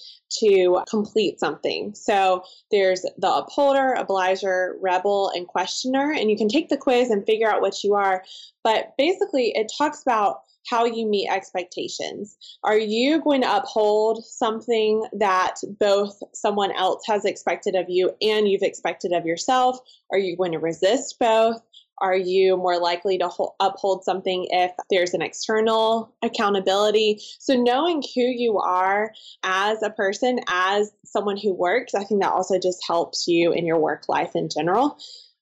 to 0.42 0.84
complete 0.90 1.40
something. 1.40 1.96
So 1.96 2.44
there's 2.72 3.06
the 3.18 3.34
upholder, 3.34 3.94
obliger, 3.94 4.76
rebel, 4.82 5.32
and 5.34 5.48
questioner, 5.48 6.12
and 6.12 6.30
you 6.30 6.36
can 6.36 6.50
take 6.50 6.68
the 6.68 6.76
quiz 6.76 7.10
and 7.10 7.26
figure 7.26 7.50
out 7.50 7.62
what 7.62 7.86
you 7.86 7.94
are. 7.94 8.26
But 8.66 8.96
basically, 8.98 9.54
it 9.56 9.72
talks 9.78 10.02
about 10.02 10.42
how 10.70 10.86
you 10.86 11.08
meet 11.08 11.30
expectations. 11.30 12.38
Are 12.64 12.78
you 12.78 13.22
going 13.22 13.42
to 13.42 13.56
uphold 13.56 14.26
something 14.26 15.06
that 15.14 15.56
both 15.80 16.22
someone 16.34 16.72
else 16.72 17.04
has 17.08 17.26
expected 17.26 17.76
of 17.76 17.86
you 17.90 18.12
and 18.22 18.48
you've 18.48 18.64
expected 18.64 19.12
of 19.14 19.26
yourself? 19.26 19.80
Are 20.12 20.18
you 20.18 20.38
going 20.38 20.54
to 20.54 20.60
resist 20.60 21.18
both? 21.20 21.62
Are 22.00 22.16
you 22.16 22.58
more 22.58 22.80
likely 22.80 23.18
to 23.20 23.30
uphold 23.60 24.04
something 24.04 24.48
if 24.50 24.72
there's 24.90 25.14
an 25.14 25.22
external 25.22 26.14
accountability? 26.22 27.20
So, 27.40 27.56
knowing 27.56 28.04
who 28.16 28.22
you 28.22 28.60
are 28.60 29.14
as 29.44 29.82
a 29.84 29.90
person, 29.90 30.40
as 30.50 30.92
someone 31.06 31.38
who 31.38 31.54
works, 31.54 31.94
I 31.94 32.04
think 32.04 32.22
that 32.22 32.32
also 32.32 32.60
just 32.60 32.84
helps 32.86 33.28
you 33.28 33.54
in 33.54 33.66
your 33.66 33.80
work 33.80 34.10
life 34.10 34.36
in 34.36 34.50
general. 34.50 34.98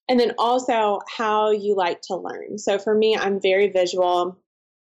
And 0.09 0.19
then 0.19 0.33
also 0.37 0.99
how 1.07 1.51
you 1.51 1.75
like 1.75 2.01
to 2.03 2.15
learn. 2.15 2.57
So, 2.57 2.77
for 2.77 2.93
me, 2.93 3.17
I'm 3.17 3.41
very 3.41 3.69
visual. 3.69 4.37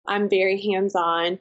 I'm 0.09 0.29
very 0.29 0.61
hands 0.61 0.95
on. 0.95 1.39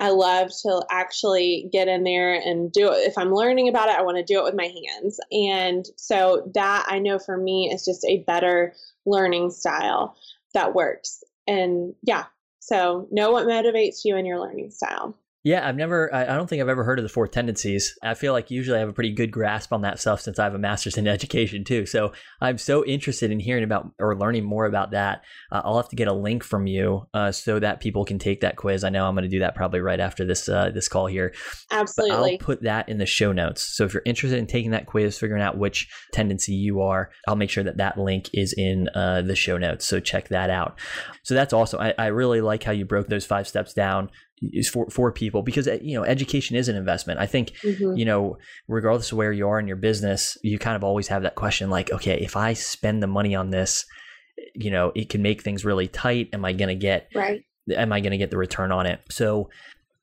I 0.00 0.10
love 0.10 0.50
to 0.62 0.84
actually 0.90 1.68
get 1.72 1.88
in 1.88 2.04
there 2.04 2.34
and 2.34 2.70
do 2.70 2.92
it. 2.92 2.98
If 2.98 3.18
I'm 3.18 3.34
learning 3.34 3.68
about 3.68 3.88
it, 3.88 3.96
I 3.96 4.02
want 4.02 4.16
to 4.16 4.22
do 4.22 4.38
it 4.38 4.44
with 4.44 4.54
my 4.54 4.72
hands. 4.86 5.18
And 5.32 5.84
so 5.96 6.50
that 6.54 6.86
I 6.88 7.00
know 7.00 7.18
for 7.18 7.36
me 7.36 7.70
is 7.72 7.84
just 7.84 8.04
a 8.04 8.22
better 8.24 8.74
learning 9.06 9.50
style 9.50 10.16
that 10.54 10.74
works. 10.74 11.24
And 11.48 11.94
yeah, 12.02 12.26
so 12.60 13.08
know 13.10 13.32
what 13.32 13.46
motivates 13.46 14.04
you 14.04 14.16
in 14.16 14.26
your 14.26 14.38
learning 14.38 14.70
style. 14.70 15.16
Yeah, 15.48 15.66
I've 15.66 15.76
never, 15.76 16.14
I 16.14 16.36
don't 16.36 16.46
think 16.46 16.60
I've 16.60 16.68
ever 16.68 16.84
heard 16.84 16.98
of 16.98 17.04
the 17.04 17.08
four 17.08 17.26
tendencies. 17.26 17.98
I 18.02 18.12
feel 18.12 18.34
like 18.34 18.50
usually 18.50 18.76
I 18.76 18.80
have 18.80 18.90
a 18.90 18.92
pretty 18.92 19.12
good 19.12 19.30
grasp 19.30 19.72
on 19.72 19.80
that 19.80 19.98
stuff 19.98 20.20
since 20.20 20.38
I 20.38 20.44
have 20.44 20.54
a 20.54 20.58
master's 20.58 20.98
in 20.98 21.08
education 21.08 21.64
too. 21.64 21.86
So 21.86 22.12
I'm 22.42 22.58
so 22.58 22.84
interested 22.84 23.30
in 23.30 23.40
hearing 23.40 23.64
about 23.64 23.90
or 23.98 24.14
learning 24.14 24.44
more 24.44 24.66
about 24.66 24.90
that. 24.90 25.24
Uh, 25.50 25.62
I'll 25.64 25.78
have 25.78 25.88
to 25.88 25.96
get 25.96 26.06
a 26.06 26.12
link 26.12 26.44
from 26.44 26.66
you 26.66 27.06
uh, 27.14 27.32
so 27.32 27.58
that 27.60 27.80
people 27.80 28.04
can 28.04 28.18
take 28.18 28.42
that 28.42 28.56
quiz. 28.56 28.84
I 28.84 28.90
know 28.90 29.06
I'm 29.06 29.14
going 29.14 29.22
to 29.22 29.30
do 29.30 29.38
that 29.38 29.54
probably 29.54 29.80
right 29.80 30.00
after 30.00 30.26
this 30.26 30.50
uh, 30.50 30.68
this 30.68 30.86
call 30.86 31.06
here. 31.06 31.32
Absolutely. 31.70 32.14
But 32.14 32.32
I'll 32.32 32.38
put 32.38 32.62
that 32.64 32.90
in 32.90 32.98
the 32.98 33.06
show 33.06 33.32
notes. 33.32 33.74
So 33.74 33.84
if 33.84 33.94
you're 33.94 34.02
interested 34.04 34.38
in 34.38 34.46
taking 34.46 34.72
that 34.72 34.84
quiz, 34.84 35.18
figuring 35.18 35.42
out 35.42 35.56
which 35.56 35.88
tendency 36.12 36.52
you 36.52 36.82
are, 36.82 37.10
I'll 37.26 37.36
make 37.36 37.48
sure 37.48 37.64
that 37.64 37.78
that 37.78 37.96
link 37.96 38.28
is 38.34 38.52
in 38.52 38.90
uh, 38.94 39.22
the 39.22 39.34
show 39.34 39.56
notes. 39.56 39.86
So 39.86 39.98
check 39.98 40.28
that 40.28 40.50
out. 40.50 40.78
So 41.22 41.32
that's 41.32 41.54
awesome. 41.54 41.80
I, 41.80 41.94
I 41.96 42.06
really 42.08 42.42
like 42.42 42.64
how 42.64 42.72
you 42.72 42.84
broke 42.84 43.08
those 43.08 43.24
five 43.24 43.48
steps 43.48 43.72
down 43.72 44.10
is 44.42 44.68
for 44.68 44.88
for 44.90 45.12
people 45.12 45.42
because 45.42 45.66
uh, 45.68 45.78
you 45.80 45.94
know 45.94 46.04
education 46.04 46.56
is 46.56 46.68
an 46.68 46.76
investment. 46.76 47.20
I 47.20 47.26
think 47.26 47.52
mm-hmm. 47.62 47.96
you 47.96 48.04
know 48.04 48.38
regardless 48.66 49.12
of 49.12 49.18
where 49.18 49.32
you 49.32 49.48
are 49.48 49.58
in 49.58 49.66
your 49.66 49.76
business, 49.76 50.36
you 50.42 50.58
kind 50.58 50.76
of 50.76 50.84
always 50.84 51.08
have 51.08 51.22
that 51.22 51.34
question 51.34 51.70
like, 51.70 51.92
okay, 51.92 52.18
if 52.20 52.36
I 52.36 52.52
spend 52.52 53.02
the 53.02 53.06
money 53.06 53.34
on 53.34 53.50
this, 53.50 53.84
you 54.54 54.70
know, 54.70 54.92
it 54.94 55.08
can 55.08 55.22
make 55.22 55.42
things 55.42 55.64
really 55.64 55.88
tight. 55.88 56.28
Am 56.32 56.44
I 56.44 56.52
going 56.52 56.68
to 56.68 56.74
get 56.74 57.08
right? 57.14 57.42
Am 57.70 57.92
I 57.92 58.00
going 58.00 58.12
to 58.12 58.18
get 58.18 58.30
the 58.30 58.38
return 58.38 58.72
on 58.72 58.86
it? 58.86 59.00
So 59.10 59.50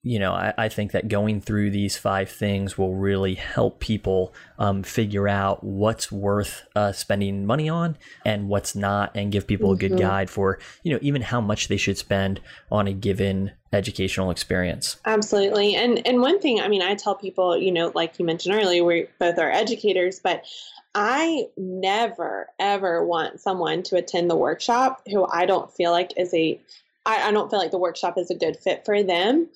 you 0.06 0.20
know, 0.20 0.34
I, 0.34 0.54
I, 0.56 0.70
think 0.70 0.92
that 0.92 1.08
going 1.08 1.42
through 1.42 1.72
these 1.72 1.98
five 1.98 2.30
things 2.30 2.78
will 2.78 2.94
really 2.94 3.34
help 3.34 3.80
people 3.80 4.36
um, 4.60 4.84
figure 4.84 5.28
out 5.28 5.64
what's 5.64 6.12
worth 6.12 6.64
uh, 6.76 6.92
spending 6.92 7.48
money 7.48 7.68
on 7.68 7.98
and 8.24 8.48
what's 8.48 8.76
not, 8.76 9.12
and 9.16 9.32
give 9.32 9.48
people 9.48 9.70
mm-hmm. 9.70 9.78
a 9.78 9.80
good 9.80 9.92
mm-hmm. 9.94 10.08
guide 10.08 10.30
for, 10.30 10.60
you 10.84 10.94
know, 10.94 11.00
even 11.02 11.24
how 11.24 11.42
much 11.42 11.70
they 11.70 11.78
should 11.78 11.98
spend 11.98 12.40
on 12.72 12.88
a 12.88 12.94
given 12.94 13.52
educational 13.74 14.30
experience. 14.30 14.98
Absolutely. 15.06 15.74
And 15.74 16.06
and 16.06 16.22
one 16.22 16.40
thing, 16.40 16.62
I 16.62 16.68
mean, 16.68 16.84
I 16.84 16.94
tell 16.94 17.16
people, 17.16 17.58
you 17.58 17.72
know, 17.72 17.92
like 17.96 18.20
you 18.20 18.26
mentioned 18.26 18.54
earlier, 18.54 18.84
we 18.84 19.08
both 19.20 19.40
are 19.40 19.50
educators, 19.50 20.20
but 20.20 20.46
I 20.94 21.48
never 21.58 22.50
ever 22.60 23.04
want 23.04 23.40
someone 23.40 23.82
to 23.84 23.96
attend 23.96 24.30
the 24.30 24.36
workshop 24.36 25.02
who 25.10 25.26
I 25.26 25.48
don't 25.48 25.74
feel 25.74 25.90
like 25.90 26.14
is 26.16 26.32
a 26.36 26.62
I, 27.06 27.30
I 27.30 27.32
don't 27.32 27.50
feel 27.50 27.60
like 27.60 27.72
the 27.72 27.78
workshop 27.78 28.18
is 28.18 28.30
a 28.30 28.36
good 28.36 28.58
fit 28.58 28.84
for 28.86 29.04
them 29.04 29.48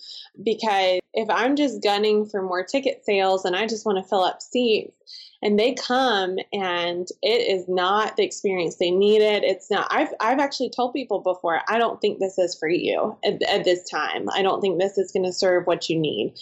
because 0.43 0.99
if 1.13 1.29
I'm 1.29 1.55
just 1.55 1.81
gunning 1.81 2.25
for 2.25 2.41
more 2.41 2.63
ticket 2.63 3.03
sales 3.05 3.45
and 3.45 3.55
I 3.55 3.67
just 3.67 3.85
want 3.85 3.97
to 3.97 4.07
fill 4.07 4.23
up 4.23 4.41
seats, 4.41 4.93
and 5.41 5.57
they 5.57 5.73
come 5.73 6.37
and 6.51 7.07
it 7.21 7.59
is 7.59 7.67
not 7.67 8.17
the 8.17 8.23
experience 8.23 8.75
they 8.75 8.91
needed 8.91 9.43
it's 9.43 9.71
not 9.71 9.87
i've 9.89 10.09
i've 10.19 10.39
actually 10.39 10.69
told 10.69 10.93
people 10.93 11.19
before 11.19 11.61
i 11.67 11.77
don't 11.77 12.01
think 12.01 12.19
this 12.19 12.37
is 12.37 12.55
for 12.55 12.67
you 12.67 13.15
at, 13.23 13.41
at 13.43 13.63
this 13.63 13.89
time. 13.89 14.29
I 14.33 14.41
don't 14.41 14.61
think 14.61 14.79
this 14.79 14.97
is 14.97 15.11
going 15.11 15.25
to 15.25 15.33
serve 15.33 15.65
what 15.65 15.89
you 15.89 15.97
need 15.97 16.33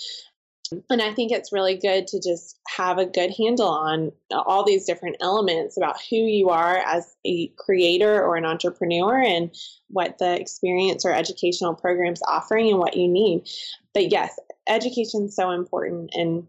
and 0.89 1.01
I 1.01 1.13
think 1.13 1.32
it's 1.32 1.51
really 1.51 1.76
good 1.76 2.07
to 2.07 2.20
just 2.22 2.59
have 2.68 2.97
a 2.97 3.05
good 3.05 3.34
handle 3.38 3.68
on 3.68 4.11
all 4.32 4.63
these 4.65 4.86
different 4.86 5.18
elements 5.20 5.78
about 5.78 5.97
who 6.09 6.18
you 6.18 6.49
are 6.49 6.78
as 6.78 7.15
a 7.26 7.47
creator 7.57 8.24
or 8.24 8.36
an 8.36 8.45
entrepreneur 8.45 9.22
and 9.22 9.55
what 9.89 10.18
the 10.18 10.39
experience 10.39 11.05
or 11.05 11.13
educational 11.13 11.74
programs 11.74 12.22
offering 12.28 12.70
and 12.70 12.80
what 12.80 12.97
you 12.97 13.07
need. 13.07 13.47
But 13.93 14.11
yes, 14.11 14.38
education 14.68 15.26
is 15.26 15.36
so 15.36 15.51
important 15.51 16.11
and 16.13 16.47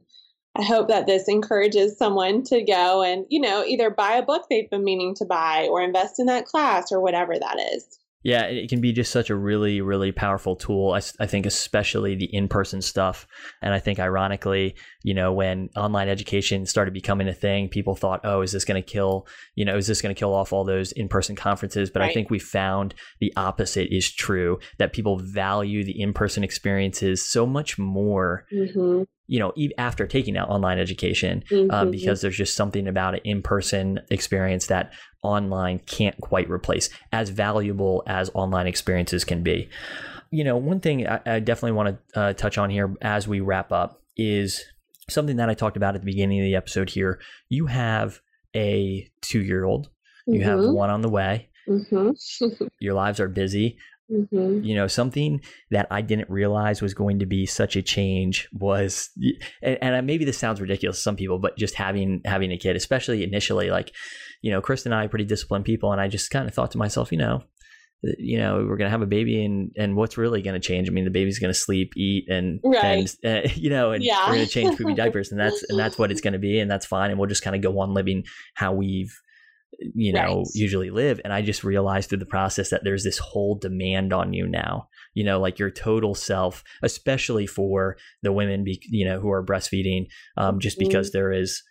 I 0.57 0.64
hope 0.64 0.89
that 0.89 1.07
this 1.07 1.29
encourages 1.29 1.97
someone 1.97 2.43
to 2.45 2.62
go 2.62 3.03
and, 3.03 3.27
you 3.29 3.41
know, 3.41 3.64
either 3.64 3.91
buy 3.91 4.14
a 4.14 4.25
book 4.25 4.47
they've 4.51 4.69
been 4.69 4.83
meaning 4.83 5.14
to 5.16 5.25
buy 5.25 5.69
or 5.71 5.81
invest 5.81 6.19
in 6.19 6.27
that 6.27 6.47
class 6.47 6.91
or 6.91 7.01
whatever 7.01 7.39
that 7.39 7.61
is. 7.75 8.01
Yeah, 8.23 8.45
it 8.45 8.69
can 8.69 8.81
be 8.81 8.93
just 8.93 9.12
such 9.12 9.31
a 9.31 9.37
really, 9.37 9.81
really 9.81 10.11
powerful 10.11 10.57
tool. 10.57 10.93
I, 10.93 11.01
I 11.21 11.27
think, 11.27 11.47
especially 11.47 12.16
the 12.16 12.29
in 12.35 12.49
person 12.49 12.83
stuff. 12.83 13.27
And 13.62 13.73
I 13.73 13.79
think, 13.79 14.01
ironically, 14.01 14.75
you 15.05 15.14
know, 15.14 15.33
when 15.33 15.71
online 15.77 16.09
education 16.09 16.66
started 16.66 16.93
becoming 16.93 17.29
a 17.29 17.35
thing, 17.35 17.69
people 17.69 17.95
thought, 17.95 18.21
oh, 18.25 18.43
is 18.43 18.53
this 18.53 18.64
going 18.64 18.83
to 18.83 18.87
kill, 18.87 19.27
you 19.55 19.64
know, 19.64 19.77
is 19.77 19.87
this 19.87 20.03
going 20.03 20.14
to 20.14 20.19
kill 20.19 20.35
off 20.35 20.53
all 20.53 20.64
those 20.64 20.91
in 20.93 21.09
person 21.09 21.37
conferences? 21.37 21.91
But 21.91 22.01
right. 22.01 22.11
I 22.11 22.14
think 22.14 22.29
we 22.29 22.41
found 22.41 22.95
the 23.21 23.33
opposite 23.37 23.95
is 23.95 24.12
true 24.12 24.59
that 24.79 24.93
people 24.93 25.19
value 25.19 25.85
the 25.85 26.01
in 26.01 26.12
person 26.12 26.43
experiences 26.43 27.25
so 27.25 27.47
much 27.47 27.79
more. 27.79 28.47
Mm-hmm 28.53 29.05
you 29.29 29.39
know, 29.39 29.53
after 29.77 30.07
taking 30.07 30.37
out 30.37 30.49
online 30.49 30.79
education, 30.79 31.45
um, 31.53 31.59
mm-hmm. 31.59 31.71
um, 31.71 31.91
because 31.91 32.23
there's 32.23 32.37
just 32.37 32.57
something 32.57 32.89
about 32.89 33.14
an 33.14 33.21
in-person 33.25 34.01
experience 34.11 34.66
that 34.66 34.93
online 35.23 35.81
can't 35.81 36.21
quite 36.21 36.49
replace, 36.51 36.91
as 37.12 37.31
valuable 37.31 38.03
as 38.07 38.31
online 38.35 38.66
experiences 38.66 39.25
can 39.25 39.43
be. 39.43 39.69
You 40.31 40.45
know, 40.45 40.57
one 40.57 40.81
thing 40.81 41.07
I, 41.07 41.21
I 41.27 41.41
definitely 41.41 41.73
want 41.73 41.99
to 42.14 42.21
uh, 42.21 42.33
touch 42.35 42.59
on 42.59 42.71
here 42.71 42.95
as 43.01 43.27
we 43.27 43.41
wrap 43.41 43.73
up 43.73 44.03
is 44.16 44.64
something 45.09 45.37
that 45.37 45.49
I 45.49 45.55
talked 45.55 45.77
about 45.77 45.95
at 45.95 46.03
the 46.03 46.07
beginning 46.07 46.41
of 46.41 46.45
the 46.45 46.55
episode. 46.55 46.91
Here, 46.91 47.21
you 47.49 47.66
have 47.66 48.21
a 48.55 49.11
two-year-old, 49.23 49.89
you 50.27 50.41
mm-hmm. 50.41 50.49
have 50.49 50.61
one 50.61 50.91
on 50.91 51.03
the 51.03 51.09
way. 51.09 51.49
Mm-hmm. 51.69 52.64
Your 52.81 52.95
lives 52.95 53.21
are 53.21 53.29
busy. 53.29 53.79
Mm-hmm. 54.11 54.65
You 54.65 54.75
know, 54.75 54.87
something 54.87 55.43
that 55.71 55.87
I 55.91 56.01
didn't 56.01 56.31
realize 56.31 56.81
was 56.81 56.95
going 56.95 57.19
to 57.19 57.27
be 57.27 57.45
such 57.45 57.77
a 57.77 57.83
change 57.83 58.49
was, 58.53 59.11
and, 59.63 59.79
and, 59.83 60.07
maybe 60.07 60.25
this 60.25 60.39
sounds 60.39 60.61
ridiculous 60.61 60.97
to 60.97 61.03
some 61.03 61.17
people, 61.17 61.39
but 61.39 61.59
just 61.59 61.75
having 61.75 62.23
having 62.25 62.51
a 62.51 62.57
kid, 62.57 62.75
especially 62.75 63.23
initially, 63.23 63.71
like, 63.71 63.93
you 64.41 64.51
know, 64.51 64.63
Krista 64.63 64.87
and 64.87 64.95
I 64.95 65.05
are 65.05 65.09
pretty 65.09 65.27
disciplined 65.27 65.67
people, 65.67 65.93
and 65.93 66.01
I 66.01 66.09
just 66.09 66.31
kind 66.31 66.49
of 66.49 66.55
thought 66.55 66.71
to 66.71 66.79
myself, 66.79 67.13
you 67.13 67.19
know, 67.19 67.43
you 68.03 68.39
know, 68.39 68.65
we're 68.67 68.77
gonna 68.77 68.91
have 68.91 69.03
a 69.03 69.07
baby, 69.07 69.45
and 69.45 69.73
and 69.77 69.97
what's 69.97 70.17
really 70.17 70.41
gonna 70.41 70.61
change? 70.61 70.89
I 70.89 70.93
mean, 70.93 71.05
the 71.05 71.11
baby's 71.11 71.39
gonna 71.39 71.53
sleep, 71.53 71.93
eat, 71.97 72.29
and 72.29 72.61
right. 72.65 73.15
and 73.25 73.45
uh, 73.47 73.49
you 73.55 73.71
know, 73.71 73.93
and 73.93 74.05
yeah. 74.05 74.27
we're 74.27 74.37
gonna 74.37 74.47
change 74.47 74.79
poopy 74.79 74.95
diapers, 74.95 75.33
and 75.33 75.41
that's 75.41 75.65
and 75.69 75.79
that's 75.79 75.99
what 75.99 76.11
it's 76.11 76.21
gonna 76.23 76.39
be, 76.39 76.61
and 76.61 76.71
that's 76.71 76.87
fine, 76.87 77.11
and 77.11 77.19
we'll 77.19 77.29
just 77.29 77.43
kind 77.43 77.57
of 77.57 77.63
go 77.63 77.79
on 77.81 77.95
living 77.95 78.25
how 78.55 78.73
we've 78.73 79.13
you 79.95 80.12
know 80.12 80.39
right. 80.39 80.47
usually 80.55 80.91
live 80.91 81.21
and 81.25 81.33
i 81.33 81.43
just 81.43 81.62
realized 81.62 82.09
through 82.09 82.19
the 82.19 82.27
process 82.27 82.71
that 82.71 82.83
there's 82.85 83.05
this 83.05 83.19
whole 83.19 83.55
demand 83.55 84.12
on 84.12 84.33
you 84.33 84.47
now 84.47 84.89
you 85.14 85.23
know 85.23 85.41
like 85.41 85.59
your 85.59 85.71
total 85.71 86.14
self 86.14 86.64
especially 86.83 87.47
for 87.47 87.97
the 88.23 88.33
women 88.33 88.64
be, 88.64 88.81
you 88.89 89.07
know 89.07 89.21
who 89.21 89.31
are 89.31 89.45
breastfeeding 89.45 90.07
um, 90.37 90.59
just 90.59 90.79
mm-hmm. 90.79 90.89
because 90.89 91.12
there 91.12 91.33
is 91.33 91.62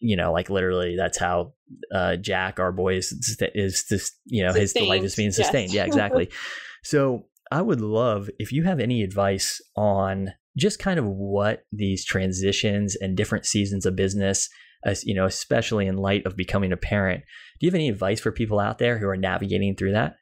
you 0.00 0.16
know 0.16 0.32
like 0.32 0.50
literally 0.50 0.96
that's 0.96 1.18
how 1.18 1.52
uh, 1.92 2.16
jack 2.16 2.58
our 2.58 2.72
boy 2.72 2.96
is, 2.96 3.12
is 3.54 3.84
just 3.88 4.18
you 4.26 4.42
know 4.42 4.52
sustained. 4.52 4.84
his 4.84 4.88
life 4.88 5.02
is 5.02 5.16
being 5.16 5.32
sustained 5.32 5.72
yes. 5.72 5.76
yeah 5.76 5.84
exactly 5.84 6.30
so 6.82 7.24
i 7.50 7.60
would 7.60 7.80
love 7.80 8.30
if 8.38 8.52
you 8.52 8.62
have 8.62 8.80
any 8.80 9.02
advice 9.02 9.60
on 9.76 10.32
just 10.56 10.78
kind 10.78 10.98
of 10.98 11.06
what 11.06 11.64
these 11.72 12.04
transitions 12.04 12.96
and 12.96 13.16
different 13.16 13.46
seasons 13.46 13.86
of 13.86 13.96
business 13.96 14.48
as 14.84 15.04
you 15.04 15.14
know, 15.14 15.26
especially 15.26 15.86
in 15.86 15.96
light 15.96 16.26
of 16.26 16.36
becoming 16.36 16.72
a 16.72 16.76
parent. 16.76 17.24
Do 17.60 17.66
you 17.66 17.70
have 17.70 17.74
any 17.74 17.88
advice 17.88 18.20
for 18.20 18.32
people 18.32 18.58
out 18.58 18.78
there 18.78 18.98
who 18.98 19.08
are 19.08 19.16
navigating 19.16 19.76
through 19.76 19.92
that? 19.92 20.16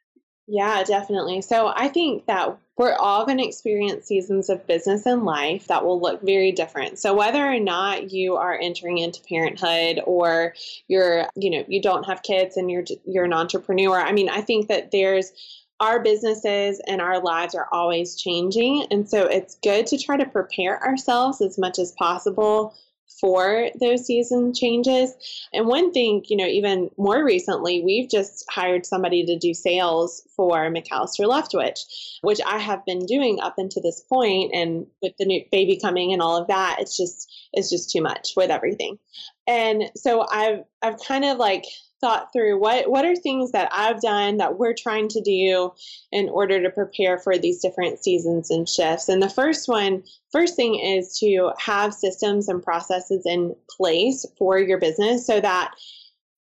Yeah, 0.47 0.83
definitely. 0.83 1.41
So 1.41 1.71
I 1.73 1.87
think 1.87 2.25
that 2.25 2.57
we're 2.77 2.95
all 2.95 3.25
going 3.25 3.37
to 3.37 3.47
experience 3.47 4.07
seasons 4.07 4.49
of 4.49 4.65
business 4.67 5.05
and 5.05 5.23
life 5.23 5.67
that 5.67 5.85
will 5.85 6.01
look 6.01 6.21
very 6.23 6.51
different. 6.51 6.99
So 6.99 7.13
whether 7.13 7.45
or 7.45 7.59
not 7.59 8.11
you 8.11 8.35
are 8.35 8.59
entering 8.59 8.97
into 8.97 9.21
parenthood 9.21 10.01
or 10.05 10.53
you're, 10.87 11.27
you 11.35 11.51
know, 11.51 11.63
you 11.67 11.81
don't 11.81 12.03
have 12.03 12.23
kids 12.23 12.57
and 12.57 12.69
you're 12.69 12.83
you're 13.05 13.23
an 13.25 13.33
entrepreneur, 13.33 13.99
I 13.99 14.11
mean, 14.11 14.29
I 14.29 14.41
think 14.41 14.67
that 14.67 14.91
there's 14.91 15.31
our 15.79 16.01
businesses 16.01 16.81
and 16.85 17.01
our 17.01 17.21
lives 17.21 17.55
are 17.55 17.67
always 17.71 18.19
changing, 18.19 18.87
and 18.91 19.09
so 19.09 19.25
it's 19.27 19.57
good 19.63 19.87
to 19.87 19.97
try 19.97 20.17
to 20.17 20.25
prepare 20.25 20.83
ourselves 20.83 21.39
as 21.39 21.57
much 21.57 21.79
as 21.79 21.93
possible 21.93 22.75
for 23.21 23.69
those 23.79 24.05
season 24.05 24.53
changes. 24.53 25.13
And 25.53 25.67
one 25.67 25.91
thing, 25.91 26.23
you 26.27 26.35
know, 26.35 26.45
even 26.45 26.89
more 26.97 27.23
recently, 27.23 27.83
we've 27.83 28.09
just 28.09 28.43
hired 28.49 28.85
somebody 28.85 29.23
to 29.25 29.37
do 29.37 29.53
sales 29.53 30.27
for 30.35 30.69
McAllister 30.71 31.25
Leftwich, 31.25 31.79
which 32.21 32.41
I 32.45 32.57
have 32.57 32.83
been 32.85 33.05
doing 33.05 33.39
up 33.39 33.53
until 33.57 33.83
this 33.83 34.01
point. 34.01 34.51
And 34.53 34.87
with 35.01 35.13
the 35.17 35.25
new 35.25 35.45
baby 35.51 35.79
coming 35.79 36.11
and 36.11 36.21
all 36.21 36.35
of 36.35 36.47
that, 36.47 36.77
it's 36.79 36.97
just 36.97 37.31
it's 37.53 37.69
just 37.69 37.91
too 37.91 38.01
much 38.01 38.33
with 38.35 38.49
everything. 38.49 38.97
And 39.47 39.91
so 39.95 40.25
I've 40.29 40.63
I've 40.81 40.99
kind 40.99 41.23
of 41.23 41.37
like 41.37 41.65
thought 42.01 42.33
through 42.33 42.59
what 42.59 42.89
what 42.89 43.05
are 43.05 43.15
things 43.15 43.51
that 43.51 43.69
I've 43.71 44.01
done 44.01 44.37
that 44.37 44.57
we're 44.57 44.73
trying 44.73 45.07
to 45.09 45.21
do 45.21 45.71
in 46.11 46.27
order 46.29 46.61
to 46.61 46.69
prepare 46.69 47.17
for 47.17 47.37
these 47.37 47.61
different 47.61 48.03
seasons 48.03 48.49
and 48.49 48.67
shifts. 48.67 49.07
And 49.07 49.21
the 49.21 49.29
first 49.29 49.67
one, 49.69 50.03
first 50.31 50.55
thing 50.55 50.75
is 50.75 51.17
to 51.19 51.51
have 51.59 51.93
systems 51.93 52.49
and 52.49 52.61
processes 52.61 53.25
in 53.25 53.55
place 53.69 54.25
for 54.37 54.59
your 54.59 54.79
business 54.79 55.25
so 55.25 55.39
that 55.39 55.75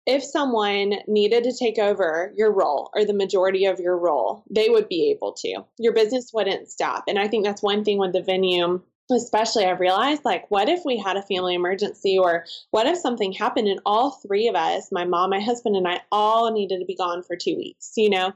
if 0.05 0.23
someone 0.23 0.93
needed 1.07 1.43
to 1.45 1.57
take 1.57 1.79
over 1.79 2.31
your 2.35 2.51
role 2.51 2.91
or 2.93 3.05
the 3.05 3.13
majority 3.13 3.65
of 3.65 3.79
your 3.79 3.97
role, 3.97 4.43
they 4.49 4.69
would 4.69 4.87
be 4.87 5.09
able 5.09 5.33
to. 5.33 5.63
Your 5.79 5.93
business 5.93 6.31
wouldn't 6.31 6.69
stop. 6.69 7.05
And 7.07 7.17
I 7.17 7.27
think 7.27 7.43
that's 7.43 7.63
one 7.63 7.83
thing 7.83 7.97
with 7.97 8.13
the 8.13 8.21
venue 8.21 8.81
especially 9.11 9.65
I've 9.65 9.79
realized 9.79 10.25
like 10.25 10.49
what 10.49 10.69
if 10.69 10.81
we 10.85 10.97
had 10.97 11.17
a 11.17 11.21
family 11.21 11.55
emergency 11.55 12.17
or 12.17 12.45
what 12.71 12.87
if 12.87 12.97
something 12.97 13.31
happened 13.31 13.67
and 13.67 13.79
all 13.85 14.11
three 14.11 14.47
of 14.47 14.55
us, 14.55 14.89
my 14.91 15.05
mom, 15.05 15.29
my 15.29 15.39
husband 15.39 15.75
and 15.75 15.87
I 15.87 16.01
all 16.11 16.51
needed 16.51 16.79
to 16.79 16.85
be 16.85 16.95
gone 16.95 17.23
for 17.23 17.35
2 17.35 17.55
weeks, 17.55 17.91
you 17.95 18.09
know? 18.09 18.33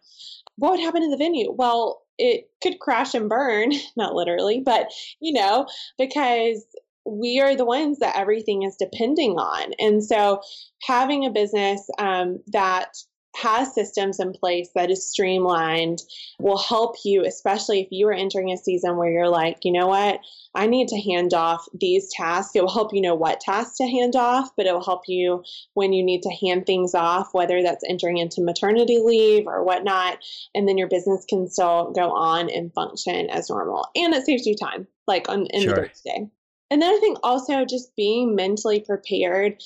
What 0.58 0.72
would 0.72 0.80
happen 0.80 1.02
to 1.02 1.10
the 1.10 1.18
venue? 1.18 1.52
Well, 1.52 2.02
it 2.18 2.50
could 2.62 2.80
crash 2.80 3.14
and 3.14 3.30
burn, 3.30 3.72
not 3.96 4.14
literally, 4.14 4.62
but 4.64 4.92
you 5.20 5.34
know, 5.34 5.68
because 5.98 6.66
we 7.06 7.40
are 7.40 7.56
the 7.56 7.66
ones 7.66 8.00
that 8.00 8.18
everything 8.18 8.64
is 8.64 8.76
depending 8.76 9.32
on. 9.38 9.74
And 9.80 10.04
so 10.04 10.42
having 10.84 11.26
a 11.26 11.32
business 11.32 11.90
um, 11.98 12.40
that 12.48 12.90
has 13.36 13.74
systems 13.74 14.20
in 14.20 14.34
place 14.34 14.70
that 14.76 14.90
is 14.90 15.08
streamlined 15.08 16.02
will 16.40 16.58
help 16.58 16.96
you, 17.06 17.24
especially 17.26 17.82
if 17.82 17.88
you 17.92 18.08
are 18.08 18.14
entering 18.14 18.52
a 18.52 18.58
season 18.58 18.98
where 18.98 19.12
you're 19.12 19.30
like, 19.30 19.60
you 19.64 19.72
know 19.72 19.88
what, 19.88 20.20
I 20.56 20.68
need 20.68 20.88
to 20.90 21.00
hand 21.00 21.34
off 21.34 21.68
these 21.80 22.10
tasks. 22.12 22.56
It 22.56 22.62
will 22.62 22.74
help 22.74 22.94
you 22.94 23.02
know 23.02 23.16
what 23.16 23.40
tasks 23.40 23.78
to 23.78 23.88
hand 23.88 24.16
off, 24.16 24.50
but 24.58 24.66
it 24.66 24.74
will 24.74 24.84
help 24.84 25.04
you 25.08 25.44
when 25.74 25.94
you 25.94 26.04
need 26.04 26.24
to 26.24 26.36
hand 26.42 26.66
things 26.66 26.96
off, 26.96 27.34
whether 27.34 27.62
that's 27.62 27.84
entering 27.88 28.18
into 28.18 28.42
maternity 28.42 29.00
leave 29.04 29.48
or 29.48 29.64
whatnot. 29.64 30.20
And 30.56 30.68
then 30.68 30.78
your 30.78 30.90
business 30.90 31.26
can 31.30 31.48
still 31.48 31.92
go 31.92 32.12
on 32.12 32.50
and 32.50 32.74
function 32.74 33.30
as 33.30 33.50
normal. 33.50 33.88
And 33.96 34.14
it 34.14 34.26
saves 34.26 34.46
you 34.46 34.56
time, 34.56 34.88
like 35.08 35.30
on 35.30 35.46
in 35.48 35.62
sure. 35.62 35.76
the 35.76 36.10
day. 36.10 36.30
And 36.72 36.82
then 36.82 36.94
I 36.94 37.00
think 37.00 37.18
also 37.24 37.66
just 37.66 37.96
being 37.96 38.36
mentally 38.36 38.80
prepared 38.80 39.62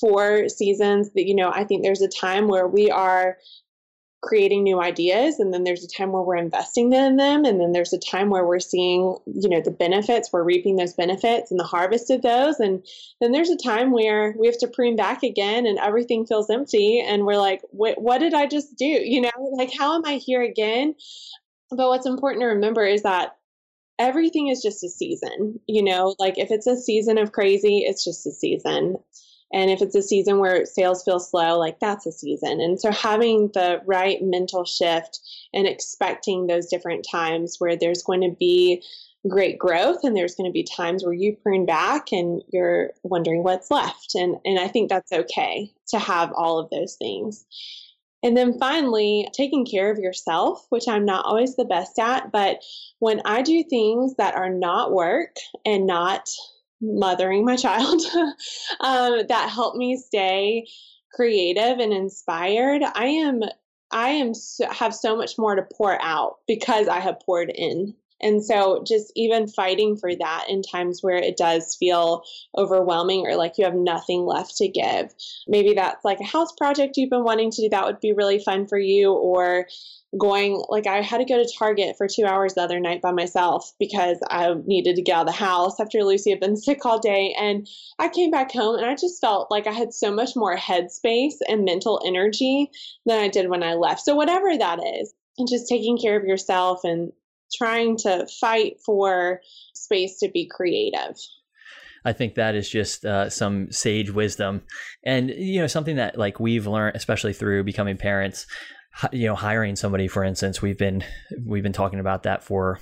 for 0.00 0.48
seasons 0.48 1.10
that 1.10 1.26
you 1.26 1.34
know 1.34 1.50
i 1.52 1.64
think 1.64 1.82
there's 1.82 2.02
a 2.02 2.08
time 2.08 2.48
where 2.48 2.66
we 2.66 2.90
are 2.90 3.36
creating 4.20 4.64
new 4.64 4.80
ideas 4.80 5.38
and 5.38 5.54
then 5.54 5.62
there's 5.62 5.84
a 5.84 5.88
time 5.88 6.10
where 6.10 6.22
we're 6.22 6.36
investing 6.36 6.92
in 6.92 7.16
them 7.16 7.44
and 7.44 7.60
then 7.60 7.70
there's 7.70 7.92
a 7.92 7.98
time 7.98 8.30
where 8.30 8.44
we're 8.44 8.58
seeing 8.58 9.16
you 9.26 9.48
know 9.48 9.60
the 9.60 9.70
benefits 9.70 10.32
we're 10.32 10.42
reaping 10.42 10.74
those 10.74 10.92
benefits 10.92 11.52
and 11.52 11.60
the 11.60 11.64
harvest 11.64 12.10
of 12.10 12.22
those. 12.22 12.58
And 12.58 12.84
then 13.20 13.30
there's 13.30 13.50
a 13.50 13.56
time 13.56 13.92
where 13.92 14.34
we 14.36 14.48
have 14.48 14.58
to 14.58 14.66
prune 14.66 14.96
back 14.96 15.22
again 15.22 15.66
and 15.66 15.78
everything 15.78 16.26
feels 16.26 16.50
empty 16.50 17.00
and 17.00 17.24
we're 17.24 17.38
like 17.38 17.62
what 17.70 18.18
did 18.18 18.34
i 18.34 18.46
just 18.46 18.76
do? 18.76 18.84
You 19.08 19.22
know 19.22 19.30
like 19.56 19.70
how 19.76 19.94
am 19.94 20.04
i 20.04 20.14
here 20.14 20.42
again? 20.42 20.94
But 21.70 21.88
what's 21.88 22.06
important 22.06 22.42
to 22.42 22.46
remember 22.46 22.84
is 22.84 23.02
that 23.04 23.36
everything 24.00 24.48
is 24.48 24.62
just 24.62 24.82
a 24.82 24.88
season 24.88 25.60
you 25.68 25.82
know? 25.82 26.16
Like 26.18 26.38
if 26.38 26.50
it's 26.50 26.66
a 26.66 26.76
season 26.76 27.18
of 27.18 27.30
crazy 27.30 27.84
it's 27.86 28.04
just 28.04 28.26
a 28.26 28.32
season 28.32 28.96
And 29.52 29.70
if 29.70 29.80
it's 29.80 29.94
a 29.94 30.02
season 30.02 30.38
where 30.38 30.66
sales 30.66 31.02
feel 31.04 31.20
slow, 31.20 31.58
like 31.58 31.80
that's 31.80 32.06
a 32.06 32.12
season. 32.12 32.60
And 32.60 32.80
so 32.80 32.92
having 32.92 33.48
the 33.54 33.80
right 33.86 34.22
mental 34.22 34.64
shift 34.64 35.20
and 35.54 35.66
expecting 35.66 36.46
those 36.46 36.68
different 36.68 37.06
times 37.10 37.56
where 37.58 37.76
there's 37.76 38.02
going 38.02 38.20
to 38.20 38.36
be 38.38 38.82
great 39.26 39.58
growth 39.58 40.04
and 40.04 40.16
there's 40.16 40.34
going 40.34 40.48
to 40.48 40.52
be 40.52 40.62
times 40.62 41.04
where 41.04 41.14
you 41.14 41.36
prune 41.42 41.66
back 41.66 42.12
and 42.12 42.42
you're 42.52 42.90
wondering 43.02 43.42
what's 43.42 43.70
left. 43.70 44.14
And 44.14 44.36
and 44.44 44.58
I 44.58 44.68
think 44.68 44.88
that's 44.88 45.12
okay 45.12 45.72
to 45.88 45.98
have 45.98 46.32
all 46.32 46.58
of 46.58 46.70
those 46.70 46.94
things. 46.96 47.44
And 48.22 48.36
then 48.36 48.58
finally, 48.58 49.28
taking 49.32 49.64
care 49.64 49.90
of 49.90 49.98
yourself, 49.98 50.66
which 50.70 50.88
I'm 50.88 51.04
not 51.04 51.24
always 51.24 51.54
the 51.54 51.64
best 51.64 51.98
at, 52.00 52.32
but 52.32 52.64
when 52.98 53.22
I 53.24 53.42
do 53.42 53.62
things 53.62 54.16
that 54.16 54.34
are 54.34 54.50
not 54.50 54.92
work 54.92 55.36
and 55.64 55.86
not 55.86 56.28
mothering 56.80 57.44
my 57.44 57.56
child. 57.56 58.02
Um, 58.80 59.26
that 59.28 59.50
helped 59.50 59.76
me 59.76 59.96
stay 59.96 60.66
creative 61.12 61.78
and 61.78 61.92
inspired, 61.92 62.82
I 62.82 63.06
am 63.06 63.42
I 63.90 64.10
am 64.10 64.34
so, 64.34 64.70
have 64.70 64.94
so 64.94 65.16
much 65.16 65.38
more 65.38 65.54
to 65.54 65.62
pour 65.62 66.00
out 66.02 66.36
because 66.46 66.88
I 66.88 67.00
have 67.00 67.20
poured 67.20 67.50
in 67.50 67.94
and 68.20 68.44
so 68.44 68.82
just 68.86 69.12
even 69.14 69.46
fighting 69.46 69.96
for 69.96 70.14
that 70.14 70.46
in 70.48 70.62
times 70.62 71.02
where 71.02 71.16
it 71.16 71.36
does 71.36 71.76
feel 71.76 72.24
overwhelming 72.56 73.26
or 73.26 73.36
like 73.36 73.58
you 73.58 73.64
have 73.64 73.74
nothing 73.74 74.24
left 74.24 74.56
to 74.56 74.68
give. 74.68 75.14
Maybe 75.46 75.74
that's 75.74 76.04
like 76.04 76.20
a 76.20 76.24
house 76.24 76.52
project 76.52 76.96
you've 76.96 77.10
been 77.10 77.24
wanting 77.24 77.50
to 77.52 77.62
do 77.62 77.68
that 77.68 77.84
would 77.84 78.00
be 78.00 78.12
really 78.12 78.38
fun 78.38 78.66
for 78.66 78.78
you 78.78 79.12
or 79.12 79.66
going 80.16 80.62
like 80.70 80.86
I 80.86 81.02
had 81.02 81.18
to 81.18 81.26
go 81.26 81.36
to 81.36 81.52
Target 81.58 81.96
for 81.98 82.08
2 82.08 82.24
hours 82.24 82.54
the 82.54 82.62
other 82.62 82.80
night 82.80 83.02
by 83.02 83.12
myself 83.12 83.72
because 83.78 84.18
I 84.30 84.54
needed 84.64 84.96
to 84.96 85.02
get 85.02 85.16
out 85.16 85.20
of 85.20 85.26
the 85.26 85.32
house 85.32 85.78
after 85.78 86.02
Lucy 86.02 86.30
had 86.30 86.40
been 86.40 86.56
sick 86.68 86.86
all 86.86 86.98
day 86.98 87.34
and 87.38 87.68
I 87.98 88.08
came 88.08 88.30
back 88.30 88.50
home 88.50 88.76
and 88.76 88.86
I 88.86 88.94
just 88.94 89.20
felt 89.20 89.50
like 89.50 89.66
I 89.66 89.72
had 89.72 89.92
so 89.92 90.10
much 90.10 90.30
more 90.34 90.56
headspace 90.56 91.34
and 91.46 91.64
mental 91.64 92.00
energy 92.06 92.70
than 93.04 93.20
I 93.20 93.28
did 93.28 93.50
when 93.50 93.62
I 93.62 93.74
left. 93.74 94.00
So 94.00 94.14
whatever 94.14 94.56
that 94.56 94.80
is, 95.00 95.12
and 95.38 95.48
just 95.48 95.68
taking 95.68 95.96
care 95.96 96.16
of 96.16 96.24
yourself 96.24 96.80
and 96.82 97.12
trying 97.56 97.96
to 97.98 98.26
fight 98.40 98.76
for 98.84 99.40
space 99.74 100.18
to 100.20 100.28
be 100.28 100.46
creative. 100.46 101.16
I 102.04 102.12
think 102.12 102.34
that 102.34 102.54
is 102.54 102.68
just 102.68 103.04
uh, 103.04 103.28
some 103.28 103.70
sage 103.72 104.10
wisdom, 104.10 104.62
and 105.04 105.30
you 105.30 105.60
know 105.60 105.66
something 105.66 105.96
that 105.96 106.16
like 106.16 106.40
we've 106.40 106.66
learned, 106.66 106.96
especially 106.96 107.32
through 107.32 107.64
becoming 107.64 107.96
parents. 107.96 108.46
You 109.12 109.28
know, 109.28 109.34
hiring 109.36 109.76
somebody, 109.76 110.08
for 110.08 110.24
instance, 110.24 110.62
we've 110.62 110.78
been 110.78 111.04
we've 111.44 111.62
been 111.62 111.72
talking 111.72 112.00
about 112.00 112.24
that 112.24 112.42
for 112.42 112.80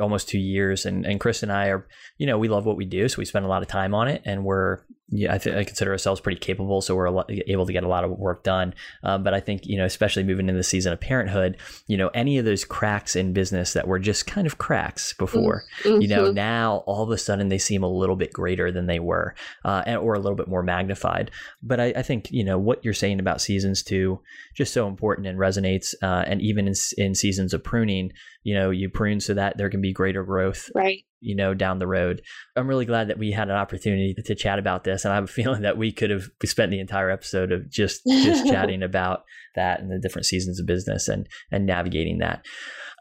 almost 0.00 0.28
two 0.28 0.38
years, 0.38 0.86
and 0.86 1.06
and 1.06 1.20
Krista 1.20 1.44
and 1.44 1.52
I 1.52 1.68
are, 1.68 1.86
you 2.18 2.26
know, 2.26 2.38
we 2.38 2.48
love 2.48 2.66
what 2.66 2.76
we 2.76 2.84
do, 2.84 3.08
so 3.08 3.18
we 3.18 3.24
spend 3.24 3.44
a 3.44 3.48
lot 3.48 3.62
of 3.62 3.68
time 3.68 3.94
on 3.94 4.08
it, 4.08 4.22
and 4.24 4.44
we're 4.44 4.80
yeah, 5.08 5.34
I, 5.34 5.38
th- 5.38 5.54
I, 5.54 5.64
consider 5.64 5.92
ourselves 5.92 6.20
pretty 6.20 6.38
capable, 6.38 6.80
so 6.80 6.94
we're 6.94 7.10
lot, 7.10 7.30
able 7.30 7.66
to 7.66 7.72
get 7.72 7.84
a 7.84 7.88
lot 7.88 8.04
of 8.04 8.10
work 8.12 8.44
done. 8.44 8.72
Um, 9.02 9.22
but 9.22 9.34
I 9.34 9.40
think 9.40 9.66
you 9.66 9.76
know, 9.76 9.84
especially 9.84 10.22
moving 10.22 10.48
into 10.48 10.56
the 10.56 10.62
season 10.62 10.92
of 10.92 11.00
parenthood, 11.00 11.58
you 11.86 11.96
know, 11.96 12.08
any 12.08 12.38
of 12.38 12.44
those 12.44 12.64
cracks 12.64 13.14
in 13.14 13.32
business 13.32 13.74
that 13.74 13.86
were 13.86 13.98
just 13.98 14.26
kind 14.26 14.46
of 14.46 14.58
cracks 14.58 15.12
before, 15.14 15.64
mm-hmm. 15.82 16.00
you 16.00 16.08
know, 16.08 16.24
mm-hmm. 16.24 16.34
now 16.34 16.82
all 16.86 17.02
of 17.02 17.10
a 17.10 17.18
sudden 17.18 17.48
they 17.48 17.58
seem 17.58 17.82
a 17.82 17.90
little 17.90 18.16
bit 18.16 18.32
greater 18.32 18.72
than 18.72 18.86
they 18.86 19.00
were, 19.00 19.34
uh, 19.64 19.82
and, 19.86 19.98
or 19.98 20.14
a 20.14 20.18
little 20.18 20.36
bit 20.36 20.48
more 20.48 20.62
magnified. 20.62 21.30
But 21.62 21.78
I, 21.78 21.86
I, 21.96 22.02
think 22.02 22.30
you 22.30 22.44
know 22.44 22.58
what 22.58 22.82
you're 22.82 22.94
saying 22.94 23.20
about 23.20 23.42
seasons 23.42 23.82
too, 23.82 24.20
just 24.54 24.72
so 24.72 24.88
important 24.88 25.26
and 25.26 25.38
resonates. 25.38 25.94
Uh, 26.02 26.24
and 26.26 26.40
even 26.40 26.66
in, 26.66 26.74
in 26.96 27.14
seasons 27.14 27.52
of 27.52 27.62
pruning, 27.62 28.12
you 28.44 28.54
know, 28.54 28.70
you 28.70 28.88
prune 28.88 29.20
so 29.20 29.34
that 29.34 29.58
there 29.58 29.68
can 29.68 29.82
be 29.82 29.92
greater 29.92 30.24
growth, 30.24 30.70
right? 30.74 31.04
You 31.22 31.34
know, 31.34 31.54
down 31.54 31.78
the 31.78 31.86
road. 31.86 32.22
I'm 32.56 32.68
really 32.68 32.84
glad 32.84 33.08
that 33.08 33.18
we 33.18 33.30
had 33.30 33.48
an 33.48 33.56
opportunity 33.56 34.14
to, 34.14 34.34
chat 34.34 34.58
about 34.58 34.82
this, 34.82 35.04
and 35.04 35.12
I 35.12 35.16
have 35.16 35.24
a 35.24 35.28
feeling 35.28 35.62
that 35.62 35.76
we 35.76 35.92
could 35.92 36.10
have 36.10 36.30
spent 36.44 36.70
the 36.70 36.80
entire 36.80 37.10
episode 37.10 37.52
of 37.52 37.70
just 37.70 38.02
just 38.06 38.46
chatting 38.50 38.82
about 38.82 39.24
that 39.54 39.80
and 39.80 39.90
the 39.90 39.98
different 39.98 40.26
seasons 40.26 40.58
of 40.58 40.66
business 40.66 41.08
and 41.08 41.28
and 41.50 41.66
navigating 41.66 42.18
that. 42.18 42.44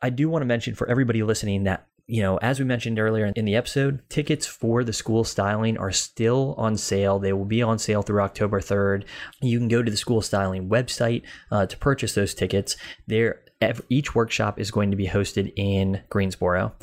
I 0.01 0.09
do 0.09 0.30
want 0.30 0.41
to 0.41 0.47
mention 0.47 0.76
for 0.76 0.89
everybody 0.89 1.24
listening 1.24 1.63
that 1.63 1.88
you 2.11 2.22
know, 2.22 2.36
as 2.38 2.59
we 2.59 2.65
mentioned 2.65 2.99
earlier 2.99 3.32
in 3.36 3.45
the 3.45 3.55
episode, 3.55 4.01
tickets 4.09 4.45
for 4.45 4.84
the 4.84 4.91
school 4.91 5.24
styling 5.24 5.78
are 5.78 5.93
still 5.93 6.55
on 6.57 6.76
sale. 6.76 7.19
They 7.19 7.32
will 7.32 7.45
be 7.45 7.61
on 7.61 7.80
sale 7.80 8.01
through 8.01 8.22
October 8.22 8.59
3rd. 8.59 9.05
You 9.41 9.57
can 9.57 9.69
go 9.69 9.82
to 9.82 9.89
the 9.89 9.95
school 9.95 10.22
styling 10.22 10.67
website 10.67 11.24
uh, 11.51 11.67
to 11.67 11.78
purchase 11.78 12.13
those 12.13 12.34
tickets. 12.34 12.76
There, 13.07 13.39
each 13.88 14.13
workshop 14.13 14.59
is 14.59 14.72
going 14.72 14.91
to 14.91 14.97
be 14.97 15.07
hosted 15.07 15.53
in 15.55 16.01
Greensboro 16.09 16.74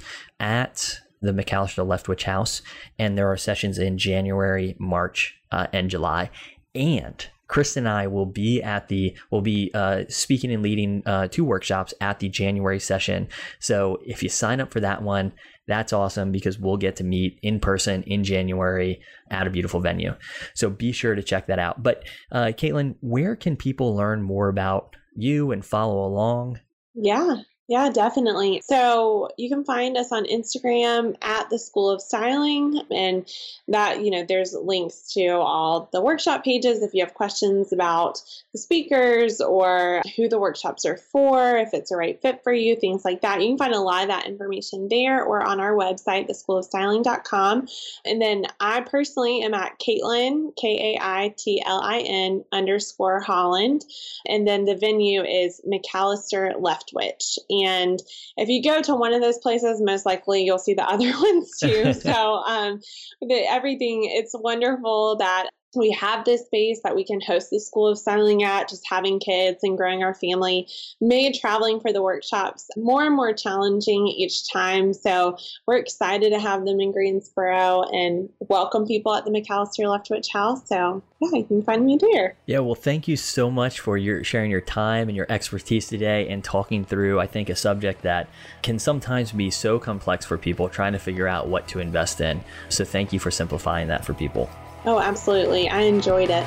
at 0.41 0.99
the 1.21 1.33
McAllister 1.33 1.87
Leftwich 1.87 2.25
House, 2.25 2.62
and 2.99 3.16
there 3.16 3.31
are 3.31 3.37
sessions 3.37 3.79
in 3.79 3.99
January, 3.99 4.77
March, 4.79 5.39
uh, 5.51 5.66
and 5.73 5.91
July. 5.91 6.31
And 6.75 7.27
Krista 7.49 7.79
and 7.79 7.89
I 7.89 8.07
will 8.07 8.27
be 8.27 8.62
at 8.62 8.89
the 8.89 9.16
will 9.31 9.41
be 9.41 9.71
uh, 9.73 10.05
speaking 10.09 10.53
and 10.53 10.62
leading 10.62 11.03
uh, 11.07 11.29
two 11.29 11.45
workshops 11.45 11.95
at 12.01 12.19
the 12.21 12.29
January 12.29 12.79
session. 12.79 13.29
So 13.59 13.99
if 14.05 14.23
you 14.23 14.29
sign 14.29 14.61
up 14.61 14.71
for 14.71 14.81
that 14.81 15.03
one, 15.03 15.33
that's 15.66 15.93
awesome 15.93 16.31
because 16.31 16.59
we'll 16.59 16.77
get 16.77 16.97
to 16.97 17.05
meet 17.05 17.39
in 17.43 17.61
person 17.61 18.03
in 18.05 18.25
January 18.25 19.01
at 19.31 19.47
a 19.47 19.51
beautiful 19.51 19.81
venue. 19.81 20.14
So 20.55 20.71
be 20.71 20.93
sure 20.93 21.14
to 21.14 21.23
check 21.23 21.47
that 21.47 21.59
out. 21.59 21.83
But 21.83 22.05
uh, 22.33 22.53
Caitlin, 22.57 22.97
where 23.01 23.37
can 23.37 23.57
people 23.57 23.95
learn 23.95 24.23
more 24.23 24.49
about 24.49 24.97
you 25.14 25.51
and 25.51 25.64
follow 25.64 26.07
along? 26.07 26.61
Yeah, 26.95 27.37
yeah, 27.69 27.91
definitely. 27.91 28.62
So 28.64 29.29
you 29.37 29.51
can 29.51 29.62
find 29.62 29.99
us 29.99 30.11
on 30.11 30.25
Instagram 30.25 31.16
at 31.21 31.51
the 31.51 31.59
School 31.59 31.91
of 31.91 32.01
Styling, 32.01 32.81
and 32.91 33.31
that, 33.69 34.03
you 34.03 34.11
know, 34.11 34.25
there's 34.27 34.55
links 34.55 35.12
to 35.12 35.29
all 35.33 35.91
the 35.93 36.01
workshop 36.01 36.45
pages 36.45 36.83
if 36.83 36.95
you 36.95 37.05
have 37.05 37.12
questions 37.12 37.71
about 37.71 38.23
the 38.53 38.59
speakers 38.59 39.43
or 39.43 40.01
who 40.16 40.31
the 40.31 40.39
workshops 40.39 40.87
are 40.87 40.97
for, 40.97 41.59
if 41.59 41.75
it's 41.75 41.91
a 41.91 41.97
right 41.97 42.19
fit 42.23 42.43
for 42.43 42.55
you, 42.55 42.75
things 42.75 43.05
like 43.05 43.21
that. 43.21 43.43
You 43.43 43.49
can 43.49 43.59
find 43.59 43.75
a 43.75 43.81
lot 43.81 44.03
of 44.05 44.09
that 44.09 44.27
information 44.27 44.89
there 44.89 45.23
or 45.23 45.43
on 45.43 45.61
our 45.61 45.75
website, 45.75 46.27
theschoolofstyling.com. 46.31 47.69
And 48.07 48.23
then 48.23 48.47
I 48.61 48.81
personally 48.81 49.43
am 49.43 49.53
at 49.53 49.79
Caitlin, 49.79 50.57
K 50.57 50.95
A 50.95 50.99
I 51.03 51.35
T 51.37 51.62
L 51.66 51.83
I 51.83 51.99
N 51.99 52.45
underscore 52.51 53.21
Holland. 53.21 53.85
And 54.27 54.49
then 54.49 54.64
the 54.64 54.75
venue 54.75 55.23
is 55.23 55.61
McAllister 55.71 56.55
Leftwich. 56.55 57.37
And 57.67 57.99
if 58.37 58.49
you 58.49 58.63
go 58.63 58.81
to 58.83 58.95
one 58.95 59.13
of 59.13 59.21
those 59.21 59.39
places, 59.39 59.81
most 59.81 60.07
likely 60.07 60.45
you'll 60.45 60.59
see 60.59 60.75
the 60.75 60.83
other 60.89 61.11
ones 61.11 61.59
too. 61.59 61.93
so 61.95 62.13
um, 62.13 62.81
the, 63.21 63.45
everything, 63.51 64.05
it's 64.05 64.35
wonderful 64.35 65.17
that 65.17 65.49
we 65.75 65.91
have 65.93 66.25
this 66.25 66.47
space 66.47 66.81
that 66.83 66.97
we 66.97 67.05
can 67.05 67.21
host 67.21 67.51
the 67.51 67.61
School 67.61 67.89
of 67.89 67.99
Styling 67.99 68.43
at, 68.43 68.69
just 68.69 68.87
having 68.89 69.21
kids 69.21 69.59
and 69.62 69.77
growing 69.77 70.03
our 70.03 70.14
family, 70.14 70.66
made 71.01 71.35
traveling 71.35 71.81
for 71.81 71.93
the 71.93 72.03
workshops 72.03 72.69
more 72.77 73.05
and 73.05 73.14
more 73.14 73.33
challenging 73.33 74.07
each 74.07 74.51
time. 74.51 74.95
So 74.95 75.37
we're 75.66 75.77
excited 75.77 76.31
to 76.33 76.41
have 76.41 76.64
them 76.64 76.81
in 76.81 76.93
Greensboro 76.93 77.83
and 77.83 78.29
welcome 78.41 78.87
people 78.87 79.14
at 79.14 79.25
the 79.25 79.31
McAllister 79.31 79.85
Leftwich 79.85 80.33
House. 80.33 80.66
So 80.69 81.03
yeah, 81.21 81.39
you 81.39 81.45
can 81.45 81.62
find 81.62 81.85
me 81.85 81.99
there. 82.01 82.37
Yeah, 82.47 82.61
well, 82.61 82.75
thank 82.75 83.07
you 83.07 83.16
so 83.16 83.51
much 83.51 83.81
for 83.81 83.99
your 83.99 84.25
sharing 84.25 84.51
your 84.51 84.61
time 84.61 85.09
and 85.09 85.16
your 85.16 85.27
expertise 85.29 85.87
today 85.87 86.29
and 86.29 86.43
talking 86.43 86.85
through, 86.85 87.21
I 87.21 87.27
think, 87.27 87.51
a 87.51 87.57
subject 87.57 88.03
that 88.03 88.29
can 88.62 88.79
sometimes 88.79 89.33
be 89.33 89.51
so 89.51 89.79
complex 89.79 90.25
for 90.25 90.39
people 90.39 90.69
trying 90.69 90.93
to 90.93 90.99
figure 90.99 91.29
out 91.29 91.49
what 91.49 91.69
to 91.69 91.81
invest 91.81 92.21
in. 92.21 92.43
So 92.69 92.85
thank 92.85 93.12
you 93.12 93.19
for 93.19 93.31
simplifying 93.31 93.89
that 93.89 94.05
for 94.05 94.14
people. 94.14 94.49
Oh, 94.89 95.01
absolutely. 95.01 95.68
I 95.68 95.82
enjoyed 95.82 96.30
it. 96.30 96.47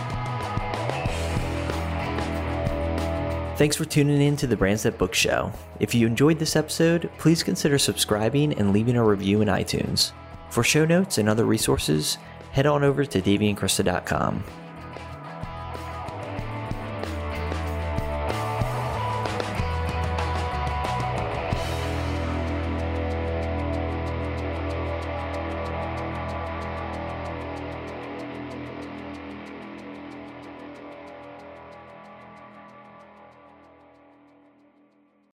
Thanks 3.55 3.75
for 3.75 3.85
tuning 3.85 4.19
in 4.19 4.35
to 4.37 4.47
the 4.47 4.57
Brands 4.57 4.81
That 4.81 4.97
Book 4.97 5.13
Show. 5.13 5.53
If 5.79 5.93
you 5.93 6.07
enjoyed 6.07 6.39
this 6.39 6.55
episode, 6.55 7.11
please 7.19 7.43
consider 7.43 7.77
subscribing 7.77 8.53
and 8.53 8.73
leaving 8.73 8.95
a 8.95 9.05
review 9.05 9.41
in 9.41 9.47
iTunes. 9.47 10.13
For 10.49 10.63
show 10.63 10.85
notes 10.85 11.19
and 11.19 11.29
other 11.29 11.45
resources, 11.45 12.17
head 12.51 12.65
on 12.65 12.83
over 12.83 13.05
to 13.05 13.21
daveyandkrista.com. 13.21 14.43